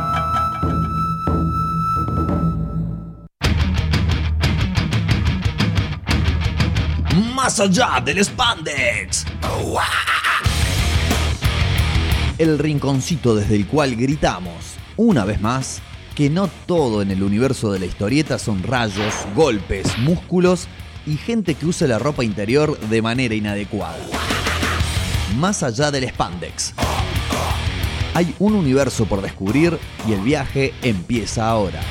Más 7.51 7.59
allá 7.59 7.99
del 7.99 8.23
spandex. 8.23 9.25
El 12.37 12.57
rinconcito 12.57 13.35
desde 13.35 13.57
el 13.57 13.67
cual 13.67 13.97
gritamos, 13.97 14.75
una 14.95 15.25
vez 15.25 15.41
más, 15.41 15.81
que 16.15 16.29
no 16.29 16.49
todo 16.65 17.01
en 17.01 17.11
el 17.11 17.21
universo 17.21 17.69
de 17.73 17.79
la 17.79 17.87
historieta 17.87 18.39
son 18.39 18.63
rayos, 18.63 19.13
golpes, 19.35 19.97
músculos 19.97 20.69
y 21.05 21.17
gente 21.17 21.55
que 21.55 21.65
usa 21.65 21.89
la 21.89 21.99
ropa 21.99 22.23
interior 22.23 22.79
de 22.79 23.01
manera 23.01 23.35
inadecuada. 23.35 23.99
Más 25.35 25.61
allá 25.61 25.91
del 25.91 26.07
spandex. 26.07 26.73
Hay 28.13 28.33
un 28.39 28.53
universo 28.53 29.07
por 29.07 29.21
descubrir 29.21 29.77
y 30.07 30.13
el 30.13 30.21
viaje 30.21 30.73
empieza 30.83 31.49
ahora. 31.49 31.81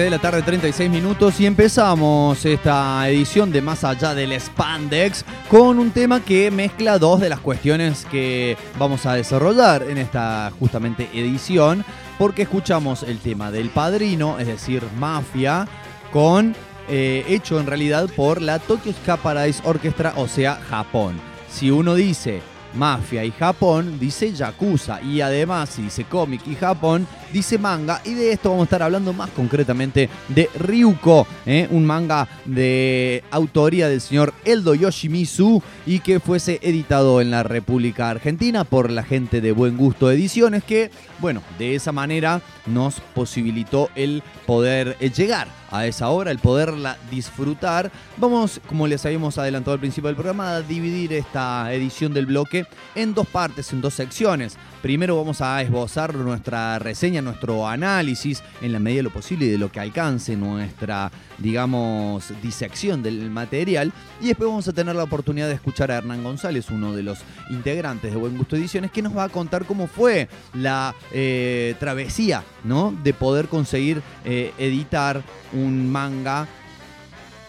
7 0.00 0.04
de 0.04 0.16
la 0.16 0.18
tarde, 0.18 0.40
36 0.40 0.90
minutos 0.90 1.38
y 1.40 1.46
empezamos 1.46 2.46
esta 2.46 3.06
edición 3.06 3.52
de 3.52 3.60
Más 3.60 3.84
allá 3.84 4.14
del 4.14 4.32
Spandex 4.32 5.26
con 5.50 5.78
un 5.78 5.90
tema 5.90 6.20
que 6.20 6.50
mezcla 6.50 6.98
dos 6.98 7.20
de 7.20 7.28
las 7.28 7.40
cuestiones 7.40 8.06
que 8.10 8.56
vamos 8.78 9.04
a 9.04 9.12
desarrollar 9.12 9.82
en 9.82 9.98
esta 9.98 10.50
justamente 10.58 11.10
edición 11.12 11.84
porque 12.18 12.42
escuchamos 12.42 13.02
el 13.02 13.18
tema 13.18 13.50
del 13.50 13.68
padrino, 13.68 14.38
es 14.38 14.46
decir, 14.46 14.82
mafia, 14.98 15.68
con 16.10 16.54
eh, 16.88 17.26
hecho 17.28 17.60
en 17.60 17.66
realidad 17.66 18.08
por 18.16 18.40
la 18.40 18.58
Tokyo 18.58 18.94
Ska 18.94 19.18
Paradise 19.18 19.60
Orchestra, 19.66 20.14
o 20.16 20.28
sea, 20.28 20.54
Japón. 20.70 21.20
Si 21.50 21.70
uno 21.70 21.94
dice 21.94 22.40
mafia 22.74 23.22
y 23.22 23.32
Japón, 23.32 23.98
dice 23.98 24.32
Yakuza. 24.32 25.02
Y 25.02 25.20
además, 25.20 25.68
si 25.68 25.82
dice 25.82 26.04
cómic 26.04 26.40
y 26.46 26.54
Japón, 26.54 27.06
dice 27.32 27.58
manga. 27.58 28.00
Y 28.04 28.14
de 28.14 28.32
esto 28.32 28.50
vamos 28.50 28.62
a 28.62 28.64
estar 28.64 28.82
hablando 28.82 29.12
más 29.12 29.30
concretamente 29.30 30.08
de 30.28 30.48
Ryuko, 30.58 31.26
¿eh? 31.46 31.68
un 31.70 31.84
manga 31.84 32.28
de 32.44 33.24
autoría 33.30 33.88
del 33.88 34.00
señor 34.00 34.34
Eldo 34.44 34.74
Yoshimizu 34.74 35.62
y 35.86 36.00
que 36.00 36.20
fuese 36.20 36.58
editado 36.62 37.20
en 37.20 37.30
la 37.30 37.42
República 37.42 38.10
Argentina 38.10 38.64
por 38.64 38.90
la 38.90 39.02
gente 39.02 39.40
de 39.40 39.52
Buen 39.52 39.76
Gusto 39.76 40.10
Ediciones, 40.10 40.64
que, 40.64 40.90
bueno, 41.18 41.42
de 41.58 41.74
esa 41.74 41.92
manera 41.92 42.42
nos 42.66 43.00
posibilitó 43.14 43.90
el 43.94 44.22
poder 44.46 44.96
eh, 45.00 45.10
llegar 45.10 45.48
a 45.70 45.86
esa 45.86 46.08
obra, 46.08 46.30
el 46.30 46.38
poderla 46.38 46.96
disfrutar. 47.10 47.90
Vamos, 48.16 48.60
como 48.66 48.86
les 48.86 49.04
habíamos 49.06 49.38
adelantado 49.38 49.74
al 49.74 49.80
principio 49.80 50.08
del 50.08 50.16
programa, 50.16 50.56
a 50.56 50.62
dividir 50.62 51.12
esta 51.12 51.72
edición 51.72 52.12
del 52.12 52.26
bloque 52.26 52.66
en 52.94 53.14
dos 53.14 53.26
partes, 53.26 53.72
en 53.72 53.80
dos 53.80 53.94
secciones. 53.94 54.56
Primero 54.82 55.16
vamos 55.16 55.40
a 55.40 55.60
esbozar 55.62 56.14
nuestra 56.14 56.78
reseña, 56.78 57.19
nuestro 57.22 57.66
análisis 57.66 58.42
en 58.60 58.72
la 58.72 58.78
medida 58.78 58.98
de 58.98 59.02
lo 59.04 59.10
posible 59.10 59.46
y 59.46 59.50
de 59.50 59.58
lo 59.58 59.70
que 59.70 59.80
alcance 59.80 60.36
nuestra, 60.36 61.10
digamos, 61.38 62.32
disección 62.42 63.02
del 63.02 63.30
material. 63.30 63.92
Y 64.20 64.28
después 64.28 64.48
vamos 64.48 64.68
a 64.68 64.72
tener 64.72 64.94
la 64.96 65.04
oportunidad 65.04 65.48
de 65.48 65.54
escuchar 65.54 65.90
a 65.90 65.96
Hernán 65.96 66.22
González, 66.22 66.70
uno 66.70 66.94
de 66.94 67.02
los 67.02 67.20
integrantes 67.50 68.12
de 68.12 68.18
Buen 68.18 68.36
Gusto 68.36 68.56
Ediciones, 68.56 68.90
que 68.90 69.02
nos 69.02 69.16
va 69.16 69.24
a 69.24 69.28
contar 69.28 69.64
cómo 69.64 69.86
fue 69.86 70.28
la 70.54 70.94
eh, 71.12 71.74
travesía, 71.78 72.44
¿no? 72.64 72.94
De 73.02 73.14
poder 73.14 73.48
conseguir 73.48 74.02
eh, 74.24 74.52
editar 74.58 75.22
un 75.52 75.90
manga 75.90 76.46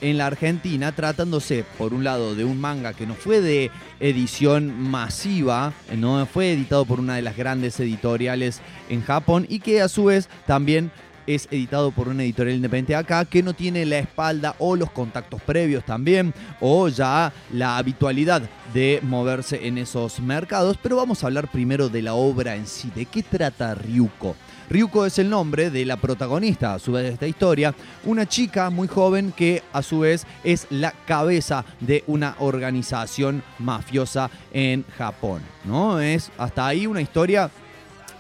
en 0.02 0.18
la 0.18 0.28
Argentina, 0.28 0.92
tratándose, 0.92 1.64
por 1.78 1.94
un 1.94 2.04
lado, 2.04 2.36
de 2.36 2.44
un 2.44 2.60
manga 2.60 2.94
que 2.94 3.08
no 3.08 3.14
fue 3.14 3.40
de 3.42 3.72
edición 4.00 4.90
masiva, 4.90 5.74
no 5.96 6.26
fue 6.26 6.54
editado 6.54 6.86
por 6.86 7.00
una 7.00 7.16
de 7.16 7.22
las 7.22 7.38
grandes 7.38 7.80
editoriales 7.80 8.62
en 8.90 9.04
Japón 9.04 9.46
y 9.48 9.60
que 9.60 9.82
a 9.82 9.88
su 9.88 10.06
vez 10.06 10.28
también 10.46 10.92
es 11.28 11.48
editado 11.52 11.92
por 11.92 12.08
una 12.08 12.24
editorial 12.24 12.56
independiente 12.56 12.96
acá 12.96 13.26
que 13.26 13.44
no 13.44 13.54
tiene 13.54 13.86
la 13.86 14.00
espalda 14.00 14.56
o 14.60 14.76
los 14.76 14.92
contactos 14.92 15.42
previos 15.42 15.86
también 15.86 16.34
o 16.60 16.88
ya 16.88 17.32
la 17.54 17.78
habitualidad 17.78 18.42
de 18.74 19.00
moverse 19.04 19.68
en 19.68 19.78
esos 19.78 20.20
mercados. 20.20 20.78
Pero 20.82 20.96
vamos 20.96 21.24
a 21.24 21.28
hablar 21.28 21.50
primero 21.50 21.90
de 21.90 22.02
la 22.02 22.14
obra 22.14 22.56
en 22.56 22.68
sí, 22.68 22.92
de 22.96 23.06
qué 23.06 23.24
trata 23.24 23.76
Ryuko. 23.76 24.36
Ryuko 24.72 25.06
es 25.06 25.20
el 25.20 25.30
nombre 25.30 25.70
de 25.70 25.84
la 25.84 25.98
protagonista, 25.98 26.74
a 26.74 26.80
su 26.80 26.94
vez, 26.94 27.04
de 27.04 27.10
esta 27.10 27.28
historia, 27.28 27.76
una 28.06 28.26
chica 28.26 28.70
muy 28.70 28.88
joven 28.88 29.34
que 29.34 29.62
a 29.74 29.84
su 29.84 30.00
vez 30.00 30.26
es 30.46 30.66
la 30.70 30.94
cabeza 31.06 31.66
de 31.82 32.06
una 32.08 32.38
organización 32.40 33.44
mafiosa 33.60 34.32
en 34.54 34.86
Japón. 34.98 35.42
¿no? 35.66 36.00
Es 36.00 36.32
hasta 36.38 36.66
ahí 36.68 36.88
una 36.88 37.02
historia 37.02 37.52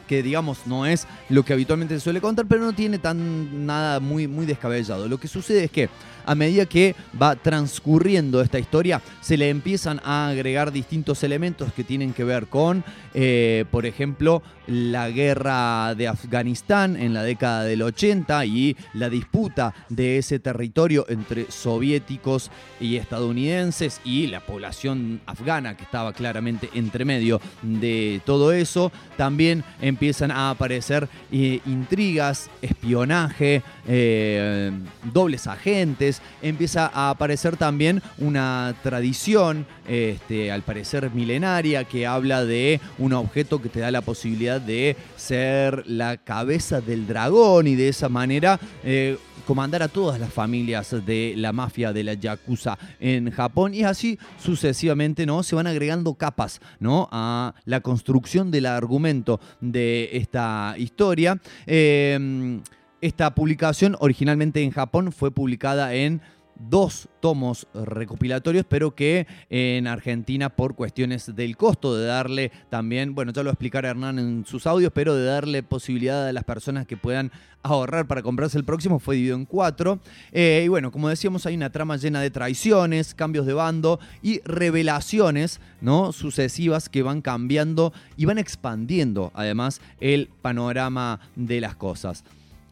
que 0.09 0.21
digamos 0.21 0.67
no 0.67 0.85
es 0.85 1.07
lo 1.29 1.45
que 1.45 1.53
habitualmente 1.53 1.93
se 1.93 2.01
suele 2.01 2.19
contar, 2.19 2.45
pero 2.45 2.65
no 2.65 2.73
tiene 2.73 2.99
tan 2.99 3.65
nada 3.65 4.01
muy, 4.01 4.27
muy 4.27 4.45
descabellado. 4.45 5.07
Lo 5.07 5.17
que 5.17 5.29
sucede 5.29 5.63
es 5.63 5.71
que 5.71 5.87
a 6.25 6.35
medida 6.35 6.65
que 6.65 6.95
va 7.19 7.35
transcurriendo 7.35 8.41
esta 8.41 8.59
historia, 8.59 9.01
se 9.21 9.37
le 9.37 9.49
empiezan 9.49 9.99
a 10.03 10.29
agregar 10.29 10.71
distintos 10.71 11.23
elementos 11.23 11.73
que 11.73 11.83
tienen 11.83 12.13
que 12.13 12.23
ver 12.23 12.47
con, 12.47 12.83
eh, 13.13 13.65
por 13.71 13.85
ejemplo, 13.85 14.41
la 14.67 15.09
guerra 15.09 15.95
de 15.95 16.07
Afganistán 16.07 16.95
en 16.95 17.13
la 17.13 17.23
década 17.23 17.63
del 17.63 17.81
80 17.81 18.45
y 18.45 18.77
la 18.93 19.09
disputa 19.09 19.73
de 19.89 20.17
ese 20.17 20.39
territorio 20.39 21.05
entre 21.09 21.51
soviéticos 21.51 22.51
y 22.79 22.95
estadounidenses 22.95 24.01
y 24.05 24.27
la 24.27 24.39
población 24.39 25.21
afgana 25.25 25.75
que 25.75 25.83
estaba 25.83 26.13
claramente 26.13 26.69
entre 26.73 27.05
medio 27.05 27.41
de 27.61 28.21
todo 28.25 28.51
eso. 28.51 28.91
También 29.17 29.63
empiezan 29.81 30.31
a 30.31 30.49
aparecer 30.49 31.07
eh, 31.31 31.59
intrigas, 31.65 32.49
espionaje, 32.61 33.63
eh, 33.87 34.71
dobles 35.13 35.47
agentes, 35.47 36.10
empieza 36.41 36.91
a 36.93 37.09
aparecer 37.09 37.57
también 37.57 38.01
una 38.17 38.75
tradición, 38.83 39.65
este, 39.87 40.51
al 40.51 40.63
parecer 40.63 41.11
milenaria, 41.11 41.83
que 41.83 42.07
habla 42.07 42.43
de 42.45 42.79
un 42.97 43.13
objeto 43.13 43.61
que 43.61 43.69
te 43.69 43.79
da 43.79 43.91
la 43.91 44.01
posibilidad 44.01 44.59
de 44.59 44.95
ser 45.15 45.83
la 45.87 46.17
cabeza 46.17 46.81
del 46.81 47.07
dragón 47.07 47.67
y 47.67 47.75
de 47.75 47.89
esa 47.89 48.09
manera 48.09 48.59
eh, 48.83 49.17
comandar 49.45 49.83
a 49.83 49.87
todas 49.87 50.19
las 50.19 50.31
familias 50.31 50.95
de 51.05 51.33
la 51.35 51.51
mafia 51.51 51.93
de 51.93 52.03
la 52.03 52.13
Yakuza 52.13 52.77
en 52.99 53.31
Japón 53.31 53.73
y 53.73 53.83
así 53.83 54.17
sucesivamente, 54.39 55.25
¿no? 55.25 55.43
Se 55.43 55.55
van 55.55 55.67
agregando 55.67 56.13
capas, 56.13 56.61
¿no? 56.79 57.09
A 57.11 57.53
la 57.65 57.81
construcción 57.81 58.51
del 58.51 58.65
argumento 58.65 59.39
de 59.59 60.09
esta 60.13 60.75
historia. 60.77 61.39
Eh, 61.65 62.61
esta 63.01 63.33
publicación 63.35 63.95
originalmente 63.99 64.61
en 64.61 64.71
Japón 64.71 65.11
fue 65.11 65.31
publicada 65.31 65.93
en 65.93 66.21
dos 66.69 67.09
tomos 67.19 67.67
recopilatorios, 67.73 68.65
pero 68.67 68.93
que 68.93 69.27
en 69.49 69.87
Argentina 69.87 70.49
por 70.49 70.75
cuestiones 70.75 71.35
del 71.35 71.57
costo 71.57 71.95
de 71.95 72.05
darle 72.05 72.51
también, 72.69 73.15
bueno, 73.15 73.31
ya 73.31 73.43
lo 73.43 73.49
explicará 73.49 73.89
Hernán 73.89 74.19
en 74.19 74.45
sus 74.45 74.67
audios, 74.67 74.91
pero 74.93 75.15
de 75.15 75.25
darle 75.25 75.63
posibilidad 75.63 76.27
a 76.27 76.33
las 76.33 76.43
personas 76.43 76.85
que 76.85 76.97
puedan 76.97 77.31
ahorrar 77.63 78.07
para 78.07 78.21
comprarse 78.21 78.57
el 78.57 78.63
próximo, 78.63 78.99
fue 78.99 79.15
dividido 79.15 79.37
en 79.37 79.45
cuatro. 79.45 79.99
Eh, 80.31 80.63
y 80.65 80.67
bueno, 80.67 80.91
como 80.91 81.09
decíamos, 81.09 81.45
hay 81.45 81.55
una 81.55 81.71
trama 81.71 81.97
llena 81.97 82.21
de 82.21 82.31
traiciones, 82.31 83.13
cambios 83.13 83.45
de 83.45 83.53
bando 83.53 83.99
y 84.21 84.41
revelaciones 84.41 85.59
¿no? 85.79 86.11
sucesivas 86.11 86.89
que 86.89 87.03
van 87.03 87.21
cambiando 87.21 87.93
y 88.17 88.25
van 88.25 88.37
expandiendo 88.37 89.31
además 89.33 89.81
el 89.99 90.29
panorama 90.41 91.19
de 91.35 91.61
las 91.61 91.75
cosas. 91.75 92.23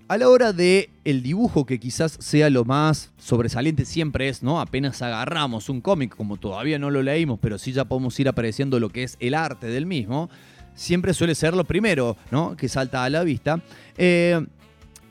A 0.10 0.18
la 0.18 0.28
hora 0.28 0.53
de 0.53 0.89
el 1.05 1.22
dibujo, 1.22 1.68
que 1.68 1.80
quizás 1.80 2.18
sea 2.20 2.49
lo 2.49 2.66
más 2.66 3.12
sobresaliente, 3.20 3.86
siempre 3.86 4.28
es, 4.28 4.41
¿no? 4.41 4.60
Apenas 4.60 5.03
agarramos 5.03 5.70
un 5.70 5.82
cómic, 5.82 6.16
como 6.16 6.38
todavía 6.38 6.80
no 6.80 6.89
lo 6.89 7.03
leímos, 7.03 7.38
pero 7.39 7.60
sí 7.60 7.74
ya 7.74 7.86
podemos 7.86 8.20
ir 8.20 8.28
apreciando 8.28 8.80
lo 8.80 8.89
que 8.89 9.03
es 9.03 9.18
el 9.20 9.36
arte 9.36 9.68
del 9.68 9.86
mismo, 9.86 10.32
siempre 10.74 11.14
suele 11.14 11.36
ser 11.36 11.53
lo 11.53 11.64
primero, 11.64 12.18
¿no? 12.32 12.57
Que 12.57 12.68
salta 12.68 13.03
a 13.03 13.10
la 13.12 13.24
vista. 13.24 13.62
Eh, 13.99 14.43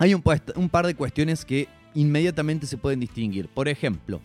hay 0.00 0.14
un, 0.14 0.20
par 0.22 0.86
de 0.88 0.96
cuestiones 0.96 1.44
que 1.44 1.68
inmediatamente 1.94 2.66
se 2.66 2.76
pueden 2.76 2.98
distinguir. 2.98 3.46
Por 3.46 3.68
ejemplo, 3.68 4.20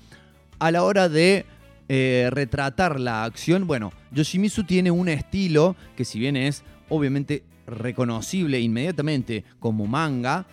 a 0.57 0.71
la 0.71 0.81
hora 0.81 1.07
de 1.07 1.45
eh, 1.87 2.29
retratar 2.31 2.99
la 2.99 3.25
acción, 3.25 3.67
bueno, 3.67 3.93
Yoshimitsu 4.11 4.63
tiene 4.63 4.89
un 4.89 5.07
estilo 5.07 5.75
que 5.95 6.03
si 6.03 6.17
bien 6.17 6.35
es 6.35 6.63
obviamente 6.89 7.43
reconocible 7.67 8.59
inmediatamente 8.59 9.43
como 9.59 9.85
manga, 9.85 10.47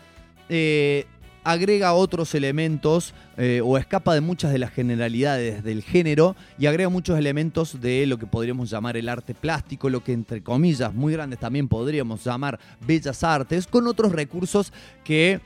eh, 0.51 1.07
agrega 1.45 1.95
otros 1.95 2.35
elementos 2.35 3.15
eh, 3.37 3.63
o 3.65 3.79
escapa 3.79 4.15
de 4.15 4.21
muchas 4.21 4.53
de 4.53 4.59
las 4.59 4.71
generalidades 4.71 5.65
del 5.65 5.83
género 5.83 6.37
y 6.59 6.67
agrega 6.67 6.89
muchos 6.89 7.19
elementos 7.19 7.81
de 7.81 8.07
lo 8.07 8.19
que 8.19 8.27
podríamos 8.27 8.69
llamar 8.69 8.97
el 8.97 9.09
arte 9.09 9.35
plástico, 9.35 9.89
lo 9.89 10.05
que 10.05 10.13
entre 10.13 10.43
comillas 10.43 10.93
muy 10.93 11.13
grandes 11.13 11.39
también 11.39 11.69
podríamos 11.69 12.25
llamar 12.25 12.59
bellas 12.87 13.25
artes, 13.25 13.67
con 13.67 13.87
otros 13.87 14.13
recursos 14.13 14.73
que 15.03 15.41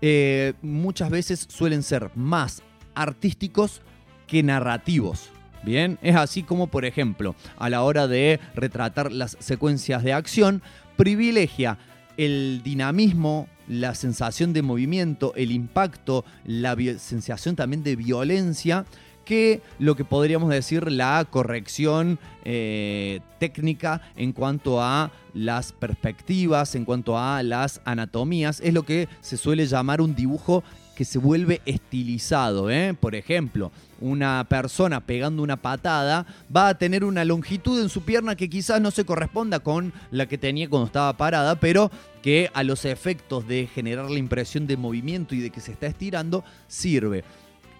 eh, 0.00 0.54
muchas 0.62 1.10
veces 1.10 1.46
suelen 1.48 1.82
ser 1.82 2.10
más 2.14 2.62
artísticos 2.94 3.82
que 4.26 4.42
narrativos. 4.42 5.30
Bien, 5.62 5.98
es 6.02 6.14
así 6.14 6.42
como, 6.42 6.66
por 6.66 6.84
ejemplo, 6.84 7.34
a 7.56 7.70
la 7.70 7.82
hora 7.82 8.06
de 8.06 8.38
retratar 8.54 9.10
las 9.10 9.36
secuencias 9.40 10.02
de 10.02 10.12
acción, 10.12 10.62
privilegia 10.96 11.78
el 12.16 12.60
dinamismo, 12.62 13.48
la 13.68 13.94
sensación 13.94 14.52
de 14.52 14.62
movimiento, 14.62 15.32
el 15.36 15.50
impacto, 15.50 16.24
la 16.44 16.76
sensación 16.98 17.56
también 17.56 17.82
de 17.82 17.96
violencia, 17.96 18.84
que 19.24 19.62
lo 19.78 19.96
que 19.96 20.04
podríamos 20.04 20.50
decir 20.50 20.90
la 20.90 21.26
corrección 21.28 22.18
eh, 22.44 23.20
técnica 23.38 24.02
en 24.16 24.32
cuanto 24.32 24.82
a 24.82 25.10
las 25.32 25.72
perspectivas, 25.72 26.74
en 26.74 26.84
cuanto 26.84 27.18
a 27.18 27.42
las 27.42 27.80
anatomías, 27.84 28.60
es 28.60 28.74
lo 28.74 28.84
que 28.84 29.08
se 29.20 29.36
suele 29.36 29.66
llamar 29.66 30.00
un 30.00 30.14
dibujo 30.14 30.62
que 30.94 31.04
se 31.04 31.18
vuelve 31.18 31.60
estilizado. 31.66 32.70
¿eh? 32.70 32.94
Por 32.98 33.14
ejemplo, 33.14 33.72
una 34.00 34.46
persona 34.48 35.00
pegando 35.00 35.42
una 35.42 35.56
patada 35.56 36.26
va 36.54 36.68
a 36.68 36.78
tener 36.78 37.04
una 37.04 37.24
longitud 37.24 37.80
en 37.80 37.88
su 37.88 38.02
pierna 38.02 38.36
que 38.36 38.48
quizás 38.48 38.80
no 38.80 38.90
se 38.90 39.04
corresponda 39.04 39.60
con 39.60 39.92
la 40.10 40.26
que 40.26 40.38
tenía 40.38 40.68
cuando 40.68 40.86
estaba 40.86 41.16
parada, 41.16 41.56
pero 41.56 41.90
que 42.24 42.50
a 42.54 42.62
los 42.62 42.86
efectos 42.86 43.46
de 43.46 43.66
generar 43.66 44.10
la 44.10 44.18
impresión 44.18 44.66
de 44.66 44.78
movimiento 44.78 45.34
y 45.34 45.40
de 45.40 45.50
que 45.50 45.60
se 45.60 45.72
está 45.72 45.88
estirando 45.88 46.42
sirve. 46.68 47.22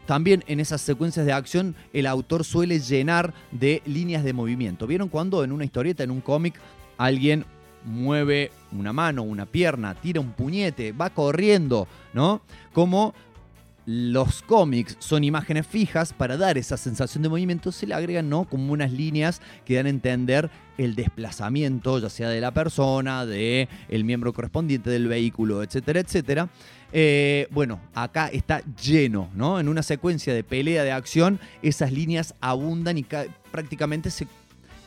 También 0.05 0.45
en 0.47 0.61
esas 0.61 0.83
secuencias 0.83 1.25
de 1.25 1.33
acción 1.33 1.75
el 1.95 2.07
autor 2.07 2.45
suele 2.45 2.79
llenar 2.79 3.33
de 3.53 3.81
líneas 3.87 4.23
de 4.23 4.35
movimiento. 4.35 4.87
¿Vieron 4.87 5.09
cuando 5.09 5.45
en 5.45 5.51
una 5.51 5.65
historieta, 5.65 6.05
en 6.05 6.11
un 6.11 6.21
cómic, 6.21 6.61
alguien 6.99 7.47
mueve 7.87 8.53
una 8.71 8.93
mano, 8.93 9.23
una 9.23 9.47
pierna, 9.47 9.95
tira 9.95 10.21
un 10.21 10.33
puñete, 10.33 10.93
va 10.93 11.09
corriendo, 11.09 11.89
¿no? 12.13 12.43
Como 12.75 13.15
los 13.87 14.43
cómics 14.43 14.97
son 14.99 15.25
imágenes 15.25 15.67
fijas 15.67 16.13
para 16.13 16.37
dar 16.37 16.57
esa 16.57 16.77
sensación 16.77 17.23
de 17.23 17.29
movimiento, 17.29 17.71
se 17.71 17.87
le 17.87 17.95
agregan, 17.95 18.31
¿no? 18.31 18.45
Como 18.45 18.73
unas 18.73 18.93
líneas 18.93 19.43
que 19.67 19.75
dan 19.75 19.87
a 19.87 19.91
entender 19.91 20.51
el 20.79 20.95
desplazamiento, 20.95 21.99
ya 21.99 22.09
sea 22.09 22.29
de 22.31 22.41
la 22.41 22.53
persona, 22.53 23.27
de 23.27 23.69
el 23.89 24.05
miembro 24.05 24.33
correspondiente 24.33 24.89
del 24.91 25.09
vehículo, 25.09 25.63
etcétera, 25.63 26.01
etcétera. 26.01 26.49
Eh, 26.93 27.49
bueno, 27.51 27.81
acá 27.95 28.29
está 28.29 28.63
lleno, 28.83 29.29
¿no? 29.35 29.61
En 29.61 29.69
una 29.69 29.83
secuencia 29.83 30.33
de 30.33 30.45
pelea 30.45 30.85
de 30.85 30.93
acción, 30.93 31.39
esas 31.61 31.93
líneas 31.93 32.35
abundan 32.41 32.97
y 32.99 33.03
ca- 33.03 33.27
prácticamente 33.51 34.11
se 34.11 34.27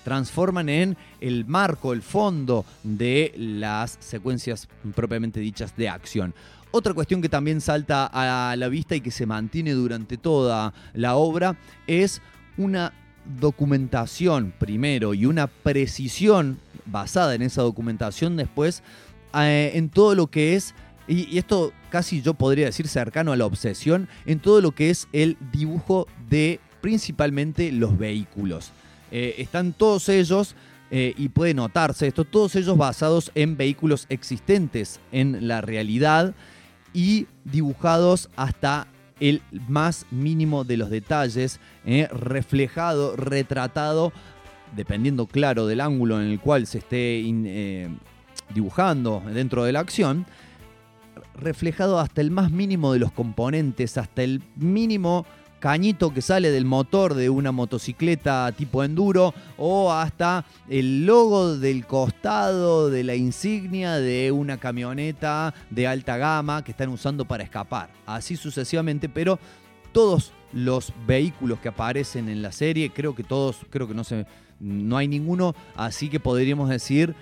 transforman 0.04 0.70
en 0.70 0.96
el 1.20 1.46
marco, 1.46 1.92
el 1.92 2.02
fondo 2.02 2.66
de 2.82 3.34
las 3.38 3.98
secuencias 4.00 4.70
propiamente 4.96 5.42
dichas 5.42 5.76
de 5.76 5.90
acción. 5.90 6.34
Otra 6.78 6.94
cuestión 6.94 7.24
que 7.24 7.28
también 7.28 7.60
salta 7.60 8.06
a 8.06 8.56
la 8.56 8.68
vista 8.70 8.96
y 8.96 9.02
que 9.02 9.10
se 9.10 9.26
mantiene 9.26 9.72
durante 9.72 10.16
toda 10.16 10.76
la 10.94 11.16
obra 11.16 11.58
es 11.88 12.22
una 12.56 12.94
documentación 13.40 14.54
primero 14.60 15.16
y 15.16 15.26
una 15.26 15.48
precisión 15.48 16.60
basada 16.86 17.34
en 17.34 17.42
esa 17.42 17.64
documentación 17.64 18.38
después 18.38 18.84
eh, 19.34 19.72
en 19.74 19.90
todo 19.90 20.14
lo 20.14 20.28
que 20.28 20.54
es, 20.54 20.76
y, 21.08 21.40
esto 21.40 21.74
casi 21.90 22.22
yo 22.22 22.36
podría 22.36 22.68
decir 22.68 22.88
cercano 22.88 23.32
a 23.32 23.38
la 23.38 23.48
obsesión, 23.48 24.08
en 24.28 24.40
todo 24.40 24.62
lo 24.62 24.70
que 24.70 24.92
es 24.92 25.08
el 25.14 25.36
dibujo 25.52 26.06
de 26.30 26.60
principalmente 26.82 27.72
los 27.72 27.98
vehículos. 27.98 28.70
Eh, 29.10 29.34
están 29.40 29.74
todos 29.74 30.10
ellos, 30.10 30.54
eh, 30.92 31.16
y 31.18 31.30
puede 31.30 31.56
notarse 31.56 32.06
esto, 32.06 32.24
todos 32.24 32.56
ellos 32.56 32.78
basados 32.78 33.32
en 33.34 33.58
vehículos 33.58 34.06
existentes 34.10 35.00
en 35.12 35.48
la 35.48 35.62
realidad 35.62 36.36
y 36.98 37.28
dibujados 37.44 38.28
hasta 38.36 38.88
el 39.20 39.44
más 39.68 40.08
mínimo 40.10 40.64
de 40.64 40.78
los 40.78 40.90
detalles, 40.90 41.60
eh, 41.86 42.08
reflejado, 42.12 43.16
retratado, 43.16 44.12
dependiendo 44.76 45.28
claro 45.28 45.68
del 45.68 45.82
ángulo 45.82 46.20
en 46.20 46.28
el 46.28 46.40
cual 46.40 46.66
se 46.66 46.80
esté 46.80 47.22
eh, 47.24 47.88
dibujando 48.52 49.22
dentro 49.32 49.64
de 49.64 49.74
la 49.74 49.80
acción, 49.82 50.26
reflejado 51.36 52.00
hasta 52.00 52.22
el 52.22 52.32
más 52.32 52.50
mínimo 52.50 52.94
de 52.94 52.98
los 52.98 53.12
componentes, 53.12 54.00
hasta 54.00 54.24
el 54.24 54.42
mínimo 54.56 55.28
cañito 55.60 56.14
que 56.14 56.22
sale 56.22 56.52
del 56.52 56.66
motor 56.66 57.14
de 57.14 57.30
una 57.30 57.52
motocicleta 57.52 58.52
tipo 58.52 58.84
enduro 58.84 59.34
o 59.58 59.92
hasta 59.92 60.46
el 60.70 61.06
logo 61.06 61.58
del 61.58 61.86
costado 61.86 62.90
de 62.90 63.04
la 63.04 63.16
insignia 63.16 63.96
de 63.96 64.32
una 64.32 64.58
camioneta 64.58 65.54
de 65.70 65.88
alta 65.88 66.18
gama 66.18 66.64
que 66.64 66.72
están 66.72 66.90
usando 66.90 67.26
para 67.26 67.44
escapar. 67.44 67.90
Así 68.06 68.36
sucesivamente, 68.36 69.10
pero 69.10 69.40
todos 69.92 70.32
los 70.54 70.94
vehículos 71.06 71.60
que 71.60 71.70
aparecen 71.70 72.30
en 72.30 72.42
la 72.42 72.52
serie, 72.52 72.92
creo 72.92 73.16
que 73.16 73.24
todos, 73.24 73.58
creo 73.70 73.88
que 73.88 73.94
no 73.94 74.04
se 74.04 74.26
no 74.60 74.98
hay 74.98 75.08
ninguno, 75.08 75.56
así 75.76 76.10
que 76.10 76.20
podríamos 76.20 76.70
decir 76.70 77.14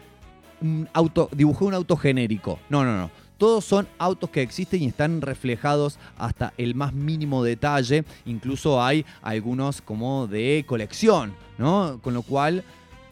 un 0.61 0.87
auto, 0.93 1.29
dibujé 1.33 1.65
un 1.65 1.73
auto 1.73 1.97
genérico. 1.97 2.59
No, 2.69 2.83
no, 2.85 2.97
no. 2.97 3.11
Todos 3.37 3.65
son 3.65 3.87
autos 3.97 4.29
que 4.29 4.41
existen 4.41 4.83
y 4.83 4.87
están 4.87 5.21
reflejados 5.21 5.99
hasta 6.17 6.53
el 6.57 6.75
más 6.75 6.93
mínimo 6.93 7.43
detalle. 7.43 8.05
Incluso 8.25 8.81
hay 8.81 9.05
algunos 9.21 9.81
como 9.81 10.27
de 10.27 10.63
colección, 10.67 11.33
¿no? 11.57 11.99
Con 12.01 12.13
lo 12.13 12.21
cual 12.21 12.63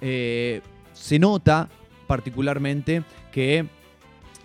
eh, 0.01 0.61
se 0.93 1.19
nota 1.19 1.69
particularmente 2.07 3.03
que 3.31 3.65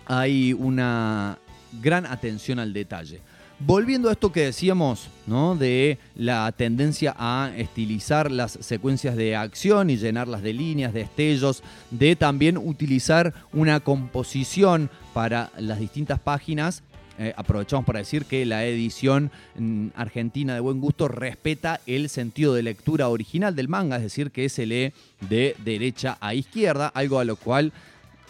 hay 0.05 0.53
una 0.53 1.37
gran 1.81 2.05
atención 2.05 2.59
al 2.59 2.73
detalle. 2.73 3.21
Volviendo 3.61 4.07
a 4.07 4.13
esto 4.13 4.31
que 4.31 4.45
decíamos, 4.45 5.09
¿no? 5.27 5.53
De 5.53 5.97
la 6.15 6.49
tendencia 6.53 7.13
a 7.17 7.51
estilizar 7.57 8.31
las 8.31 8.53
secuencias 8.53 9.17
de 9.17 9.35
acción 9.35 9.89
y 9.89 9.97
llenarlas 9.97 10.41
de 10.41 10.53
líneas, 10.53 10.93
de 10.93 11.01
estellos, 11.01 11.61
de 11.91 12.15
también 12.15 12.57
utilizar 12.57 13.33
una 13.51 13.81
composición 13.81 14.89
para 15.13 15.51
las 15.57 15.77
distintas 15.77 16.21
páginas. 16.21 16.83
Eh, 17.17 17.33
aprovechamos 17.35 17.85
para 17.85 17.99
decir 17.99 18.23
que 18.23 18.45
la 18.45 18.63
edición 18.63 19.29
mm, 19.57 19.87
argentina 19.93 20.53
de 20.53 20.61
buen 20.61 20.79
gusto 20.79 21.09
respeta 21.09 21.81
el 21.85 22.07
sentido 22.07 22.53
de 22.53 22.63
lectura 22.63 23.09
original 23.09 23.57
del 23.57 23.67
manga, 23.67 23.97
es 23.97 24.03
decir, 24.03 24.31
que 24.31 24.47
se 24.47 24.65
lee 24.65 24.93
de 25.27 25.57
derecha 25.65 26.17
a 26.21 26.33
izquierda, 26.33 26.87
algo 26.87 27.19
a 27.19 27.25
lo 27.25 27.35
cual 27.35 27.73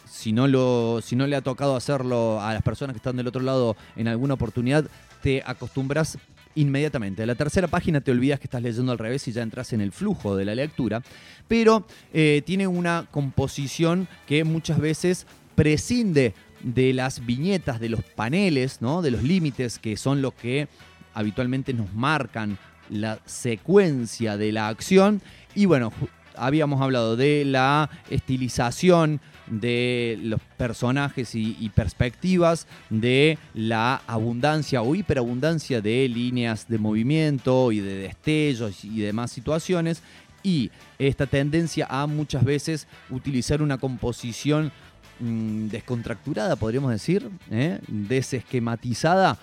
si 0.10 0.34
no, 0.34 0.48
lo, 0.48 1.02
si 1.04 1.16
no 1.16 1.28
le 1.28 1.36
ha 1.36 1.42
tocado 1.42 1.76
hacerlo 1.76 2.42
a 2.42 2.52
las 2.52 2.64
personas 2.64 2.96
que 2.96 2.98
están 2.98 3.16
del 3.16 3.28
otro 3.28 3.42
lado 3.42 3.78
en 3.96 4.08
alguna 4.08 4.34
oportunidad, 4.34 4.86
te 5.22 5.44
acostumbras 5.46 6.18
inmediatamente. 6.56 7.24
A 7.24 7.26
la 7.26 7.36
tercera 7.36 7.68
página 7.68 8.02
te 8.02 8.12
olvidas 8.12 8.40
que 8.40 8.46
estás 8.46 8.62
leyendo 8.62 8.92
al 8.92 8.98
revés 8.98 9.28
y 9.28 9.32
ya 9.32 9.42
entras 9.42 9.74
en 9.74 9.82
el 9.82 9.92
flujo 9.92 10.36
de 10.36 10.46
la 10.46 10.56
lectura. 10.56 11.02
Pero 11.48 11.86
eh, 12.14 12.42
tiene 12.46 12.68
una 12.68 13.08
composición 13.12 14.08
que 14.28 14.44
muchas 14.44 14.80
veces 14.80 15.26
prescinde 15.56 16.34
de 16.64 16.94
las 16.94 17.26
viñetas, 17.26 17.80
de 17.80 17.90
los 17.90 18.04
paneles, 18.04 18.82
¿no? 18.82 19.02
de 19.02 19.12
los 19.12 19.24
límites 19.24 19.80
que 19.80 19.98
son 19.98 20.22
los 20.22 20.34
que 20.34 20.68
habitualmente 21.14 21.74
nos 21.74 21.94
marcan 21.94 22.58
la 22.90 23.20
secuencia 23.26 24.38
de 24.38 24.52
la 24.52 24.68
acción. 24.68 25.22
Y 25.56 25.66
bueno, 25.66 25.94
habíamos 26.36 26.82
hablado 26.82 27.16
de 27.16 27.46
la 27.46 27.90
estilización 28.10 29.22
de 29.50 30.18
los 30.22 30.40
personajes 30.58 31.34
y, 31.34 31.72
perspectivas, 31.74 32.68
de 32.90 33.38
la 33.54 34.02
abundancia 34.08 34.82
o 34.82 34.96
hiperabundancia 34.96 35.82
de 35.82 36.08
líneas 36.08 36.68
de 36.68 36.78
movimiento 36.78 37.72
y 37.72 37.80
de 37.80 37.96
destellos 37.96 38.84
y 38.84 39.00
demás 39.00 39.32
situaciones, 39.32 40.02
y 40.44 40.72
esta 40.98 41.26
tendencia 41.26 41.88
a 41.90 42.08
muchas 42.08 42.44
veces 42.44 42.88
utilizar 43.10 43.62
una 43.62 43.78
composición 43.78 44.72
mm, 45.20 45.68
descontracturada, 45.68 46.56
podríamos 46.56 46.92
decir, 46.92 47.30
¿eh? 47.52 47.80
desesquematizada, 47.88 49.38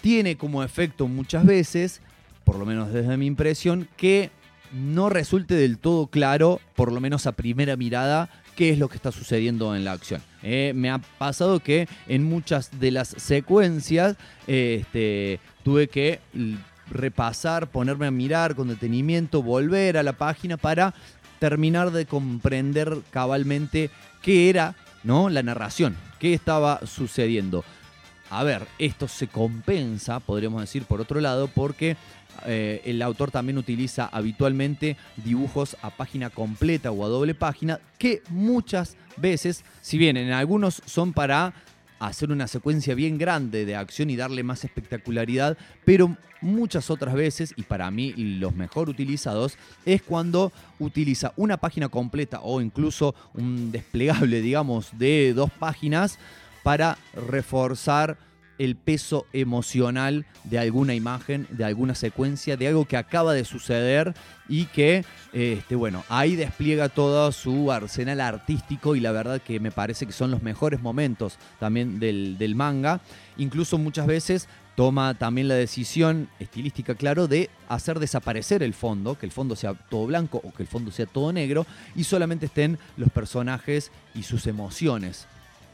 tiene 0.00 0.36
como 0.36 0.62
efecto 0.64 1.06
muchas 1.08 1.44
veces, 1.44 2.00
por 2.44 2.58
lo 2.58 2.66
menos 2.66 2.92
desde 2.92 3.16
mi 3.16 3.26
impresión, 3.26 3.88
que 3.96 4.30
no 4.72 5.08
resulte 5.08 5.54
del 5.54 5.78
todo 5.78 6.08
claro, 6.08 6.60
por 6.74 6.92
lo 6.92 7.00
menos 7.00 7.26
a 7.26 7.32
primera 7.32 7.76
mirada, 7.76 8.28
qué 8.58 8.70
es 8.70 8.78
lo 8.80 8.88
que 8.88 8.96
está 8.96 9.12
sucediendo 9.12 9.76
en 9.76 9.84
la 9.84 9.92
acción. 9.92 10.20
Eh, 10.42 10.72
me 10.74 10.90
ha 10.90 10.98
pasado 10.98 11.60
que 11.60 11.86
en 12.08 12.24
muchas 12.24 12.80
de 12.80 12.90
las 12.90 13.10
secuencias 13.10 14.16
eh, 14.48 14.78
este, 14.80 15.38
tuve 15.62 15.86
que 15.86 16.18
repasar, 16.90 17.70
ponerme 17.70 18.08
a 18.08 18.10
mirar 18.10 18.56
con 18.56 18.66
detenimiento, 18.66 19.44
volver 19.44 19.96
a 19.96 20.02
la 20.02 20.14
página 20.14 20.56
para 20.56 20.92
terminar 21.38 21.92
de 21.92 22.06
comprender 22.06 22.98
cabalmente 23.12 23.90
qué 24.22 24.50
era 24.50 24.74
¿no? 25.04 25.28
la 25.28 25.44
narración, 25.44 25.96
qué 26.18 26.34
estaba 26.34 26.80
sucediendo. 26.84 27.64
A 28.28 28.42
ver, 28.42 28.66
esto 28.80 29.06
se 29.06 29.28
compensa, 29.28 30.18
podríamos 30.18 30.62
decir, 30.62 30.82
por 30.82 31.00
otro 31.00 31.20
lado, 31.20 31.46
porque 31.46 31.96
eh, 32.46 32.82
el 32.84 33.02
autor 33.02 33.30
también 33.30 33.58
utiliza 33.58 34.06
habitualmente 34.06 34.96
dibujos 35.16 35.76
a 35.82 35.90
página 35.90 36.30
completa 36.30 36.90
o 36.90 37.04
a 37.04 37.08
doble 37.08 37.34
página, 37.34 37.80
que 37.98 38.22
muchas 38.30 38.96
veces, 39.16 39.64
si 39.80 39.98
bien 39.98 40.16
en 40.16 40.32
algunos 40.32 40.82
son 40.86 41.12
para 41.12 41.54
hacer 41.98 42.30
una 42.30 42.46
secuencia 42.46 42.94
bien 42.94 43.18
grande 43.18 43.64
de 43.64 43.76
acción 43.76 44.10
y 44.10 44.16
darle 44.16 44.42
más 44.42 44.64
espectacularidad, 44.64 45.58
pero 45.84 46.16
muchas 46.40 46.90
otras 46.90 47.14
veces, 47.14 47.52
y 47.56 47.62
para 47.62 47.90
mí 47.90 48.12
los 48.16 48.54
mejor 48.54 48.88
utilizados, 48.88 49.56
es 49.84 50.02
cuando 50.02 50.52
utiliza 50.78 51.32
una 51.36 51.56
página 51.56 51.88
completa 51.88 52.40
o 52.42 52.60
incluso 52.60 53.14
un 53.34 53.72
desplegable, 53.72 54.40
digamos, 54.40 54.96
de 54.96 55.32
dos 55.34 55.50
páginas 55.50 56.18
para 56.62 56.98
reforzar 57.14 58.16
el 58.58 58.76
peso 58.76 59.26
emocional 59.32 60.26
de 60.44 60.58
alguna 60.58 60.94
imagen, 60.94 61.46
de 61.50 61.64
alguna 61.64 61.94
secuencia, 61.94 62.56
de 62.56 62.68
algo 62.68 62.84
que 62.84 62.96
acaba 62.96 63.32
de 63.32 63.44
suceder 63.44 64.14
y 64.48 64.64
que, 64.66 65.04
este, 65.32 65.74
bueno, 65.76 66.04
ahí 66.08 66.34
despliega 66.34 66.88
todo 66.88 67.30
su 67.32 67.70
arsenal 67.70 68.20
artístico 68.20 68.96
y 68.96 69.00
la 69.00 69.12
verdad 69.12 69.40
que 69.40 69.60
me 69.60 69.70
parece 69.70 70.06
que 70.06 70.12
son 70.12 70.30
los 70.30 70.42
mejores 70.42 70.80
momentos 70.80 71.38
también 71.60 72.00
del, 72.00 72.54
manga. 72.54 73.00
Incluso 73.36 73.78
muchas 73.78 74.06
veces 74.06 74.48
toma 74.74 75.14
también 75.14 75.48
la 75.48 75.54
decisión 75.54 76.28
estilística, 76.40 76.94
claro, 76.94 77.28
de 77.28 77.50
hacer 77.68 77.98
desaparecer 77.98 78.62
el 78.62 78.74
fondo, 78.74 79.18
que 79.18 79.26
el 79.26 79.32
fondo 79.32 79.54
sea 79.54 79.74
todo 79.74 80.06
blanco 80.06 80.40
o 80.42 80.52
que 80.52 80.62
el 80.62 80.68
fondo 80.68 80.90
sea 80.90 81.06
todo 81.06 81.32
negro 81.32 81.66
y 81.94 82.04
solamente 82.04 82.46
estén 82.46 82.78
los 82.96 83.10
personajes 83.10 83.92
y 84.14 84.22
sus 84.22 84.46
emociones 84.46 85.26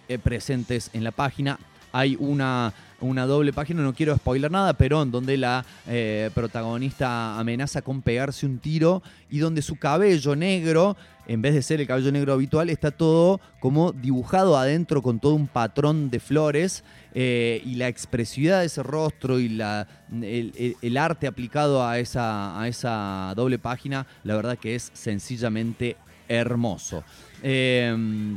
eh, 0.09 0.18
presentes 0.18 0.91
en 0.93 1.05
la 1.05 1.12
página. 1.12 1.59
Hay 1.97 2.16
una, 2.18 2.74
una 3.01 3.24
doble 3.24 3.53
página, 3.53 3.80
no 3.80 3.95
quiero 3.95 4.16
spoiler 4.16 4.51
nada, 4.51 4.72
pero 4.72 5.01
en 5.01 5.12
donde 5.12 5.36
la 5.36 5.64
eh, 5.86 6.28
protagonista 6.34 7.38
amenaza 7.38 7.82
con 7.82 8.03
pegarse 8.03 8.47
un 8.47 8.59
tiro 8.59 9.01
y 9.30 9.38
donde 9.38 9.62
su 9.62 9.76
cabello 9.76 10.34
negro, 10.34 10.97
en 11.28 11.40
vez 11.40 11.55
de 11.55 11.62
ser 11.62 11.80
el 11.80 11.86
cabello 11.86 12.11
negro 12.11 12.32
habitual, 12.32 12.68
está 12.68 12.90
todo 12.90 13.40
como 13.61 13.92
dibujado 13.92 14.57
adentro 14.57 15.03
con 15.03 15.20
todo 15.20 15.34
un 15.34 15.47
patrón 15.47 16.11
de 16.11 16.18
flores 16.18 16.82
eh, 17.14 17.62
y 17.64 17.76
la 17.76 17.86
expresividad 17.86 18.59
de 18.59 18.66
ese 18.66 18.82
rostro 18.82 19.38
y 19.38 19.51
la, 19.51 19.86
el, 20.11 20.97
arte 20.97 21.28
aplicado 21.28 21.86
a 21.86 22.01
esa, 22.01 22.61
a 22.61 22.66
esa 22.66 23.34
doble 23.36 23.61
página, 23.61 24.05
la 24.24 24.34
verdad 24.34 24.59
que 24.59 24.74
es 24.74 24.90
sencillamente 24.95 25.97
hermoso. 26.26 27.05
Eh, 27.40 28.36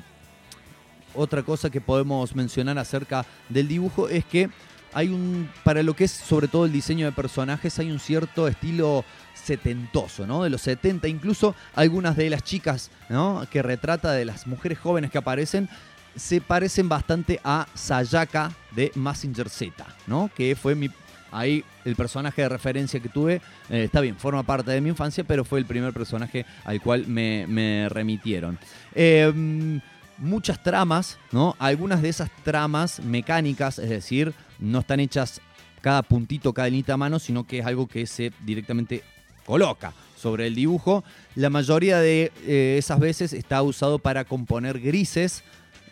otra 1.17 1.43
cosa 1.43 1.69
que 1.69 1.81
podemos 1.81 2.35
mencionar 2.35 2.77
acerca 2.77 3.25
del 3.49 3.67
dibujo 3.67 4.07
es 4.07 4.23
que 4.23 4.49
hay 4.93 5.09
un, 5.09 5.49
para 5.63 5.83
lo 5.83 5.95
que 5.95 6.05
es 6.05 6.11
sobre 6.11 6.47
todo 6.47 6.65
el 6.65 6.71
diseño 6.71 7.05
de 7.05 7.11
personajes, 7.11 7.77
hay 7.79 7.91
un 7.91 7.99
cierto 7.99 8.47
estilo 8.47 9.03
setentoso, 9.33 10.25
¿no? 10.25 10.43
De 10.43 10.49
los 10.49 10.61
70, 10.61 11.07
incluso 11.07 11.55
algunas 11.75 12.15
de 12.15 12.29
las 12.29 12.43
chicas, 12.43 12.89
¿no? 13.09 13.45
Que 13.51 13.61
retrata 13.61 14.11
de 14.11 14.25
las 14.25 14.47
mujeres 14.47 14.79
jóvenes 14.79 15.11
que 15.11 15.17
aparecen, 15.17 15.69
se 16.15 16.41
parecen 16.41 16.89
bastante 16.89 17.39
a 17.43 17.67
Sayaka 17.73 18.51
de 18.71 18.91
Massinger 18.95 19.49
Z, 19.49 19.85
¿no? 20.07 20.31
Que 20.35 20.55
fue 20.55 20.73
mi, 20.73 20.89
ahí 21.31 21.63
el 21.85 21.95
personaje 21.95 22.41
de 22.41 22.49
referencia 22.49 22.99
que 22.99 23.09
tuve, 23.09 23.41
eh, 23.69 23.83
está 23.83 24.01
bien, 24.01 24.17
forma 24.17 24.43
parte 24.43 24.71
de 24.71 24.81
mi 24.81 24.89
infancia, 24.89 25.23
pero 25.23 25.45
fue 25.45 25.59
el 25.59 25.65
primer 25.65 25.93
personaje 25.93 26.45
al 26.65 26.81
cual 26.81 27.05
me, 27.07 27.45
me 27.47 27.87
remitieron. 27.89 28.57
Eh, 28.95 29.79
muchas 30.17 30.61
tramas, 30.61 31.17
¿no? 31.31 31.55
Algunas 31.59 32.01
de 32.01 32.09
esas 32.09 32.29
tramas 32.43 32.99
mecánicas, 32.99 33.79
es 33.79 33.89
decir, 33.89 34.33
no 34.59 34.79
están 34.79 34.99
hechas 34.99 35.41
cada 35.81 36.01
puntito, 36.03 36.53
cada 36.53 36.69
linita 36.69 36.93
a 36.93 36.97
mano, 36.97 37.19
sino 37.19 37.45
que 37.45 37.59
es 37.59 37.65
algo 37.65 37.87
que 37.87 38.05
se 38.07 38.31
directamente 38.45 39.03
coloca 39.45 39.93
sobre 40.17 40.47
el 40.47 40.55
dibujo. 40.55 41.03
La 41.35 41.49
mayoría 41.49 41.99
de 41.99 42.31
eh, 42.45 42.75
esas 42.77 42.99
veces 42.99 43.33
está 43.33 43.61
usado 43.61 43.99
para 43.99 44.25
componer 44.25 44.79
grises, 44.79 45.43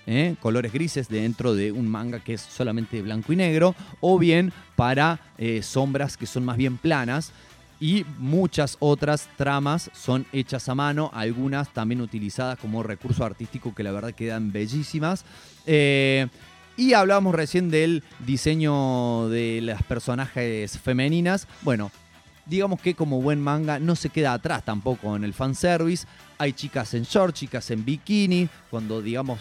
¿eh? 0.07 0.36
colores 0.41 0.73
grises 0.73 1.07
dentro 1.07 1.55
de 1.55 1.71
un 1.71 1.88
manga 1.88 2.19
que 2.19 2.34
es 2.34 2.41
solamente 2.41 3.01
blanco 3.01 3.32
y 3.34 3.36
negro, 3.36 3.76
o 4.01 4.19
bien 4.19 4.51
para 4.76 5.19
eh, 5.38 5.61
sombras 5.63 6.17
que 6.17 6.26
son 6.26 6.43
más 6.45 6.57
bien 6.57 6.78
planas. 6.78 7.32
Y 7.80 8.05
muchas 8.17 8.78
otras 8.80 9.30
tramas 9.38 9.91
son 9.93 10.26
hechas 10.32 10.69
a 10.69 10.76
mano, 10.76 11.11
algunas 11.13 11.73
también 11.73 12.01
utilizadas 12.01 12.57
como 12.57 12.84
recurso 12.84 13.26
artístico 13.26 13.76
que 13.76 13.84
la 13.84 13.91
verdad 13.91 14.13
quedan 14.13 14.51
bellísimas. 14.51 15.26
Eh, 15.65 16.28
y 16.78 16.93
hablábamos 16.93 17.36
recién 17.36 17.69
del 17.69 18.03
diseño 18.26 19.30
de 19.30 19.61
las 19.61 19.84
personajes 19.84 20.78
femeninas. 20.78 21.47
Bueno, 21.61 21.91
digamos 22.45 22.82
que 22.82 22.95
como 22.95 23.21
buen 23.21 23.41
manga 23.41 23.80
no 23.80 23.95
se 23.95 24.09
queda 24.09 24.34
atrás 24.34 24.63
tampoco 24.63 25.15
en 25.15 25.23
el 25.23 25.34
fanservice. 25.34 26.05
Hay 26.38 26.53
chicas 26.53 26.93
en 26.93 27.03
short, 27.03 27.36
chicas 27.36 27.71
en 27.71 27.86
bikini. 27.86 28.49
Cuando 28.69 29.01
digamos 29.01 29.39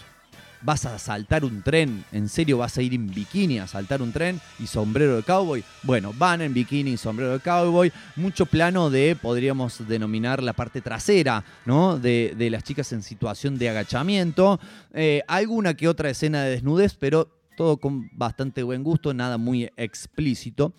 vas 0.65 0.85
a 0.85 0.97
saltar 0.97 1.45
un 1.45 1.61
tren, 1.61 2.03
en 2.11 2.27
serio 2.27 2.57
vas 2.57 2.77
a 2.77 2.81
ir 2.81 2.93
en 2.95 3.07
bikini 3.07 3.59
a 3.59 3.67
saltar 3.67 4.01
un 4.01 4.11
tren 4.11 4.41
y 4.59 4.65
sombrero 4.65 5.15
de 5.15 5.23
cowboy. 5.23 5.63
Bueno, 5.83 6.11
van 6.17 6.41
en 6.41 6.53
bikini 6.53 6.93
y 6.93 6.97
sombrero 6.97 7.33
de 7.33 7.39
cowboy. 7.39 7.93
Mucho 8.15 8.47
plano 8.47 8.89
de, 8.89 9.15
podríamos 9.15 9.87
denominar 9.87 10.41
la 10.41 10.53
parte 10.53 10.81
trasera, 10.81 11.45
¿no? 11.65 11.99
De, 11.99 12.33
las 12.51 12.63
chicas 12.63 12.91
en 12.93 13.03
situación 13.03 13.57
de 13.57 13.69
agachamiento. 13.69 14.59
Eh, 14.93 15.21
alguna 15.27 15.75
que 15.75 15.87
otra 15.87 16.09
escena 16.09 16.43
de 16.43 16.51
desnudez, 16.51 16.95
pero 16.95 17.29
todo 17.55 17.77
con 17.77 18.09
bastante 18.13 18.63
buen 18.63 18.83
gusto, 18.83 19.13
nada 19.13 19.37
muy 19.37 19.69
explícito. 19.77 20.73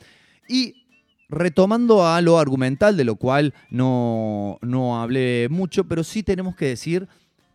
Y 0.49 0.75
retomando 1.29 2.07
a 2.07 2.21
lo 2.21 2.39
argumental, 2.39 2.97
de 2.97 3.05
lo 3.05 3.17
cual 3.17 3.55
no, 3.71 4.59
no 4.63 5.01
hablé 5.01 5.49
mucho, 5.51 5.85
pero 5.85 6.03
sí 6.05 6.23
tenemos 6.23 6.57
que 6.57 6.67
decir 6.67 7.09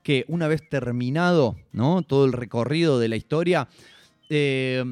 que 0.03 0.25
una 0.27 0.47
vez 0.47 0.67
terminado 0.69 1.55
¿no? 1.71 2.01
todo 2.01 2.25
el 2.25 2.33
recorrido 2.33 2.99
de 2.99 3.07
la 3.07 3.15
historia, 3.15 3.67
eh, 4.29 4.83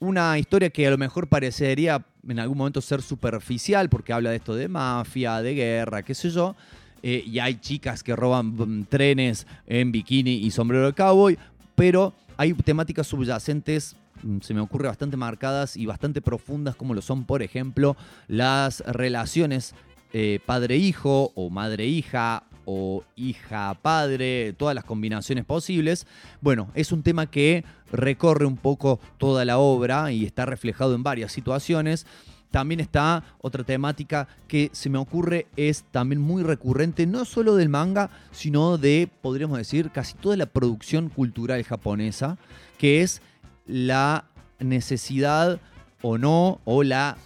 una 0.00 0.38
historia 0.38 0.70
que 0.70 0.86
a 0.86 0.90
lo 0.90 0.98
mejor 0.98 1.28
parecería 1.28 2.04
en 2.28 2.38
algún 2.38 2.58
momento 2.58 2.80
ser 2.80 3.02
superficial, 3.02 3.88
porque 3.88 4.12
habla 4.12 4.30
de 4.30 4.36
esto 4.36 4.54
de 4.54 4.68
mafia, 4.68 5.42
de 5.42 5.54
guerra, 5.54 6.02
qué 6.02 6.14
sé 6.14 6.30
yo, 6.30 6.56
eh, 7.02 7.22
y 7.26 7.38
hay 7.38 7.56
chicas 7.56 8.02
que 8.02 8.14
roban 8.14 8.54
mm, 8.54 8.84
trenes 8.86 9.46
en 9.66 9.90
bikini 9.90 10.34
y 10.34 10.50
sombrero 10.50 10.86
de 10.86 10.92
cowboy, 10.92 11.38
pero 11.74 12.14
hay 12.36 12.52
temáticas 12.54 13.06
subyacentes 13.08 13.96
mm, 14.22 14.38
se 14.40 14.54
me 14.54 14.60
ocurre 14.60 14.88
bastante 14.88 15.16
marcadas 15.16 15.76
y 15.76 15.86
bastante 15.86 16.20
profundas 16.20 16.76
como 16.76 16.94
lo 16.94 17.02
son, 17.02 17.24
por 17.24 17.42
ejemplo, 17.42 17.96
las 18.28 18.80
relaciones 18.86 19.74
eh, 20.12 20.38
padre-hijo 20.44 21.32
o 21.34 21.50
madre-hija 21.50 22.44
o 22.64 23.04
hija-padre, 23.16 24.54
todas 24.54 24.74
las 24.74 24.84
combinaciones 24.84 25.44
posibles. 25.44 26.06
Bueno, 26.40 26.68
es 26.74 26.92
un 26.92 27.02
tema 27.02 27.26
que 27.26 27.64
recorre 27.90 28.46
un 28.46 28.56
poco 28.56 29.00
toda 29.18 29.44
la 29.44 29.58
obra 29.58 30.12
y 30.12 30.24
está 30.24 30.46
reflejado 30.46 30.94
en 30.94 31.02
varias 31.02 31.32
situaciones. 31.32 32.06
También 32.50 32.80
está 32.80 33.24
otra 33.40 33.64
temática 33.64 34.28
que 34.46 34.68
se 34.72 34.90
me 34.90 34.98
ocurre, 34.98 35.46
es 35.56 35.84
también 35.90 36.20
muy 36.20 36.42
recurrente, 36.42 37.06
no 37.06 37.24
solo 37.24 37.56
del 37.56 37.70
manga, 37.70 38.10
sino 38.30 38.76
de, 38.76 39.08
podríamos 39.22 39.56
decir, 39.56 39.90
casi 39.90 40.14
toda 40.14 40.36
la 40.36 40.44
producción 40.44 41.08
cultural 41.08 41.64
japonesa, 41.64 42.36
que 42.76 43.00
es 43.00 43.22
la 43.66 44.26
necesidad 44.58 45.60
o 46.02 46.18
no, 46.18 46.60
o 46.66 46.82
la 46.82 47.16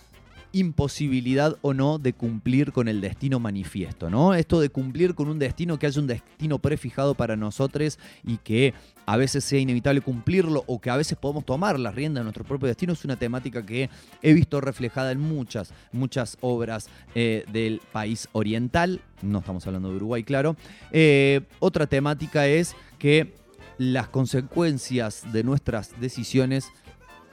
imposibilidad 0.53 1.57
o 1.63 1.75
no 1.75 1.99
de 1.99 2.13
cumplir 2.13 2.73
con 2.73 2.89
el 2.89 3.01
destino 3.01 3.39
manifiesto, 3.41 4.11
¿no? 4.11 4.35
Esto 4.35 4.61
de 4.61 4.69
cumplir 4.69 5.15
con 5.15 5.29
un 5.29 5.39
destino, 5.39 5.79
que 5.79 5.87
haya 5.87 6.01
un 6.01 6.07
destino 6.07 6.59
prefijado 6.59 7.15
para 7.15 7.37
nosotros 7.37 7.99
y 8.25 8.39
que 8.39 8.75
a 9.07 9.17
veces 9.17 9.45
sea 9.45 9.61
inevitable 9.61 10.01
cumplirlo 10.01 10.65
o 10.67 10.81
que 10.81 10.91
a 10.91 10.97
veces 10.97 11.17
podemos 11.17 11.45
tomar 11.45 11.79
las 11.79 11.95
riendas 11.95 12.21
de 12.21 12.25
nuestro 12.25 12.45
propio 12.45 12.69
destino, 12.69 12.93
es 12.93 13.05
una 13.05 13.17
temática 13.17 13.65
que 13.65 13.89
he 14.23 14.35
visto 14.35 14.61
reflejada 14.61 15.13
en 15.13 15.21
muchas, 15.21 15.73
muchas 15.93 16.37
obras 16.41 16.89
eh, 17.15 17.45
del 17.53 17.81
país 17.93 18.29
oriental, 18.33 19.01
no 19.23 19.39
estamos 19.39 19.67
hablando 19.67 19.91
de 19.91 19.97
Uruguay, 19.97 20.25
claro. 20.25 20.57
Eh, 20.91 21.43
otra 21.61 21.87
temática 21.87 22.47
es 22.47 22.75
que 22.99 23.35
las 23.79 24.09
consecuencias 24.09 25.25
de 25.33 25.45
nuestras 25.45 26.01
decisiones 26.01 26.73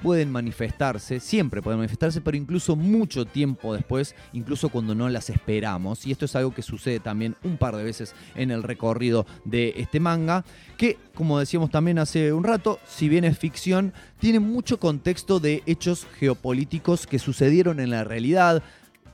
pueden 0.03 0.31
manifestarse, 0.31 1.21
siempre 1.21 1.61
pueden 1.61 1.79
manifestarse, 1.79 2.19
pero 2.19 2.35
incluso 2.35 2.75
mucho 2.75 3.25
tiempo 3.25 3.73
después, 3.73 4.15
incluso 4.33 4.67
cuando 4.69 4.93
no 4.93 5.07
las 5.09 5.29
esperamos. 5.29 6.05
Y 6.05 6.11
esto 6.11 6.25
es 6.25 6.35
algo 6.35 6.53
que 6.53 6.61
sucede 6.61 6.99
también 6.99 7.35
un 7.43 7.57
par 7.57 7.75
de 7.77 7.83
veces 7.83 8.13
en 8.35 8.51
el 8.51 8.63
recorrido 8.63 9.25
de 9.45 9.73
este 9.77 10.01
manga, 10.01 10.43
que, 10.77 10.97
como 11.15 11.39
decíamos 11.39 11.71
también 11.71 11.99
hace 11.99 12.33
un 12.33 12.43
rato, 12.43 12.79
si 12.85 13.07
bien 13.07 13.23
es 13.23 13.37
ficción, 13.37 13.93
tiene 14.19 14.39
mucho 14.39 14.77
contexto 14.77 15.39
de 15.39 15.63
hechos 15.65 16.05
geopolíticos 16.19 17.07
que 17.07 17.17
sucedieron 17.17 17.79
en 17.79 17.89
la 17.89 18.03
realidad, 18.03 18.61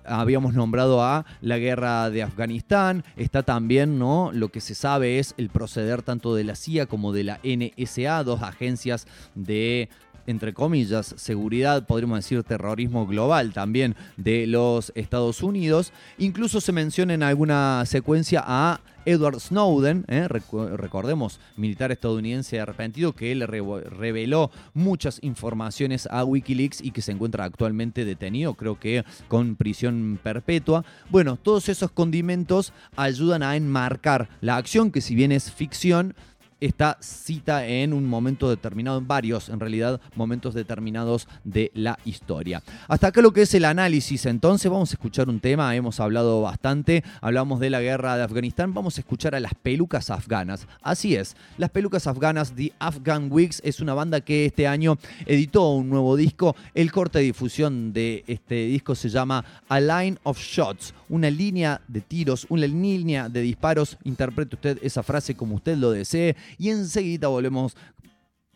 habíamos 0.09 0.53
nombrado 0.53 1.03
a 1.03 1.25
la 1.41 1.57
guerra 1.57 2.09
de 2.09 2.23
Afganistán, 2.23 3.03
está 3.15 3.43
también, 3.43 3.99
¿no? 3.99 4.31
Lo 4.33 4.49
que 4.49 4.61
se 4.61 4.75
sabe 4.75 5.19
es 5.19 5.35
el 5.37 5.49
proceder 5.49 6.01
tanto 6.01 6.35
de 6.35 6.43
la 6.43 6.55
CIA 6.55 6.87
como 6.87 7.13
de 7.13 7.23
la 7.23 7.39
NSA, 7.43 8.23
dos 8.23 8.41
agencias 8.41 9.07
de 9.35 9.89
entre 10.30 10.53
comillas, 10.53 11.15
seguridad, 11.17 11.88
podríamos 11.88 12.19
decir 12.19 12.43
terrorismo 12.43 13.07
global 13.07 13.51
también 13.51 13.95
de 14.15 14.45
los 14.45 14.91
Estados 14.95 15.41
Unidos. 15.41 15.91
Incluso 16.19 16.61
se 16.61 16.71
menciona 16.71 17.15
en 17.15 17.23
alguna 17.23 17.84
secuencia 17.88 18.43
a 18.45 18.80
Edward 19.05 19.39
Snowden, 19.39 20.05
¿eh? 20.07 20.27
Recordemos, 20.27 21.39
militar 21.55 21.91
estadounidense 21.91 22.59
arrepentido, 22.59 23.13
que 23.13 23.32
él 23.32 23.41
reveló 23.47 24.51
muchas 24.75 25.17
informaciones 25.23 26.07
a 26.11 26.23
Wikileaks 26.23 26.82
y 26.82 26.91
que 26.91 27.01
se 27.01 27.13
encuentra 27.13 27.45
actualmente 27.45 28.05
detenido, 28.05 28.53
creo 28.53 28.80
que 28.80 29.03
con 29.27 29.55
prisión 29.55 30.19
perpetua. 30.21 30.86
Bueno, 31.09 31.38
todos 31.38 31.69
esos 31.69 31.89
condimentos 31.89 32.71
ayudan 32.95 33.41
a 33.41 33.55
enmarcar 33.55 34.30
la 34.41 34.57
acción, 34.57 34.91
que 34.91 35.01
si 35.01 35.15
bien 35.15 35.32
es 35.32 35.51
ficción, 35.51 36.13
esta 36.62 36.97
cita 36.99 37.66
en 37.66 37.93
un 37.93 38.05
momento 38.05 38.49
determinado, 38.49 38.97
en 38.97 39.07
varios, 39.07 39.49
en 39.49 39.60
realidad, 39.60 40.01
momentos 40.16 40.53
determinados 40.53 41.28
de 41.43 41.72
la 41.74 41.97
historia. 42.05 42.62
Hasta 42.88 43.07
acá 43.07 43.22
lo 43.22 43.32
que 43.32 43.43
es 43.43 43.53
el 43.53 43.66
análisis, 43.66 44.26
entonces 44.26 44.70
vamos 44.70 44.91
a 44.91 44.93
escuchar 44.93 45.30
un 45.30 45.39
tema, 45.39 45.76
hemos 45.76 45.99
hablado 45.99 46.41
bastante, 46.41 47.03
hablamos 47.22 47.60
de 47.60 47.70
la 47.70 47.82
guerra 47.82 48.18
de 48.18 48.24
Afganistán, 48.24 48.74
vamos 48.74 48.97
a 48.97 49.01
escuchar 49.01 49.36
a 49.36 49.39
las 49.39 49.53
pelucas 49.53 50.10
afganas. 50.10 50.68
Así 50.82 51.16
es, 51.16 51.36
las 51.57 51.70
pelucas 51.70 52.07
afganas, 52.07 52.53
The 52.53 52.74
Afghan 52.80 53.30
Wigs, 53.32 53.62
es 53.64 53.80
una 53.80 53.93
banda 53.93 54.22
que 54.22 54.45
este 54.45 54.68
año 54.68 54.97
editó 55.26 55.70
un 55.72 55.89
nuevo 55.89 56.16
disco. 56.16 56.55
El 56.74 56.91
corte 56.91 57.20
de 57.20 57.26
difusión 57.26 57.93
de 57.93 58.24
este 58.28 58.66
disco 58.66 58.95
se 58.95 59.10
llama 59.10 59.43
A 59.68 59.80
Line 59.80 60.18
of 60.24 60.39
Shots, 60.39 60.93
una 61.10 61.30
línea 61.30 61.82
de 61.88 62.01
tiros, 62.01 62.45
una 62.49 62.68
línea 62.68 63.30
de 63.30 63.41
disparos. 63.41 63.97
Interprete 64.03 64.55
usted 64.55 64.80
esa 64.82 65.03
frase 65.03 65.36
como 65.36 65.55
usted 65.55 65.78
lo 65.78 65.91
desee 65.91 66.36
y 66.58 66.70
enseguida 66.70 67.28
volvemos 67.28 67.76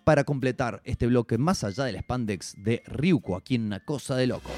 para 0.03 0.23
completar 0.23 0.81
este 0.83 1.07
bloque 1.07 1.37
más 1.37 1.63
allá 1.63 1.85
del 1.85 1.99
spandex 1.99 2.55
de 2.57 2.83
Ryuko 2.85 3.35
aquí 3.35 3.55
en 3.55 3.65
Una 3.65 3.79
Cosa 3.79 4.15
de 4.15 4.27
Locos. 4.27 4.51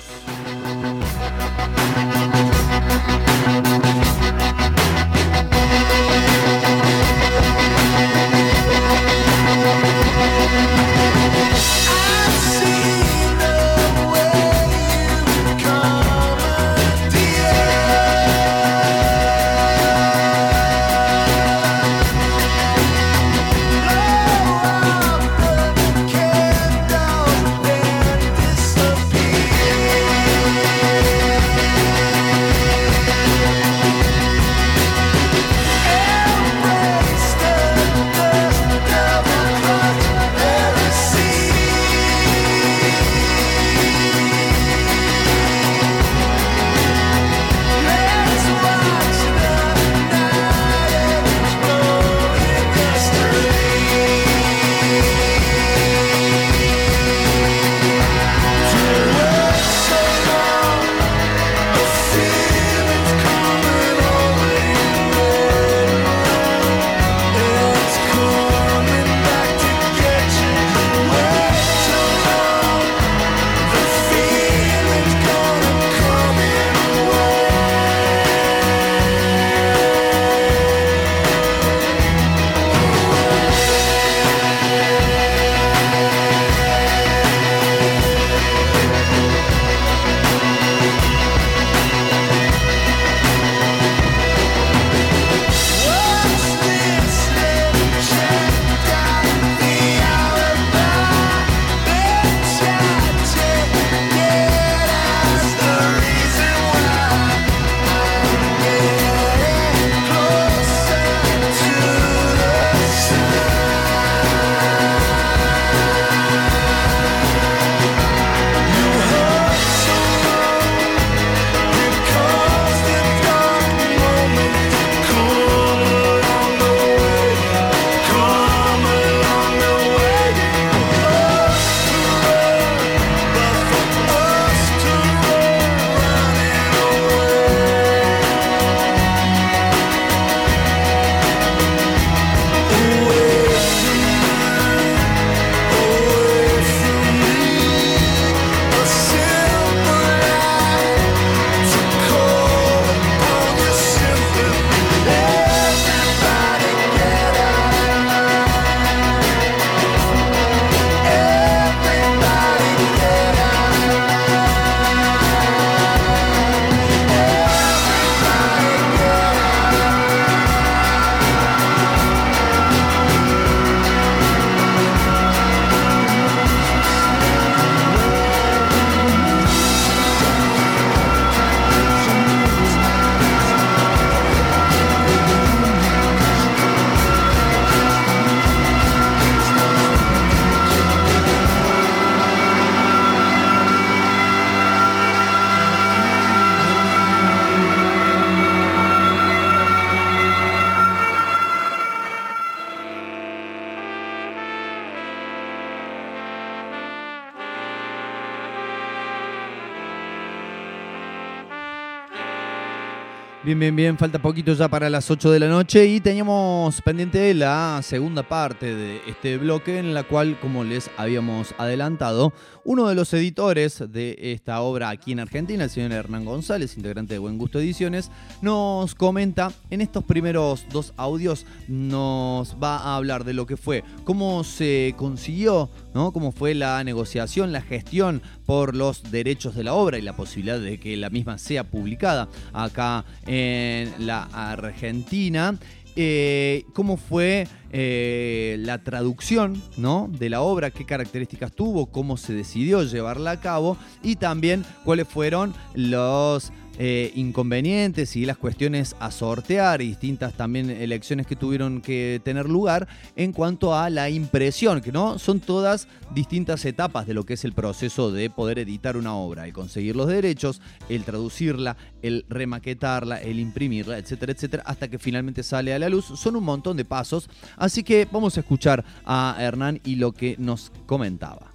Bien, 213.56 213.74
bien, 213.74 213.76
bien, 213.78 213.98
falta 213.98 214.22
poquito 214.22 214.52
ya 214.54 214.68
para 214.68 214.90
las 214.90 215.10
8 215.10 215.32
de 215.32 215.40
la 215.40 215.48
noche 215.48 215.86
y 215.86 216.02
teníamos 216.02 216.82
pendiente 216.82 217.34
la 217.34 217.80
segunda 217.84 218.28
parte 218.28 218.76
de 218.76 219.00
este 219.08 219.38
bloque 219.38 219.80
en 219.80 219.94
la 219.94 220.04
cual, 220.04 220.38
como 220.42 220.66
les 220.66 220.92
habíamos 220.98 221.56
adelantado, 221.58 222.34
uno 222.66 222.90
de 222.90 222.96
los 222.96 223.14
editores 223.14 223.82
de 223.88 224.18
esta 224.20 224.60
obra 224.60 224.90
aquí 224.90 225.14
en 225.14 225.22
Argentina, 225.22 225.64
el 225.64 225.70
señor 225.70 225.94
Hernán 225.94 226.26
González, 226.26 226.76
integrante 226.76 227.14
de 227.14 227.20
Buen 227.20 227.38
Gusto 227.38 227.62
Ediciones, 227.62 228.12
nos 228.42 228.94
comenta 228.94 229.54
en 229.70 229.80
estos 229.80 230.04
primeros 230.04 230.66
dos 230.70 230.94
audios, 230.98 231.46
nos 231.70 232.58
va 232.62 232.76
a 232.76 232.98
hablar 232.98 233.24
de 233.24 233.36
lo 233.36 233.46
que 233.46 233.56
fue, 233.56 233.86
cómo 234.04 234.44
se 234.44 234.96
consiguió, 234.98 235.70
¿no? 235.96 236.12
cómo 236.12 236.32
fue 236.32 236.54
la 236.54 236.84
negociación, 236.84 237.52
la 237.52 237.62
gestión 237.62 238.22
por 238.46 238.76
los 238.76 239.12
derechos 239.12 239.56
de 239.56 239.64
la 239.64 239.74
obra 239.74 239.98
y 239.98 240.02
la 240.02 240.16
posibilidad 240.16 240.60
de 240.60 240.78
que 240.78 240.96
la 240.98 241.10
misma 241.10 241.40
sea 241.40 241.64
publicada 241.64 242.28
acá 242.54 243.06
en 243.26 244.06
la 244.06 244.24
Argentina. 244.34 245.58
Eh, 245.98 246.66
cómo 246.74 246.98
fue 246.98 247.48
eh, 247.72 248.58
la 248.60 248.84
traducción 248.84 249.62
¿no? 249.78 250.10
de 250.12 250.30
la 250.30 250.42
obra, 250.42 250.70
qué 250.70 250.86
características 250.86 251.54
tuvo, 251.54 251.86
cómo 251.86 252.18
se 252.18 252.34
decidió 252.34 252.84
llevarla 252.84 253.32
a 253.32 253.40
cabo 253.40 253.78
y 254.04 254.18
también 254.18 254.66
cuáles 254.84 255.08
fueron 255.08 255.54
los 255.74 256.52
eh, 256.78 257.12
inconvenientes 257.16 258.16
y 258.16 258.26
las 258.26 258.38
cuestiones 258.38 258.96
a 259.00 259.12
sortear 259.12 259.82
y 259.82 259.88
distintas 259.88 260.34
también 260.34 260.70
elecciones 260.70 261.26
que 261.26 261.36
tuvieron 261.36 261.82
que 261.82 262.22
tener 262.24 262.50
lugar 262.50 262.88
en 263.16 263.32
cuanto 263.32 263.76
a 263.76 263.90
la 263.90 264.10
impresión, 264.10 264.82
que 264.82 264.92
no 264.92 265.18
son 265.20 265.40
todas 265.40 265.88
distintas 266.14 266.66
etapas 266.66 267.08
de 267.08 267.14
lo 267.14 267.24
que 267.24 267.36
es 267.36 267.46
el 267.46 267.54
proceso 267.54 268.12
de 268.12 268.30
poder 268.30 268.60
editar 268.60 268.98
una 268.98 269.16
obra, 269.16 269.46
el 269.46 269.54
conseguir 269.54 269.96
los 269.96 270.08
derechos, 270.08 270.62
el 270.90 271.04
traducirla, 271.04 271.78
el 272.02 272.26
remaquetarla, 272.30 273.22
el 273.22 273.40
imprimirla, 273.40 273.98
etcétera, 273.98 274.34
etcétera, 274.34 274.64
hasta 274.66 274.90
que 274.90 275.00
finalmente 275.00 275.44
sale 275.44 275.74
a 275.74 275.80
la 275.80 275.90
luz. 275.90 276.06
Son 276.06 276.36
un 276.36 276.44
montón 276.44 276.78
de 276.78 276.86
pasos, 276.86 277.30
así 277.58 277.84
que 277.84 278.08
vamos 278.12 278.38
a 278.38 278.42
escuchar 278.42 278.84
a 279.06 279.38
Hernán 279.40 279.80
y 279.84 279.96
lo 279.96 280.12
que 280.12 280.36
nos 280.38 280.72
comentaba. 280.86 281.55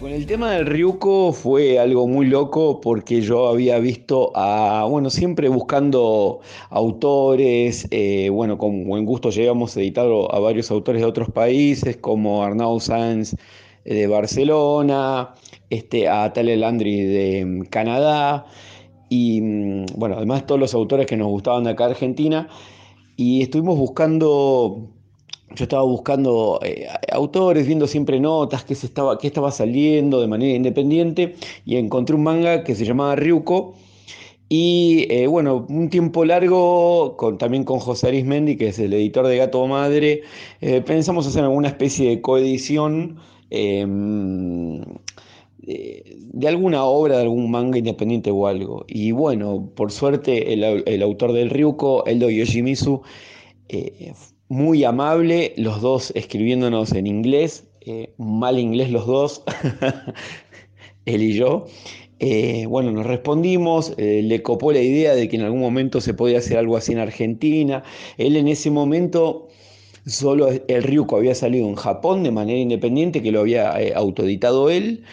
Con 0.00 0.12
el 0.12 0.24
tema 0.24 0.52
del 0.52 0.64
Ryuko 0.64 1.30
fue 1.34 1.78
algo 1.78 2.08
muy 2.08 2.24
loco 2.24 2.80
porque 2.80 3.20
yo 3.20 3.48
había 3.48 3.78
visto 3.78 4.32
a, 4.34 4.86
bueno, 4.88 5.10
siempre 5.10 5.50
buscando 5.50 6.40
autores, 6.70 7.86
eh, 7.90 8.30
bueno, 8.30 8.56
con 8.56 8.86
buen 8.86 9.04
gusto 9.04 9.28
llegamos 9.28 9.76
a 9.76 9.80
editar 9.80 10.06
a 10.06 10.38
varios 10.38 10.70
autores 10.70 11.02
de 11.02 11.06
otros 11.06 11.30
países 11.30 11.98
como 11.98 12.42
Arnaud 12.42 12.80
Sanz 12.80 13.34
eh, 13.84 13.94
de 13.94 14.06
Barcelona, 14.06 15.34
este, 15.68 16.08
a 16.08 16.32
Tale 16.32 16.56
Landry 16.56 17.02
de 17.02 17.44
mm, 17.44 17.62
Canadá. 17.66 18.46
Y, 19.10 19.42
mm, 19.42 19.86
bueno, 19.96 20.16
además 20.16 20.46
todos 20.46 20.60
los 20.60 20.72
autores 20.72 21.04
que 21.04 21.18
nos 21.18 21.28
gustaban 21.28 21.64
de 21.64 21.70
acá 21.72 21.84
Argentina. 21.84 22.48
Y 23.16 23.42
estuvimos 23.42 23.76
buscando 23.76 24.88
yo 25.54 25.64
estaba 25.64 25.82
buscando 25.82 26.60
eh, 26.62 26.86
autores, 27.12 27.66
viendo 27.66 27.86
siempre 27.86 28.20
notas, 28.20 28.64
qué, 28.64 28.74
se 28.74 28.86
estaba, 28.86 29.18
qué 29.18 29.26
estaba 29.26 29.50
saliendo 29.50 30.20
de 30.20 30.28
manera 30.28 30.54
independiente 30.54 31.34
y 31.64 31.76
encontré 31.76 32.14
un 32.14 32.22
manga 32.22 32.62
que 32.64 32.74
se 32.74 32.84
llamaba 32.84 33.16
Ryuko. 33.16 33.74
Y 34.48 35.06
eh, 35.10 35.28
bueno, 35.28 35.66
un 35.68 35.90
tiempo 35.90 36.24
largo, 36.24 37.16
también 37.38 37.64
con 37.64 37.78
José 37.78 38.08
Arismendi, 38.08 38.56
que 38.56 38.68
es 38.68 38.78
el 38.80 38.92
editor 38.92 39.26
de 39.28 39.36
Gato 39.36 39.64
Madre, 39.66 40.22
eh, 40.60 40.80
pensamos 40.80 41.26
hacer 41.26 41.44
alguna 41.44 41.68
especie 41.68 42.08
de 42.10 42.20
coedición 42.20 43.18
em, 43.50 44.80
de, 45.62 46.48
alguna 46.48 46.82
obra, 46.84 47.16
de 47.16 47.22
algún 47.22 47.48
manga 47.50 47.78
independiente 47.78 48.32
o 48.32 48.48
algo. 48.48 48.84
Y 48.88 49.12
bueno, 49.12 49.70
por 49.76 49.92
suerte, 49.92 50.52
el, 50.52 50.64
el 50.64 51.02
autor 51.02 51.32
del 51.32 51.50
Ryuko, 51.50 52.04
Eldo 52.06 52.28
Yoshimizu, 52.28 53.02
muy 54.50 54.82
amable, 54.82 55.54
los 55.56 55.80
dos 55.80 56.12
escribiéndonos 56.16 56.92
en 56.92 57.06
inglés, 57.06 57.68
eh, 57.82 58.12
mal 58.18 58.58
inglés 58.58 58.90
los 58.90 59.06
dos, 59.06 59.44
él 61.06 61.22
y 61.22 61.34
yo. 61.34 61.66
Eh, 62.18 62.66
bueno, 62.66 62.90
nos 62.90 63.06
respondimos, 63.06 63.94
eh, 63.96 64.22
le 64.24 64.42
copó 64.42 64.72
la 64.72 64.80
idea 64.80 65.14
de 65.14 65.28
que 65.28 65.36
en 65.36 65.42
algún 65.42 65.60
momento 65.60 66.00
se 66.00 66.14
podía 66.14 66.38
hacer 66.38 66.58
algo 66.58 66.76
así 66.76 66.92
en 66.92 66.98
Argentina. 66.98 67.84
Él 68.18 68.36
en 68.36 68.48
ese 68.48 68.72
momento 68.72 69.48
solo 70.06 70.48
el 70.66 70.82
Ryuko 70.82 71.16
había 71.16 71.36
salido 71.36 71.68
en 71.68 71.76
Japón 71.76 72.24
de 72.24 72.32
manera 72.32 72.58
independiente, 72.58 73.22
que 73.22 73.30
lo 73.30 73.40
había 73.40 73.70
autoeditado 73.94 74.68
él, 74.68 75.04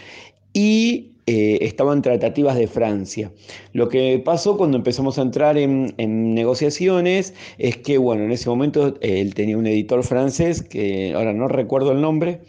y 0.52 1.12
eh, 1.30 1.60
estaban 1.62 2.02
tratativas 2.02 2.56
de 2.56 2.68
Francia. 2.68 3.34
Lo 3.74 3.90
que 3.90 4.22
pasó 4.24 4.56
cuando 4.56 4.78
empezamos 4.78 5.20
a 5.20 5.24
entrar 5.24 5.58
en, 5.58 5.94
negociaciones 6.34 7.34
es 7.58 7.76
que, 7.76 7.98
bueno, 7.98 8.24
en 8.24 8.32
ese 8.32 8.50
momento 8.50 8.96
eh, 9.02 9.20
él 9.20 9.34
tenía 9.34 9.58
un 9.58 9.68
editor 9.68 10.04
francés, 10.04 10.64
que 10.64 11.14
ahora 11.14 11.34
no 11.34 11.50
recuerdo 11.50 11.92
el 11.92 12.00
nombre, 12.00 12.40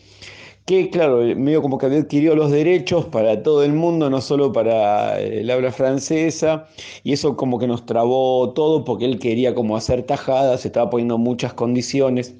que, 0.64 0.90
claro, 0.90 1.22
medio 1.34 1.60
como 1.60 1.76
que 1.78 1.86
había 1.86 1.98
adquirido 1.98 2.36
los 2.36 2.52
derechos 2.52 3.06
para 3.06 3.42
todo 3.42 3.64
el 3.64 3.72
mundo, 3.72 4.10
no 4.10 4.20
solo 4.20 4.52
para 4.52 5.20
eh, 5.20 5.40
el 5.40 5.50
habla 5.50 5.72
francesa, 5.72 6.68
y 7.02 7.14
eso 7.14 7.36
como 7.36 7.58
que 7.58 7.66
nos 7.66 7.84
trabó 7.84 8.52
todo 8.52 8.84
porque 8.84 9.06
él 9.06 9.18
quería 9.18 9.56
como 9.56 9.76
hacer 9.76 10.04
tajadas, 10.04 10.64
estaba 10.64 10.88
poniendo 10.88 11.18
muchas 11.18 11.52
condiciones 11.52 12.36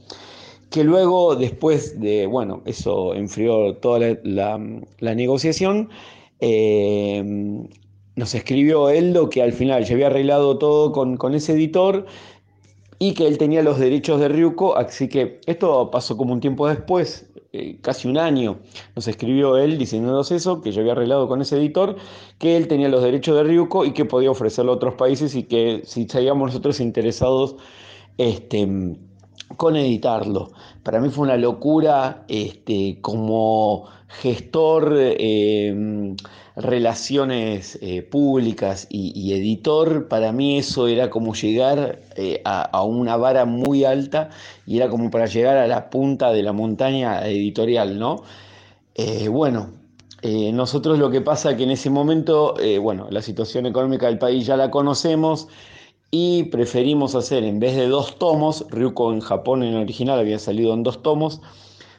que 0.71 0.85
luego, 0.85 1.35
después 1.35 1.99
de, 1.99 2.27
bueno, 2.27 2.63
eso 2.67 3.15
enfrió 3.15 3.75
toda 3.77 4.19
la, 4.23 4.61
la 5.01 5.15
negociación, 5.15 5.89
eh, 6.41 7.69
nos 8.19 8.35
escribió 8.35 8.89
Eldo 8.91 9.31
que 9.31 9.43
al 9.43 9.53
final 9.53 9.85
ya 9.85 9.95
había 9.95 10.09
arreglado 10.09 10.59
todo 10.59 10.93
con, 10.93 11.35
ese 11.35 11.53
editor 11.53 12.07
y 12.99 13.15
que 13.15 13.29
él 13.29 13.39
tenía 13.39 13.63
los 13.63 13.79
derechos 13.79 14.21
de 14.21 14.29
Ryuko, 14.29 14.77
así 14.77 15.09
que 15.09 15.41
esto 15.47 15.89
pasó 15.93 16.17
como 16.17 16.33
un 16.33 16.41
tiempo 16.41 16.67
después, 16.69 17.31
eh, 17.53 17.79
casi 17.81 18.09
un 18.09 18.19
año, 18.19 18.59
nos 18.97 19.07
escribió 19.07 19.57
él 19.57 19.79
diciéndonos 19.79 20.33
eso, 20.33 20.61
que 20.61 20.73
yo 20.73 20.81
había 20.81 20.93
arreglado 20.93 21.29
con 21.29 21.41
ese 21.41 21.57
editor, 21.59 21.95
que 22.39 22.57
él 22.57 22.67
tenía 22.67 22.89
los 22.89 23.05
derechos 23.05 23.37
de 23.37 23.45
Ryuko 23.45 23.85
y 23.85 23.93
que 23.93 24.05
podía 24.05 24.33
ofrecerlo 24.33 24.73
a 24.73 24.75
otros 24.75 24.95
países 24.95 25.37
y 25.37 25.45
que 25.45 25.83
si 25.85 26.03
estaríamos 26.03 26.49
nosotros 26.49 26.81
interesados 26.81 27.55
este, 28.17 28.97
con 29.57 29.77
editarlo. 29.77 30.51
Para 30.83 31.01
mí 31.01 31.09
fue 31.09 31.25
una 31.25 31.37
locura 31.37 32.25
este, 32.29 32.99
como 33.01 33.89
gestor, 34.09 34.95
eh, 34.99 36.15
relaciones 36.57 37.79
eh, 37.83 38.03
públicas 38.03 38.87
y, 38.91 39.33
editor, 39.33 40.09
para 40.09 40.33
mí 40.33 40.59
eso 40.59 40.89
era 40.89 41.11
como 41.11 41.35
llegar 41.35 42.01
eh, 42.17 42.41
a, 42.45 42.83
una 42.83 43.17
vara 43.17 43.45
muy 43.45 43.85
alta 43.85 44.31
y 44.67 44.79
era 44.79 44.89
como 44.89 45.11
para 45.11 45.27
llegar 45.27 45.57
a 45.57 45.67
la 45.67 45.91
punta 45.91 46.33
de 46.33 46.43
la 46.43 46.53
montaña 46.53 47.27
editorial, 47.27 47.99
¿no? 47.99 48.23
bueno, 49.31 49.71
nosotros 50.25 50.99
lo 50.99 51.09
que 51.09 51.21
pasa 51.21 51.57
que 51.57 51.63
en 51.63 51.71
ese 51.71 51.89
momento, 51.89 52.57
bueno, 52.83 53.07
la 53.11 53.23
situación 53.23 53.67
económica 53.67 54.07
del 54.07 54.19
país 54.19 54.45
ya 54.45 54.57
la 54.57 54.73
conocemos, 54.73 55.47
y 56.11 56.45
preferimos 56.45 57.15
hacer 57.15 57.45
en 57.45 57.61
vez 57.61 57.77
de 57.77 57.87
dos 57.87 58.19
tomos, 58.19 58.67
Ryuko 58.71 59.13
en 59.13 59.21
Japón 59.21 59.63
en 59.63 59.75
el 59.75 59.83
original 59.83 60.19
había 60.19 60.41
salido 60.41 60.75
en 60.75 60.83
dos 60.83 61.01
tomos, 61.03 61.41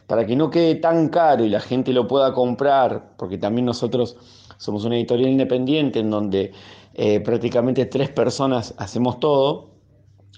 para 0.09 0.25
que 0.25 0.35
no 0.35 0.49
quede 0.49 0.73
tan 0.73 1.09
caro 1.09 1.45
y 1.45 1.49
la 1.49 1.59
gente 1.59 1.93
lo 1.93 2.07
pueda 2.07 2.33
comprar, 2.33 3.11
porque 3.15 3.37
también 3.37 3.65
nosotros 3.65 4.17
somos 4.57 4.83
una 4.83 4.95
editorial 4.95 5.29
independiente 5.29 5.99
en 5.99 6.09
donde 6.09 6.51
eh, 6.95 7.19
prácticamente 7.19 7.85
tres 7.85 8.09
personas 8.09 8.73
hacemos 8.79 9.19
todo, 9.19 9.69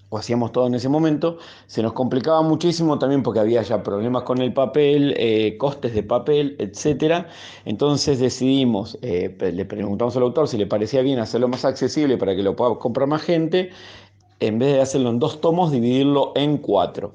o 0.10 0.18
hacíamos 0.18 0.52
todo 0.52 0.68
en 0.68 0.76
ese 0.76 0.90
momento, 0.90 1.38
se 1.68 1.82
nos 1.82 1.94
complicaba 1.94 2.42
muchísimo 2.42 3.00
también 3.00 3.24
porque 3.24 3.40
había 3.40 3.62
ya 3.62 3.82
problemas 3.82 4.24
con 4.24 4.42
el 4.42 4.52
papel, 4.52 5.16
eh, 5.18 5.56
costes 5.58 5.94
de 5.94 6.04
papel, 6.04 6.58
etc. 6.60 7.28
Entonces 7.64 8.20
decidimos, 8.20 9.00
eh, 9.02 9.34
le 9.40 9.64
preguntamos 9.64 10.18
al 10.18 10.24
autor 10.24 10.50
si 10.50 10.58
le 10.58 10.68
parecía 10.68 11.02
bien 11.02 11.20
hacerlo 11.20 11.48
más 11.48 11.64
accesible 11.64 12.18
para 12.18 12.36
que 12.36 12.44
lo 12.44 12.58
pueda 12.58 12.76
comprar 12.76 13.08
más 13.08 13.22
gente, 13.22 13.70
en 14.42 14.60
vez 14.60 14.74
de 14.74 14.82
hacerlo 14.82 15.12
en 15.12 15.20
dos 15.20 15.40
tomos, 15.40 15.72
dividirlo 15.72 16.34
en 16.36 16.58
cuatro. 16.58 17.14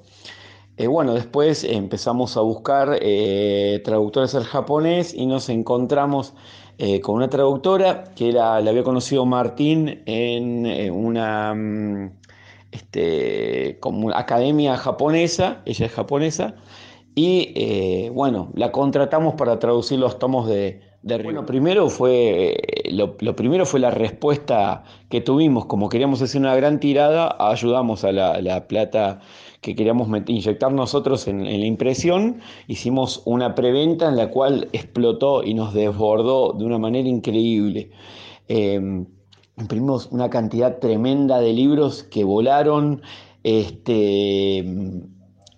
Eh, 0.77 0.87
bueno, 0.87 1.15
después 1.15 1.65
empezamos 1.65 2.37
a 2.37 2.41
buscar 2.41 2.99
traductores 3.85 4.35
al 4.35 4.45
japonés 4.45 5.15
y 5.15 5.27
nos 5.27 5.49
encontramos 5.49 6.35
con 7.03 7.17
una 7.17 7.31
traductora 7.31 8.05
que 8.15 8.29
era, 8.29 8.61
la 8.61 8.71
había 8.71 8.85
conocido 8.85 9.25
Martín 9.25 10.03
en 10.05 10.91
una 10.93 11.55
mm, 11.55 12.11
este, 12.77 13.79
como 13.81 14.07
una 14.07 14.19
academia 14.19 14.77
japonesa, 14.77 15.63
ella 15.65 15.87
es 15.87 15.93
japonesa, 15.93 16.55
y 17.15 17.53
eh, 17.57 18.11
bueno, 18.13 18.51
la 18.55 18.71
contratamos 18.71 19.35
para 19.35 19.59
traducir 19.59 19.99
los 19.99 20.19
tomos 20.19 20.47
de, 20.47 20.83
de 21.03 21.23
Bueno, 21.23 21.47
primero 21.47 21.89
fue, 21.89 22.57
lo, 22.91 23.17
primero 23.17 23.65
fue 23.65 23.81
la 23.81 23.91
respuesta 23.91 24.85
que 25.09 25.23
tuvimos, 25.23 25.65
como 25.65 25.89
queríamos 25.89 26.21
hacer 26.21 26.41
una 26.41 26.55
gran 26.55 26.79
tirada, 26.79 27.35
ayudamos 27.39 28.05
a 28.05 28.13
la, 28.13 28.69
plata 28.69 29.21
que 29.61 29.75
queríamos 29.75 30.09
inyectar 30.27 30.73
nosotros 30.73 31.27
en, 31.29 31.45
la 31.45 31.67
impresión, 31.67 32.41
hicimos 32.67 33.23
una 33.25 33.55
preventa 33.55 34.09
en 34.09 34.17
la 34.17 34.31
cual 34.31 34.69
explotó 34.73 35.43
y 35.43 35.55
nos 35.55 35.75
desbordó 35.75 36.53
de 36.53 36.65
una 36.65 36.79
manera 36.79 37.09
increíble. 37.09 37.91
Em, 38.49 39.07
imprimimos 39.59 40.09
una 40.13 40.31
cantidad 40.31 40.79
tremenda 40.79 41.41
de 41.41 41.53
libros 41.53 42.03
que 42.05 42.25
volaron, 42.25 43.03
este, 43.43 44.65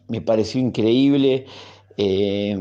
me 0.09 0.21
pareció 0.21 0.61
increíble. 0.61 1.47
Eh, 2.01 2.57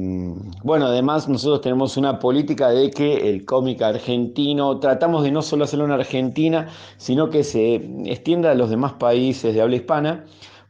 bueno, 0.64 0.88
además 0.88 1.30
nosotros 1.30 1.62
tenemos 1.62 1.96
una 1.96 2.18
política 2.18 2.70
de 2.72 2.90
que 2.90 3.30
el 3.30 3.46
cómic 3.46 3.84
argentino, 3.84 4.80
tratamos 4.80 5.24
de 5.24 5.32
no 5.32 5.44
solo 5.44 5.66
hacerlo 5.66 5.86
en 5.86 5.92
Argentina, 5.92 6.70
sino 6.98 7.30
que 7.30 7.44
se 7.44 7.76
extienda 8.06 8.50
a 8.52 8.56
los 8.56 8.72
demás 8.72 8.94
países 8.94 9.54
de 9.54 9.62
habla 9.62 9.76
hispana, 9.76 10.26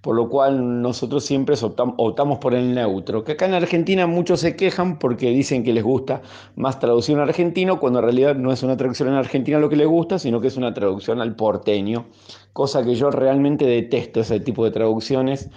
por 0.08 0.16
lo 0.16 0.30
cual 0.30 0.82
nosotros 0.82 1.26
siempre 1.26 1.58
optamos, 1.62 2.38
por 2.38 2.53
el 2.53 2.74
neutro, 2.74 3.26
que 3.26 3.34
acá 3.34 3.45
en 3.45 3.55
Argentina 3.55 4.08
muchos 4.08 4.39
se 4.39 4.55
quejan 4.55 4.99
porque 4.99 5.32
dicen 5.32 5.66
que 5.66 5.74
les 5.74 5.84
gusta 5.84 6.22
más 6.55 6.80
traducción 6.80 7.18
en 7.18 7.28
argentino, 7.28 7.78
cuando 7.78 7.99
en 7.99 8.05
realidad 8.05 8.36
no 8.38 8.53
es 8.53 8.64
una 8.64 8.78
traducción 8.78 9.10
en 9.10 9.16
Argentina 9.16 9.60
lo 9.60 9.68
que 9.68 9.76
les 9.76 9.86
gusta, 9.86 10.18
sino 10.18 10.39
que 10.39 10.47
es 10.47 10.55
una 10.55 10.74
traducción 10.74 11.20
al 11.20 11.36
porteño, 11.36 12.05
cosa 12.53 12.86
que 12.86 12.95
yo 12.95 13.12
realmente 13.12 13.66
detesto 13.66 14.22
ese 14.22 14.39
tipo 14.39 14.64
de 14.64 14.72
traducciones 14.72 15.49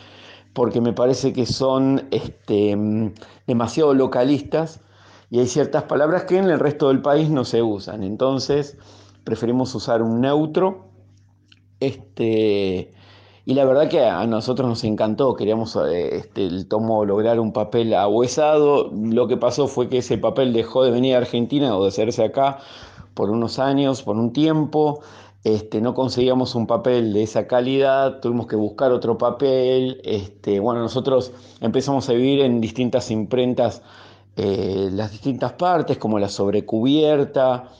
porque 0.52 0.80
me 0.80 0.92
parece 0.94 1.32
que 1.32 1.46
son 1.46 2.08
este, 2.10 2.76
demasiado 3.46 3.94
localistas 3.94 4.80
y 5.30 5.38
hay 5.38 5.46
ciertas 5.46 5.84
palabras 5.84 6.24
que 6.24 6.38
en 6.38 6.46
el 6.46 6.58
resto 6.58 6.88
del 6.88 7.02
país 7.02 7.30
no 7.30 7.44
se 7.44 7.62
usan. 7.62 8.02
Entonces 8.02 8.76
preferimos 9.22 9.72
usar 9.76 10.02
un 10.02 10.20
neutro. 10.20 10.88
Este, 11.78 12.90
y 13.46 13.54
la 13.54 13.64
verdad 13.64 13.88
que 13.88 14.04
a 14.04 14.26
nosotros 14.26 14.68
nos 14.68 14.84
encantó, 14.84 15.34
queríamos 15.34 15.74
eh, 15.76 16.16
este, 16.16 16.46
el 16.46 16.68
tomo 16.68 17.04
lograr 17.04 17.40
un 17.40 17.52
papel 17.52 17.94
ahuesado. 17.94 18.90
Lo 18.92 19.28
que 19.28 19.36
pasó 19.36 19.66
fue 19.66 19.88
que 19.88 19.98
ese 19.98 20.18
papel 20.18 20.52
dejó 20.52 20.84
de 20.84 20.90
venir 20.90 21.14
a 21.14 21.18
Argentina 21.18 21.76
o 21.76 21.82
de 21.82 21.88
hacerse 21.88 22.22
acá 22.22 22.58
por 23.14 23.30
unos 23.30 23.58
años, 23.58 24.02
por 24.02 24.16
un 24.16 24.32
tiempo. 24.32 25.00
Este, 25.42 25.80
no 25.80 25.94
conseguíamos 25.94 26.54
un 26.54 26.66
papel 26.66 27.14
de 27.14 27.22
esa 27.22 27.46
calidad, 27.46 28.20
tuvimos 28.20 28.46
que 28.46 28.56
buscar 28.56 28.92
otro 28.92 29.16
papel. 29.16 30.00
Este, 30.04 30.60
bueno, 30.60 30.82
nosotros 30.82 31.32
empezamos 31.60 32.08
a 32.10 32.12
vivir 32.12 32.40
en 32.40 32.60
distintas 32.60 33.10
imprentas 33.10 33.82
eh, 34.36 34.90
las 34.92 35.12
distintas 35.12 35.52
partes, 35.54 35.98
como 35.98 36.18
la 36.18 36.28
sobrecubierta, 36.28 37.70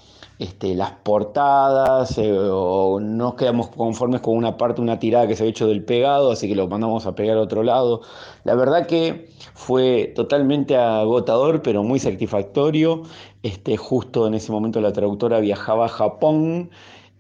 este, 0.41 0.74
las 0.74 0.93
portadas, 1.05 2.18
eh, 2.18 2.32
o 2.32 2.99
nos 2.99 3.34
quedamos 3.34 3.68
conformes 3.68 4.22
con 4.22 4.36
una 4.36 4.57
parte, 4.57 4.80
una 4.80 4.99
tirada 4.99 5.28
que 5.28 5.36
se 5.36 5.43
había 5.43 5.51
hecho 5.51 5.68
del 5.68 5.84
pegado, 5.84 6.32
así 6.32 6.49
que 6.49 6.57
lo 6.57 6.66
mandamos 6.66 7.07
a 7.07 7.14
pegar 7.14 7.36
a 7.36 7.43
otro 7.43 7.62
lado. 7.62 8.01
La 8.45 8.55
verdad 8.55 8.86
que 8.86 9.28
fue 9.55 10.12
totalmente 10.16 10.76
agotador, 10.76 11.61
pero 11.61 11.82
muy 11.84 11.99
satisfactorio. 11.99 13.03
Este, 13.43 13.76
justo 13.76 14.26
en 14.26 14.34
ese 14.34 14.51
momento 14.51 14.80
la 14.80 14.93
traductora 14.93 15.41
viajaba 15.41 15.84
a 15.84 15.88
Japón 15.88 16.70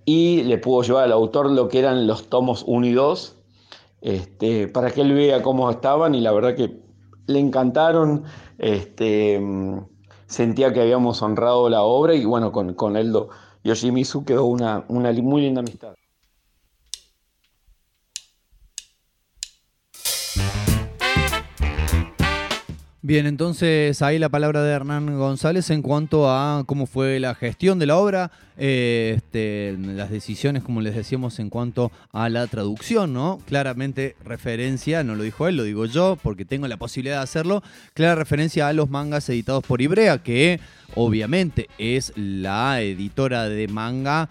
y 0.06 0.42
le 0.44 0.58
pudo 0.58 0.82
llevar 0.82 1.04
al 1.04 1.12
autor 1.12 1.50
lo 1.50 1.68
que 1.68 1.78
eran 1.78 2.06
los 2.06 2.28
tomos 2.28 2.64
1 2.66 2.86
y 2.86 2.92
2 2.92 3.36
este, 4.00 4.66
para 4.66 4.90
que 4.90 5.02
él 5.02 5.12
vea 5.12 5.42
cómo 5.42 5.70
estaban 5.70 6.14
y 6.14 6.20
la 6.20 6.32
verdad 6.32 6.54
que 6.54 6.80
le 7.26 7.38
encantaron, 7.38 8.24
este, 8.58 9.38
sentía 10.30 10.72
que 10.72 10.80
habíamos 10.80 11.22
honrado 11.22 11.68
la 11.68 11.82
obra 11.82 12.14
y 12.14 12.24
bueno, 12.24 12.52
con, 12.52 12.74
con 12.74 12.96
Eldo 12.96 13.28
Yoshimitsu 13.64 14.24
quedó 14.24 14.44
una, 14.46 14.84
una 14.88 15.12
muy 15.12 15.42
linda 15.42 15.60
amistad. 15.60 15.94
Bien, 23.10 23.26
entonces 23.26 24.02
ahí 24.02 24.20
la 24.20 24.28
palabra 24.28 24.62
de 24.62 24.70
Hernán 24.70 25.18
González 25.18 25.68
en 25.70 25.82
cuanto 25.82 26.30
a 26.30 26.62
cómo 26.64 26.86
fue 26.86 27.18
la 27.18 27.34
gestión 27.34 27.80
de 27.80 27.86
la 27.86 27.96
obra, 27.96 28.30
eh, 28.56 29.14
este, 29.16 29.76
las 29.76 30.10
decisiones, 30.10 30.62
como 30.62 30.80
les 30.80 30.94
decíamos, 30.94 31.40
en 31.40 31.50
cuanto 31.50 31.90
a 32.12 32.28
la 32.28 32.46
traducción, 32.46 33.12
¿no? 33.12 33.40
Claramente 33.48 34.14
referencia, 34.24 35.02
no 35.02 35.16
lo 35.16 35.24
dijo 35.24 35.48
él, 35.48 35.56
lo 35.56 35.64
digo 35.64 35.86
yo, 35.86 36.18
porque 36.22 36.44
tengo 36.44 36.68
la 36.68 36.76
posibilidad 36.76 37.16
de 37.16 37.24
hacerlo, 37.24 37.64
clara 37.94 38.14
referencia 38.14 38.68
a 38.68 38.72
los 38.72 38.90
mangas 38.90 39.28
editados 39.28 39.64
por 39.64 39.82
Ibrea, 39.82 40.22
que 40.22 40.60
obviamente 40.94 41.68
es 41.78 42.12
la 42.14 42.80
editora 42.80 43.48
de 43.48 43.66
manga 43.66 44.28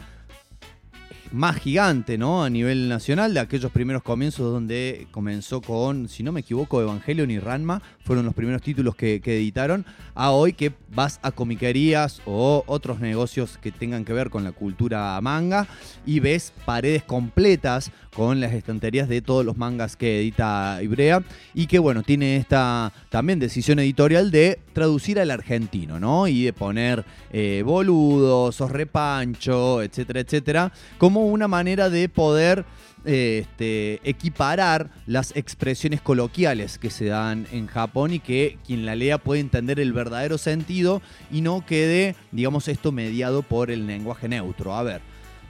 más 1.32 1.57
gigante, 1.57 2.17
¿no? 2.17 2.43
A 2.43 2.49
nivel 2.49 2.89
nacional, 2.89 3.34
de 3.34 3.39
aquellos 3.39 3.71
primeros 3.71 4.03
comienzos 4.03 4.51
donde 4.51 5.07
comenzó 5.11 5.61
con, 5.61 6.07
si 6.09 6.23
no 6.23 6.32
me 6.32 6.39
equivoco, 6.39 6.82
Evangelion 6.82 7.30
y 7.30 7.39
Ranma, 7.39 7.82
fueron 8.03 8.25
los 8.25 8.34
primeros 8.34 8.61
títulos 8.61 8.95
que, 8.95 9.21
editaron, 9.23 9.86
a 10.15 10.32
hoy 10.32 10.53
que 10.53 10.71
vas 10.93 11.19
a 11.21 11.32
comiquerías 11.32 12.21
o 12.25 12.63
otros 12.65 12.99
negocios 12.99 13.59
que 13.61 13.71
tengan 13.71 14.05
que 14.05 14.13
ver 14.13 14.30
con 14.30 14.43
la 14.43 14.51
cultura 14.51 15.19
manga 15.21 15.67
y 16.05 16.19
ves 16.19 16.51
paredes 16.65 17.03
completas 17.03 17.91
con 18.15 18.39
las 18.39 18.53
estanterías 18.53 19.07
de 19.07 19.21
todos 19.21 19.45
los 19.45 19.55
mangas 19.55 19.95
que 19.95 20.19
edita 20.19 20.80
Ibrea 20.82 21.23
y 21.53 21.67
que, 21.67 21.77
bueno, 21.77 22.01
tiene 22.01 22.38
esta 22.38 22.91
también 23.09 23.39
decisión 23.39 23.80
editorial 23.80 24.32
de 24.32 24.59
traducir 24.73 25.19
al 25.19 25.30
argentino, 25.30 25.99
¿no? 25.99 26.27
Y 26.27 26.43
de 26.45 26.53
poner 26.53 27.05
eh, 27.32 27.61
boludos, 27.63 28.55
sos 28.55 28.71
repancho, 28.71 29.84
etcétera, 29.84 30.21
etcétera, 30.21 30.71
como 30.97 31.18
una 31.26 31.47
manera 31.47 31.89
de 31.89 32.09
poder 32.09 32.65
este, 33.05 34.01
equiparar 34.03 34.89
las 35.05 35.36
expresiones 35.36 36.01
coloquiales 36.01 36.78
que 36.78 36.89
se 36.89 37.05
dan 37.05 37.47
en 37.51 37.67
Japón 37.67 38.13
y 38.13 38.20
que 38.20 38.57
quien 38.65 38.86
la 38.86 38.95
lea 38.95 39.17
puede 39.17 39.41
entender 39.41 39.80
el 39.80 39.93
verdadero 39.93 40.38
sentido 40.38 41.01
y 41.32 41.41
no 41.41 41.65
quede, 41.65 42.15
digamos, 42.32 42.67
esto 42.67 42.91
mediado 42.91 43.41
por 43.41 43.72
el 43.72 43.88
lenguaje 43.88 44.28
neutro. 44.28 44.76
A 44.76 44.84
ver. 44.84 45.01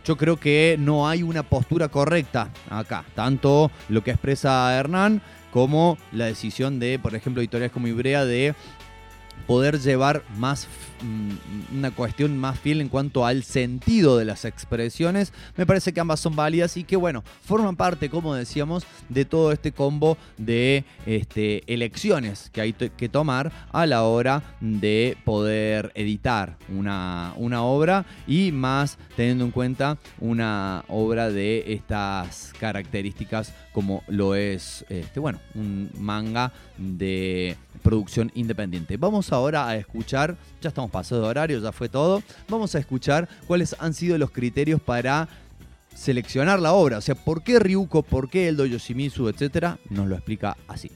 Yo 0.05 0.15
creo 0.15 0.37
que 0.37 0.77
no 0.79 1.07
hay 1.07 1.23
una 1.23 1.43
postura 1.43 1.89
correcta 1.89 2.49
acá, 2.69 3.03
tanto 3.15 3.69
lo 3.89 4.01
que 4.01 4.11
expresa 4.11 4.73
Hernán 4.73 5.21
como 5.51 5.97
la 6.11 6.25
decisión 6.25 6.79
de, 6.79 6.99
por 6.99 7.15
ejemplo, 7.15 7.41
editoriales 7.41 7.73
como 7.73 7.87
Ibrea 7.87 8.25
de 8.25 8.55
poder 9.47 9.79
llevar 9.79 10.23
más 10.37 10.67
mm, 11.01 11.77
una 11.77 11.91
cuestión 11.91 12.37
más 12.37 12.59
fiel 12.59 12.81
en 12.81 12.89
cuanto 12.89 13.25
al 13.25 13.43
sentido 13.43 14.17
de 14.17 14.25
las 14.25 14.45
expresiones. 14.45 15.33
Me 15.57 15.65
parece 15.65 15.93
que 15.93 15.99
ambas 15.99 16.19
son 16.19 16.35
válidas 16.35 16.77
y 16.77 16.83
que 16.83 16.95
bueno, 16.95 17.23
forman 17.43 17.75
parte, 17.75 18.09
como 18.09 18.35
decíamos, 18.35 18.85
de 19.09 19.25
todo 19.25 19.51
este 19.51 19.71
combo 19.71 20.17
de 20.37 20.83
este, 21.05 21.63
elecciones 21.71 22.49
que 22.51 22.61
hay 22.61 22.73
que 22.73 23.09
tomar 23.09 23.51
a 23.71 23.85
la 23.85 24.03
hora 24.03 24.43
de 24.59 25.17
poder 25.25 25.91
editar 25.95 26.57
una, 26.69 27.33
una 27.35 27.63
obra 27.63 28.05
y 28.27 28.51
más 28.51 28.97
teniendo 29.15 29.45
en 29.45 29.51
cuenta 29.51 29.97
una 30.19 30.83
obra 30.87 31.29
de 31.29 31.73
estas 31.73 32.53
características 32.59 33.53
como 33.73 34.03
lo 34.07 34.35
es 34.35 34.85
este, 34.89 35.19
bueno, 35.19 35.39
un 35.55 35.89
manga 35.97 36.51
de 36.77 37.55
producción 37.81 38.31
independiente. 38.35 38.97
Vamos 38.97 39.28
ahora 39.31 39.67
a 39.67 39.75
escuchar, 39.75 40.35
ya 40.61 40.69
estamos 40.69 40.91
pasados 40.91 41.23
de 41.23 41.29
horario, 41.29 41.59
ya 41.59 41.71
fue 41.71 41.89
todo, 41.89 42.21
vamos 42.47 42.75
a 42.75 42.79
escuchar 42.79 43.27
cuáles 43.47 43.75
han 43.79 43.93
sido 43.93 44.17
los 44.17 44.31
criterios 44.31 44.81
para 44.81 45.27
seleccionar 45.93 46.59
la 46.59 46.73
obra, 46.73 46.97
o 46.97 47.01
sea, 47.01 47.15
por 47.15 47.43
qué 47.43 47.59
Ryuko, 47.59 48.03
por 48.03 48.29
qué 48.29 48.47
Eldo 48.47 48.65
Yoshimitsu, 48.65 49.27
etcétera, 49.27 49.79
nos 49.89 50.07
lo 50.07 50.15
explica 50.15 50.55
así. 50.67 50.91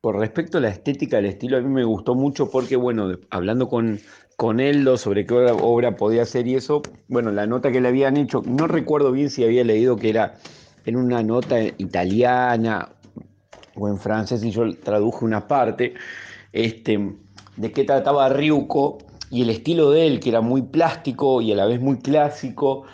Por 0.00 0.18
respecto 0.18 0.58
a 0.58 0.60
la 0.60 0.68
estética 0.68 1.16
del 1.16 1.26
estilo, 1.26 1.56
a 1.56 1.60
mí 1.60 1.68
me 1.68 1.84
gustó 1.84 2.14
mucho 2.14 2.50
porque, 2.50 2.74
bueno, 2.74 3.18
hablando 3.30 3.68
con, 3.68 4.00
con 4.36 4.58
Eldo 4.58 4.98
sobre 4.98 5.26
qué 5.26 5.34
obra 5.34 5.96
podía 5.96 6.26
ser 6.26 6.48
y 6.48 6.56
eso, 6.56 6.82
bueno, 7.08 7.30
la 7.30 7.46
nota 7.46 7.70
que 7.70 7.80
le 7.80 7.88
habían 7.88 8.16
hecho, 8.16 8.42
no 8.44 8.66
recuerdo 8.66 9.12
bien 9.12 9.30
si 9.30 9.44
había 9.44 9.62
leído 9.62 9.96
que 9.96 10.10
era 10.10 10.34
en 10.84 10.96
una 10.96 11.22
nota 11.22 11.62
italiana 11.62 12.88
o 13.76 13.88
en 13.88 13.98
francés 13.98 14.44
y 14.44 14.50
yo 14.50 14.62
traduje 14.76 15.24
una 15.24 15.46
parte, 15.48 15.94
este, 16.52 17.14
de 17.56 17.72
qué 17.72 17.84
trataba 17.84 18.28
Ryuko 18.28 18.98
y 19.30 19.42
el 19.42 19.50
estilo 19.50 19.90
de 19.90 20.06
él, 20.06 20.20
que 20.20 20.28
era 20.28 20.40
muy 20.40 20.62
plástico 20.62 21.40
y 21.40 21.52
a 21.52 21.56
la 21.56 21.66
vez 21.66 21.80
muy 21.80 21.98
clásico, 21.98 22.84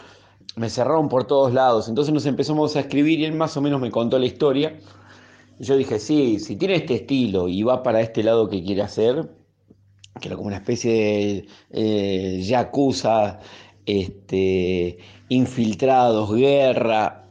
me 0.56 0.70
cerraron 0.70 1.08
por 1.08 1.26
todos 1.26 1.52
lados. 1.52 1.88
Entonces 1.88 2.14
nos 2.14 2.26
empezamos 2.26 2.76
a 2.76 2.80
escribir 2.80 3.20
y 3.20 3.24
él 3.24 3.34
más 3.34 3.56
o 3.56 3.60
menos 3.60 3.80
me 3.80 3.90
contó 3.90 4.18
la 4.18 4.26
historia. 4.26 4.78
Yo 5.58 5.76
dije, 5.76 5.98
sí, 5.98 6.38
si 6.38 6.56
tiene 6.56 6.76
este 6.76 6.94
estilo 6.94 7.48
y 7.48 7.62
va 7.62 7.82
para 7.82 8.00
este 8.00 8.22
lado 8.22 8.48
que 8.48 8.62
quiere 8.62 8.82
hacer, 8.82 9.28
que 10.20 10.28
era 10.28 10.36
como 10.36 10.48
una 10.48 10.56
especie 10.56 10.92
de 10.92 11.48
eh, 11.72 12.40
este, 13.86 14.98
infiltrados, 15.28 16.34
guerra, 16.34 17.27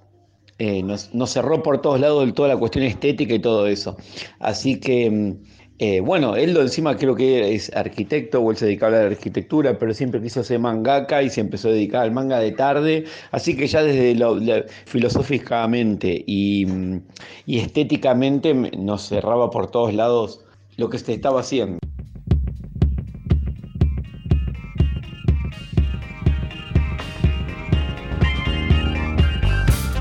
eh, 0.60 0.82
nos, 0.84 1.14
nos, 1.14 1.32
cerró 1.32 1.62
por 1.62 1.82
todos 1.82 2.00
lados 2.00 2.34
toda 2.34 2.50
la 2.50 2.58
cuestión 2.58 2.84
estética 2.84 3.34
y 3.36 3.40
todo 3.40 3.68
eso. 3.68 3.96
Así 4.40 4.80
que, 4.80 5.36
eh, 5.80 6.00
bueno, 6.00 6.36
él 6.36 6.58
encima 6.58 6.98
creo 6.98 7.16
que 7.16 7.54
es 7.54 7.72
arquitecto 7.76 8.42
o 8.42 8.50
él 8.50 8.58
se 8.58 8.66
dedicaba 8.66 8.98
a 8.98 9.02
la 9.02 9.08
arquitectura, 9.08 9.78
pero 9.78 9.94
siempre 9.94 10.22
quiso 10.22 10.44
ser 10.44 10.60
mangaka 10.60 11.22
y 11.22 11.30
se 11.30 11.42
empezó 11.42 11.70
a 11.70 11.72
dedicar 11.74 12.04
al 12.04 12.12
manga 12.12 12.40
de 12.40 12.52
tarde. 12.52 13.06
Así 13.32 13.56
que 13.56 13.68
ya 13.68 13.84
desde 13.84 14.16
lo, 14.16 14.36
lo, 14.36 14.64
filosóficamente 14.86 16.24
y, 16.26 16.66
y 17.46 17.60
estéticamente 17.60 18.54
nos 18.54 19.08
cerraba 19.08 19.52
por 19.52 19.70
todos 19.70 19.94
lados 19.94 20.42
lo 20.78 20.90
que 20.90 20.98
se 20.98 21.14
estaba 21.14 21.42
haciendo. 21.42 21.80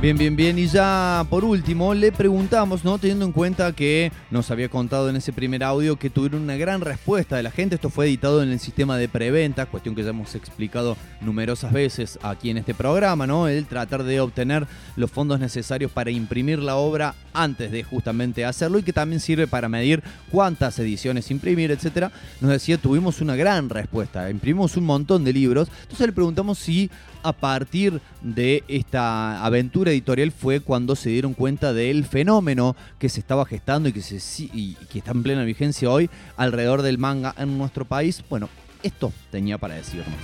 Bien, 0.07 0.17
bien, 0.17 0.37
bien. 0.37 0.57
Y 0.57 0.69
ya 0.69 1.27
por 1.29 1.45
último 1.45 1.93
le 1.93 2.13
preguntamos, 2.13 2.85
¿no? 2.85 2.97
Teniendo 2.97 3.25
en 3.25 3.33
cuenta 3.33 3.73
que 3.73 4.13
nos 4.31 4.53
había 4.53 4.69
contado 4.69 5.11
en 5.11 5.17
ese 5.17 5.33
primer 5.33 5.65
audio 5.65 5.97
que 5.97 6.11
tuvieron 6.11 6.43
una 6.43 6.57
gran 6.57 6.81
respuesta 6.81 7.35
de 7.35 7.43
la 7.43 7.51
gente. 7.51 7.75
Esto 7.75 7.91
fue 7.91 8.07
editado 8.07 8.41
en 8.41 8.51
el 8.51 8.61
sistema 8.61 8.97
de 8.99 9.09
preventa, 9.09 9.67
cuestión 9.67 9.97
que 9.97 10.05
ya 10.05 10.11
hemos 10.11 10.37
explicado 10.37 10.97
numerosas 11.21 11.73
veces 11.73 12.21
aquí 12.23 12.51
en 12.51 12.59
este 12.59 12.73
programa, 12.73 13.27
¿no? 13.27 13.49
El 13.49 13.67
tratar 13.67 14.05
de 14.05 14.21
obtener 14.21 14.69
los 14.95 15.11
fondos 15.11 15.41
necesarios 15.41 15.91
para 15.91 16.13
imprimir 16.13 16.61
la 16.61 16.77
obra 16.77 17.17
antes 17.35 17.73
de 17.73 17.83
justamente 17.83 18.45
hacerlo 18.45 18.79
y 18.79 18.85
que 18.85 18.93
también 18.93 19.19
sirve 19.19 19.49
para 19.49 19.69
medir 19.69 20.05
cuántas 20.31 20.79
ediciones 20.79 21.33
imprimir, 21.33 21.73
etcétera. 21.73 22.13
Nos 22.41 22.53
decía, 22.53 22.79
tuvimos 22.79 23.21
una 23.21 23.35
gran 23.35 23.69
respuesta. 23.71 24.31
Imprimimos 24.31 24.77
un 24.77 24.85
montón 24.85 25.25
de 25.25 25.33
libros. 25.33 25.69
Entonces 25.83 26.07
le 26.07 26.13
preguntamos 26.13 26.61
si 26.61 26.93
a 27.23 27.33
partir 27.33 28.01
de 28.23 28.65
esta 28.69 29.45
aventura 29.45 29.91
editorial 29.91 30.33
fue 30.33 30.61
cuando 30.61 30.97
se 30.97 31.11
dieron 31.11 31.35
cuenta 31.35 31.73
del 31.73 32.05
fenómeno 32.05 32.77
que 32.99 33.09
se 33.09 33.21
estaba 33.21 33.45
gestando 33.45 33.89
y 33.89 33.93
que, 33.93 34.01
está 34.01 35.11
en 35.13 35.23
plena 35.23 35.45
vigencia 35.45 35.91
hoy 35.91 36.11
alrededor 36.37 36.83
del 36.83 36.99
manga 36.99 37.35
en 37.39 37.59
nuestro 37.59 37.85
país. 37.85 38.23
Bueno, 38.29 38.49
esto 38.83 39.13
tenía 39.31 39.59
para 39.59 39.75
decirnos. 39.75 40.15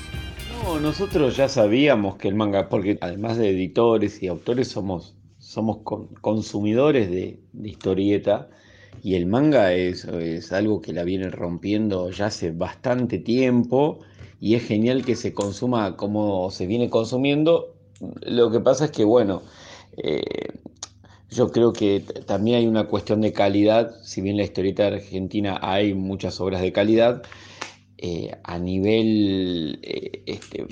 No, 0.64 0.80
nosotros 0.80 1.36
ya 1.36 1.48
sabíamos 1.48 2.16
que 2.16 2.28
el 2.28 2.34
manga, 2.34 2.68
porque 2.68 2.98
además 3.00 3.36
de 3.36 3.50
editores 3.50 4.22
y 4.22 4.28
autores 4.28 4.68
somos, 4.68 5.14
somos 5.38 5.78
con- 5.82 6.08
consumidores 6.20 7.10
de, 7.10 7.40
de 7.52 7.68
historieta 7.68 8.48
y 9.02 9.14
el 9.14 9.26
manga 9.26 9.72
es, 9.72 10.04
es 10.04 10.52
algo 10.52 10.80
que 10.80 10.92
la 10.92 11.02
viene 11.04 11.30
rompiendo 11.30 12.10
ya 12.10 12.26
hace 12.26 12.52
bastante 12.52 13.18
tiempo 13.18 14.00
y 14.42 14.56
es 14.56 14.66
genial 14.66 15.04
que 15.04 15.14
se 15.14 15.34
consuma 15.34 15.96
como 15.96 16.50
se 16.50 16.66
viene 16.66 16.90
consumiendo. 16.90 17.76
Lo 18.22 18.50
que 18.50 18.58
pasa 18.58 18.86
es 18.86 18.90
que, 18.90 19.04
bueno, 19.04 19.42
eh, 19.96 20.48
yo 21.30 21.52
creo 21.52 21.72
que 21.72 22.00
también 22.00 22.56
hay 22.56 22.66
una 22.66 22.88
cuestión 22.88 23.20
de 23.20 23.32
calidad, 23.32 23.94
si 24.02 24.20
bien 24.20 24.32
en 24.32 24.38
la 24.38 24.42
historieta 24.42 24.88
argentina 24.88 25.60
hay 25.62 25.94
muchas 25.94 26.40
obras 26.40 26.60
de 26.60 26.72
calidad, 26.72 27.22
eh, 27.98 28.32
a 28.42 28.58
nivel 28.58 29.78
eh, 29.84 30.24
este, 30.26 30.66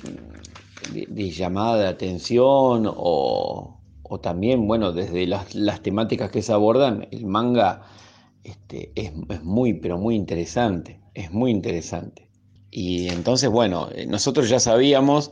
de, 0.91 1.29
llamada 1.29 1.77
de 1.77 1.87
atención 1.87 2.91
o, 2.93 3.79
también, 4.21 4.67
bueno, 4.67 4.91
desde 4.91 5.25
las, 5.27 5.55
las 5.55 5.81
temáticas 5.81 6.29
que 6.29 6.41
se 6.41 6.51
abordan, 6.51 7.07
el 7.11 7.25
manga 7.25 7.83
este, 8.43 8.91
es, 8.95 9.13
es 9.29 9.43
muy, 9.45 9.75
pero 9.75 9.97
muy 9.97 10.15
interesante, 10.15 10.99
es 11.13 11.31
muy 11.31 11.51
interesante. 11.51 12.30
Y 12.71 13.09
entonces, 13.09 13.49
bueno, 13.49 13.89
eh, 13.93 14.05
nosotros 14.07 14.49
ya 14.49 14.59
sabíamos 14.59 15.31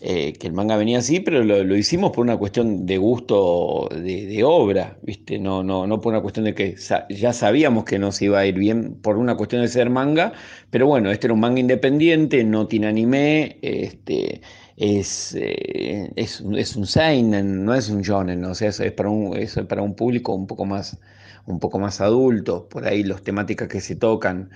eh, 0.00 0.32
que 0.32 0.46
el 0.46 0.54
manga 0.54 0.76
venía 0.76 0.98
así, 0.98 1.20
pero 1.20 1.44
lo, 1.44 1.62
lo 1.62 1.76
hicimos 1.76 2.10
por 2.12 2.24
una 2.24 2.38
cuestión 2.38 2.86
de 2.86 2.96
gusto 2.96 3.86
de, 3.92 4.26
de 4.26 4.44
obra, 4.44 4.96
¿viste? 5.02 5.38
No, 5.38 5.62
no, 5.62 5.86
no 5.86 6.00
por 6.00 6.12
una 6.14 6.22
cuestión 6.22 6.46
de 6.46 6.54
que 6.54 6.74
ya 7.10 7.32
sabíamos 7.34 7.84
que 7.84 7.98
nos 7.98 8.20
iba 8.22 8.38
a 8.38 8.46
ir 8.46 8.54
bien 8.54 8.94
por 9.02 9.18
una 9.18 9.36
cuestión 9.36 9.60
de 9.60 9.68
ser 9.68 9.90
manga, 9.90 10.32
pero 10.70 10.86
bueno, 10.86 11.10
este 11.10 11.26
era 11.26 11.34
un 11.34 11.40
manga 11.40 11.60
independiente, 11.60 12.44
no 12.44 12.66
tiene 12.66 12.86
anime, 12.86 13.58
este, 13.60 14.40
es, 14.78 15.34
eh, 15.38 16.10
es 16.16 16.40
un 16.40 16.86
seinen, 16.86 17.64
no 17.66 17.74
es 17.74 17.90
un 17.90 18.00
shonen, 18.00 18.42
o 18.46 18.54
sea, 18.54 18.70
es, 18.70 18.80
es 18.80 18.92
para 18.92 19.10
un, 19.10 19.36
es 19.36 19.54
para 19.68 19.82
un 19.82 19.94
público 19.94 20.32
un 20.34 20.46
poco 20.46 20.64
más, 20.64 20.98
un 21.44 21.60
poco 21.60 21.78
más 21.78 22.00
adulto, 22.00 22.68
por 22.70 22.86
ahí 22.86 23.02
las 23.02 23.22
temáticas 23.22 23.68
que 23.68 23.80
se 23.82 23.96
tocan 23.96 24.50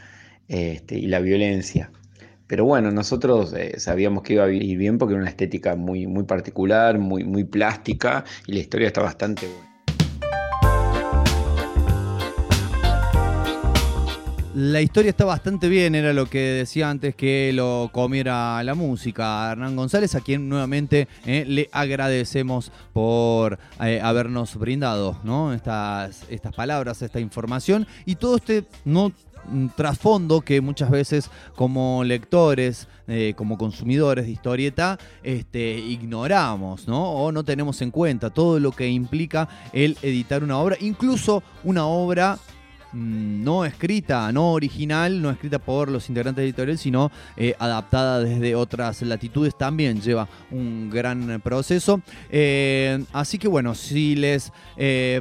este, 0.48 0.98
y 0.98 1.06
la 1.06 1.20
violencia. 1.20 1.90
Pero 2.46 2.66
bueno, 2.66 2.90
nosotros 2.90 3.54
eh, 3.54 3.80
sabíamos 3.80 4.22
que 4.22 4.34
iba 4.34 4.44
a 4.44 4.50
ir 4.50 4.76
bien 4.76 4.98
porque 4.98 5.14
era 5.14 5.22
una 5.22 5.30
estética 5.30 5.76
muy, 5.76 6.06
muy 6.06 6.24
particular, 6.24 6.98
muy, 6.98 7.24
muy 7.24 7.44
plástica 7.44 8.24
y 8.46 8.52
la 8.52 8.60
historia 8.60 8.88
está 8.88 9.02
bastante 9.02 9.46
buena. 9.46 9.74
La 14.54 14.80
historia 14.80 15.10
está 15.10 15.24
bastante 15.24 15.68
bien, 15.68 15.96
era 15.96 16.12
lo 16.12 16.26
que 16.26 16.38
decía 16.38 16.88
antes 16.88 17.16
que 17.16 17.50
lo 17.52 17.90
comiera 17.92 18.62
la 18.62 18.76
música. 18.76 19.50
Hernán 19.50 19.74
González, 19.74 20.14
a 20.14 20.20
quien 20.20 20.48
nuevamente 20.48 21.08
eh, 21.26 21.44
le 21.44 21.68
agradecemos 21.72 22.70
por 22.92 23.58
eh, 23.80 24.00
habernos 24.00 24.56
brindado 24.56 25.18
¿no? 25.24 25.52
estas, 25.52 26.22
estas 26.30 26.54
palabras, 26.54 27.02
esta 27.02 27.18
información 27.18 27.88
y 28.06 28.14
todo 28.14 28.36
este 28.36 28.62
no 28.84 29.12
mm, 29.48 29.68
trasfondo 29.76 30.40
que 30.40 30.60
muchas 30.60 30.90
veces 30.90 31.30
como 31.54 32.04
lectores, 32.04 32.88
eh, 33.06 33.34
como 33.36 33.58
consumidores 33.58 34.24
de 34.24 34.32
historieta, 34.32 34.98
este, 35.22 35.78
ignoramos, 35.78 36.88
¿no? 36.88 37.10
O 37.10 37.32
no 37.32 37.44
tenemos 37.44 37.82
en 37.82 37.90
cuenta 37.90 38.30
todo 38.30 38.58
lo 38.58 38.72
que 38.72 38.88
implica 38.88 39.48
el 39.72 39.98
editar 40.02 40.42
una 40.42 40.58
obra, 40.58 40.76
incluso 40.80 41.42
una 41.64 41.84
obra 41.86 42.38
mm, 42.92 43.44
no 43.44 43.66
escrita, 43.66 44.32
no 44.32 44.52
original, 44.52 45.20
no 45.20 45.30
escrita 45.30 45.58
por 45.58 45.90
los 45.90 46.08
integrantes 46.08 46.44
editoriales, 46.44 46.80
sino 46.80 47.10
eh, 47.36 47.54
adaptada 47.58 48.20
desde 48.20 48.54
otras 48.54 49.02
latitudes, 49.02 49.56
también 49.58 50.00
lleva 50.00 50.26
un 50.50 50.88
gran 50.88 51.42
proceso. 51.42 52.00
Eh, 52.30 53.04
así 53.12 53.38
que 53.38 53.48
bueno, 53.48 53.74
si 53.74 54.16
les 54.16 54.50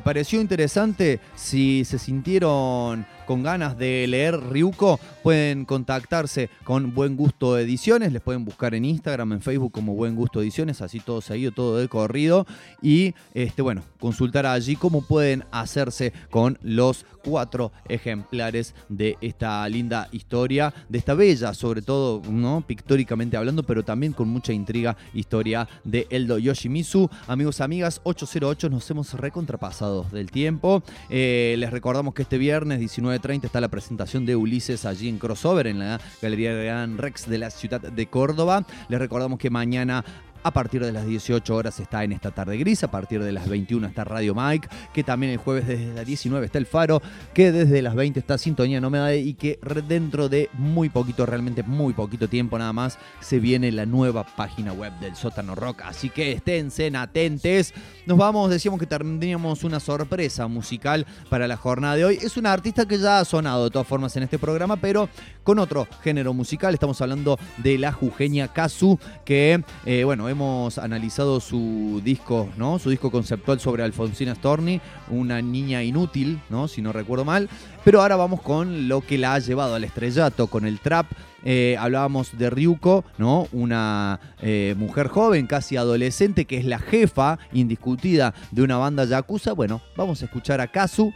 pareció 0.04 0.40
interesante, 0.40 1.20
si 1.36 1.84
se 1.84 2.00
sintieron 2.00 3.06
con 3.26 3.44
ganas 3.44 3.78
de 3.78 4.06
leer 4.08 4.40
Ryuko, 4.40 5.00
pueden 5.22 5.66
contactarse 5.66 6.50
con 6.64 6.94
Buen 6.94 7.16
Gusto 7.16 7.58
Ediciones, 7.58 8.12
les 8.12 8.22
pueden 8.22 8.46
buscar 8.46 8.76
en 8.76 8.86
Instagram, 8.86 9.34
en 9.34 9.42
Facebook 9.42 9.72
como 9.72 9.96
Buen 9.96 10.16
Gusto 10.16 10.42
Ediciones, 10.42 10.82
así 10.82 11.00
todo 11.00 11.22
seguido, 11.22 11.52
todo 11.52 11.78
de 11.78 11.88
corrido, 11.88 12.46
y 12.82 13.14
este, 13.34 13.62
bueno, 13.62 13.84
consultar 14.00 14.46
allí 14.46 14.76
cómo 14.76 15.02
pueden 15.02 15.46
hacerse 15.52 16.14
con 16.30 16.58
los 16.62 17.06
cuatro 17.24 17.72
ejemplares 17.88 18.76
de 18.90 19.18
esta 19.22 19.68
linda 19.70 20.10
historia, 20.12 20.74
de 20.90 20.98
esta 20.98 21.14
bella, 21.14 21.54
sobre 21.54 21.82
todo, 21.82 22.22
¿no? 22.30 22.64
Pictóricamente 22.66 23.38
hablando, 23.38 23.64
pero 23.64 23.84
también 23.84 24.14
con 24.14 24.28
mucha 24.28 24.54
intriga, 24.54 24.98
historia 25.14 25.68
de 25.84 26.08
Eldo 26.10 26.38
Yoshimitsu. 26.38 27.10
Amigos, 27.28 27.62
amigas, 27.62 28.02
808 28.04 28.70
nos 28.70 28.90
hemos 28.92 29.14
recontrapasado 29.14 30.06
del 30.12 30.32
tiempo. 30.32 30.84
Eh, 31.10 31.56
les 31.58 31.72
recordamos 31.72 32.14
que 32.14 32.24
este 32.24 32.38
viernes 32.38 32.80
19.30 33.14 33.46
está 33.46 33.62
la 33.62 33.68
presentación 33.68 34.26
de 34.26 34.36
Ulises 34.36 34.86
allí 34.86 35.08
en 35.08 35.20
Crossover, 35.20 35.68
en 35.68 35.80
la 35.80 36.02
Galería 36.22 36.54
Gran 36.54 36.98
Rex 36.98 37.30
de 37.30 37.38
la 37.38 37.50
ciudad 37.52 37.80
de 37.82 38.08
Córdoba. 38.08 38.66
Les 38.90 39.00
recordamos 39.00 39.38
que 39.38 39.50
mañana 39.50 40.04
a 40.44 40.52
partir 40.52 40.84
de 40.84 40.92
las 40.92 41.06
18 41.06 41.56
horas 41.56 41.80
está 41.80 42.04
en 42.04 42.14
esta 42.14 42.32
tarde 42.32 42.58
gris, 42.58 42.84
a 42.84 42.92
partir 42.92 43.24
de 43.24 43.32
las 43.32 43.48
21 43.50 43.88
está 43.88 44.04
Radio 44.04 44.34
Mike, 44.36 44.68
que 44.94 45.04
también 45.04 45.32
el 45.34 45.38
jueves 45.38 45.68
desde 45.68 45.94
las 45.94 46.06
19 46.06 46.46
está 46.46 46.58
El 46.58 46.66
Faro, 46.66 47.02
que 47.34 47.52
desde 47.52 47.82
las 47.82 47.96
20 47.96 48.20
está 48.20 48.38
Sintonía 48.38 48.80
Nómada 48.80 49.16
y 49.16 49.34
que 49.34 49.60
dentro 49.88 50.30
de 50.30 50.50
muy 50.54 50.90
poquito, 50.90 51.26
realmente 51.26 51.64
muy 51.64 51.94
poquito 51.94 52.28
tiempo 52.28 52.58
nada 52.58 52.74
más, 52.74 52.98
se 53.20 53.40
viene 53.40 53.72
la 53.72 53.86
nueva 53.86 54.26
página 54.26 54.74
web 54.74 54.94
del 55.00 55.16
Sótano 55.16 55.56
Rock. 55.56 55.82
Así 55.84 56.10
que 56.10 56.32
esténse 56.32 56.92
atentes. 56.96 57.74
Nos 58.06 58.18
vamos, 58.18 58.50
decíamos 58.50 58.80
que 58.80 58.86
teníamos 58.86 59.64
una 59.64 59.80
sorpresa 59.80 60.48
musical 60.48 61.06
para 61.30 61.48
la 61.48 61.58
jornada 61.58 61.96
de 61.96 62.06
hoy. 62.06 62.20
Es 62.22 62.38
una 62.38 62.52
artista 62.52 62.86
que 62.86 63.00
ya 63.00 63.20
ha 63.20 63.26
sonado 63.26 63.66
de 63.66 63.72
todas 63.72 63.88
formas 63.88 64.16
en 64.18 64.24
este 64.24 64.38
programa, 64.38 64.78
pero 64.78 65.10
con 65.44 65.60
otro 65.60 65.88
género 66.02 66.34
musical. 66.34 66.74
Estamos 66.74 67.02
hablando 67.02 67.40
de 67.58 67.78
la 67.78 67.92
jujeña 67.92 68.50
Kazu, 68.50 69.00
que, 69.26 69.64
eh, 69.86 70.04
bueno, 70.04 70.30
hemos 70.34 70.78
analizado 70.78 71.40
su 71.40 72.02
disco, 72.04 72.50
¿no? 72.58 72.78
Su 72.78 72.90
disco 72.90 73.10
conceptual 73.10 73.60
sobre 73.60 73.84
Alfonsina 73.84 74.36
Storni, 74.36 74.82
una 75.10 75.42
niña 75.42 75.82
inútil, 75.84 76.42
¿no? 76.50 76.68
Si 76.68 76.82
no 76.82 76.92
recuerdo 76.92 77.24
mal. 77.24 77.50
Pero 77.86 78.02
ahora 78.02 78.16
vamos 78.16 78.42
con 78.42 78.88
lo 78.88 79.02
que 79.02 79.18
la 79.18 79.36
ha 79.36 79.40
llevado 79.40 79.76
al 79.76 79.84
estrellato, 79.84 80.48
con 80.48 80.66
el 80.66 80.80
trap. 80.80 81.06
Eh, 81.46 81.76
hablábamos 81.80 82.38
de 82.38 82.50
Ryuko, 82.50 83.06
¿no? 83.18 83.48
Una 83.52 84.20
eh, 84.42 84.76
mujer 84.78 85.08
joven, 85.08 85.48
casi 85.48 85.78
adolescente, 85.78 86.46
que 86.46 86.58
es 86.58 86.66
la 86.66 86.80
jefa 86.80 87.40
indiscutida 87.52 88.34
de 88.52 88.64
una 88.64 88.78
banda 88.78 89.06
yakuza. 89.06 89.54
Bueno, 89.54 89.82
vamos 89.96 90.22
a 90.22 90.26
escuchar 90.26 90.62
a 90.62 90.68
Kazu 90.68 91.14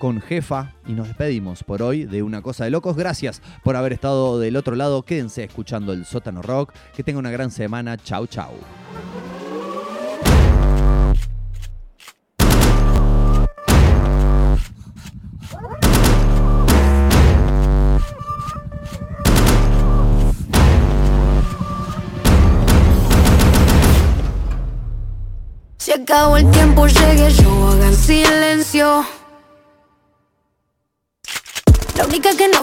con 0.00 0.22
jefa 0.22 0.72
y 0.86 0.92
nos 0.94 1.08
despedimos 1.08 1.62
por 1.62 1.82
hoy 1.82 2.06
de 2.06 2.22
una 2.22 2.40
cosa 2.40 2.64
de 2.64 2.70
locos. 2.70 2.96
Gracias 2.96 3.42
por 3.62 3.76
haber 3.76 3.92
estado 3.92 4.38
del 4.38 4.56
otro 4.56 4.74
lado. 4.74 5.02
Quédense 5.02 5.44
escuchando 5.44 5.92
el 5.92 6.06
sótano 6.06 6.40
rock. 6.40 6.72
Que 6.96 7.04
tengan 7.04 7.20
una 7.20 7.30
gran 7.30 7.50
semana. 7.50 7.98
Chau, 7.98 8.26
chau. 8.26 8.50
Se 25.76 25.92
acabó 25.92 26.38
el 26.38 26.50
tiempo, 26.50 26.86
llegué 26.86 27.30
yo, 27.32 27.68
hagan 27.68 27.94
silencio. 27.94 29.19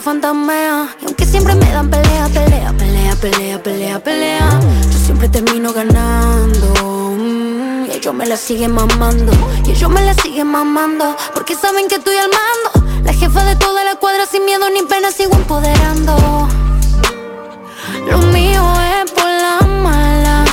Y 0.07 1.05
aunque 1.05 1.25
siempre 1.25 1.53
me 1.53 1.69
dan 1.69 1.89
pelea, 1.89 2.29
pelea, 2.29 2.71
pelea, 2.71 3.15
pelea, 3.17 3.61
pelea, 3.61 3.99
pelea. 4.01 4.59
Yo 4.89 4.99
siempre 4.99 5.27
termino 5.27 5.73
ganando. 5.73 7.11
mm, 7.11 7.87
y 7.87 7.91
hay 7.91 7.97
ellos 7.97 8.13
me 8.13 8.25
la 8.25 8.37
siguen 8.37 8.71
mamando. 8.71 9.33
Y 9.65 9.71
ellos 9.71 9.89
me 9.89 10.01
la 10.01 10.13
siguen 10.13 10.47
mamando. 10.47 11.13
Porque 11.33 11.55
saben 11.55 11.89
que 11.89 11.95
estoy 11.95 12.15
al 12.15 12.29
mando. 12.29 13.03
La 13.03 13.11
jefa 13.11 13.43
de 13.43 13.57
toda 13.57 13.83
la 13.83 13.95
cuadra 13.95 14.25
sin 14.25 14.45
miedo 14.45 14.69
ni 14.69 14.81
pena 14.83 15.11
sigo 15.11 15.33
empoderando. 15.33 16.47
Lo 18.09 18.17
mío 18.19 18.63
es 19.03 19.11
por 19.11 19.25
la 19.25 19.59
mala. 19.67 20.45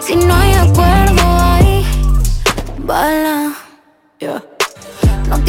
Si 0.00 0.16
no 0.16 0.34
hay 0.34 0.54
acuerdo 0.54 1.22
ahí, 1.22 1.86
bala. 2.78 3.63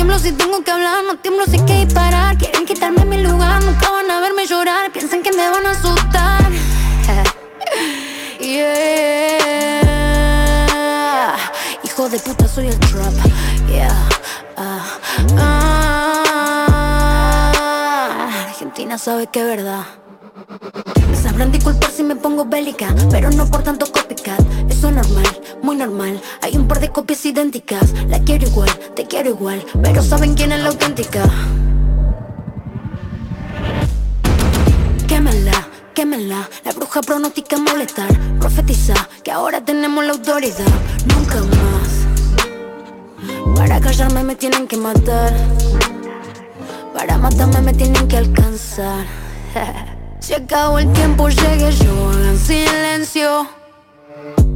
Tiemblo 0.06 0.20
si 0.20 0.34
tengo 0.34 0.64
que 0.64 0.70
hablar, 0.70 1.04
no 1.04 1.18
tiemblo 1.18 1.46
si 1.46 1.54
hay 1.58 1.66
que 1.66 1.84
disparar. 1.84 2.38
Quieren 2.38 2.64
quitarme 2.68 3.06
mi 3.06 3.24
lugar, 3.24 3.64
nunca 3.64 3.90
van 3.90 4.12
a 4.12 4.20
verme 4.20 4.46
llorar. 4.46 4.92
Piensan 4.92 5.24
que 5.24 5.32
me 5.32 5.50
van 5.50 5.66
a 5.66 5.72
asustar. 5.72 6.46
Yeah. 8.40 8.66
Hijo 11.84 12.08
de 12.08 12.20
puta, 12.20 12.48
soy 12.48 12.68
el 12.68 12.80
trap. 12.80 13.14
Yeah. 13.68 14.08
Ah, 14.56 15.00
ah. 15.40 15.96
Argentina 18.46 19.00
sabe 19.00 19.26
que 19.26 19.40
es 19.40 19.48
verdad. 19.48 19.86
Sabrán 21.22 21.52
disculpar 21.52 21.90
si 21.92 22.04
me 22.04 22.16
pongo 22.16 22.46
bélica, 22.46 22.94
pero 23.10 23.32
no 23.32 23.48
por 23.48 23.64
tanto 23.64 23.92
copycat. 23.92 24.40
Eso 24.70 24.90
es 24.90 24.96
normal, 24.96 25.42
muy 25.62 25.76
normal. 25.76 26.22
Hay 26.42 26.56
un 26.56 26.68
par 26.68 26.80
de 26.80 26.90
copias 26.90 27.26
idénticas. 27.26 27.94
La 28.08 28.20
quiero 28.20 28.48
igual, 28.48 28.70
te 28.96 29.06
quiero 29.06 29.30
igual, 29.30 29.66
pero 29.82 30.04
saben 30.04 30.36
quién 30.36 30.52
es 30.52 30.62
la 30.62 30.70
auténtica. 30.70 31.24
Quémela, 35.08 35.68
quémela. 35.94 36.50
La 36.64 36.72
bruja 36.74 37.02
pronostica 37.02 37.58
molestar. 37.58 38.10
Profetiza 38.40 38.94
que 39.24 39.32
ahora 39.32 39.64
tenemos 39.64 40.06
la 40.06 40.14
autoridad. 40.14 40.66
Nunca 41.08 41.42
más. 41.42 42.06
Para 43.56 43.80
callarme 43.80 44.24
me 44.24 44.36
tienen 44.36 44.68
que 44.68 44.78
matar. 44.78 45.34
Para 46.94 47.18
matarme 47.18 47.62
me 47.62 47.74
tienen 47.74 48.08
que 48.08 48.18
alcanzar. 48.18 49.06
Se 50.26 50.34
acabó 50.34 50.80
el 50.80 50.92
tiempo, 50.92 51.30
llegué 51.30 51.72
yo, 51.72 52.10
hagan 52.10 52.40
silencio. 52.40 53.48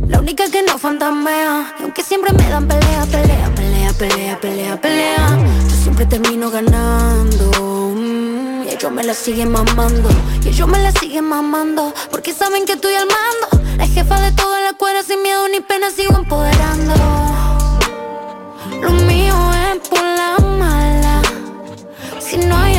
La 0.08 0.20
única 0.20 0.50
que 0.50 0.64
no 0.64 0.80
fantasmea, 0.80 1.76
y 1.80 1.84
aunque 1.84 2.02
siempre 2.02 2.34
me 2.34 2.50
dan 2.50 2.68
pelea, 2.68 3.06
pelea, 3.06 3.52
pelea, 3.56 3.94
pelea, 3.94 4.40
pelea, 4.40 4.82
pelea. 4.82 5.28
Yo 5.70 5.76
siempre 5.84 6.08
termino 6.08 6.50
ganando. 6.50 7.94
mm, 7.96 8.64
y 8.64 8.70
ellos 8.70 8.92
me 8.92 9.04
la 9.04 9.14
siguen 9.14 9.52
mamando, 9.52 10.10
y 10.44 10.48
ellos 10.48 10.68
me 10.68 10.80
la 10.80 10.92
siguen 10.92 11.26
mamando, 11.26 11.94
porque 12.10 12.34
saben 12.34 12.66
que 12.66 12.74
estoy 12.74 12.96
al 12.96 13.06
mando. 13.06 13.78
La 13.78 13.86
jefa 13.86 14.20
de 14.22 14.32
toda 14.32 14.62
la 14.62 14.74
cuadra 14.74 15.04
sin 15.04 15.22
miedo 15.22 15.48
ni 15.50 15.60
pena 15.60 15.92
sigo 15.92 16.18
empoderando. 16.18 16.96
Lo 18.82 18.90
mío 18.90 19.36
es 19.72 19.88
por 19.88 20.02
la 20.02 20.36
mala. 20.40 21.22
Si 22.20 22.38
no 22.38 22.58
hay 22.58 22.79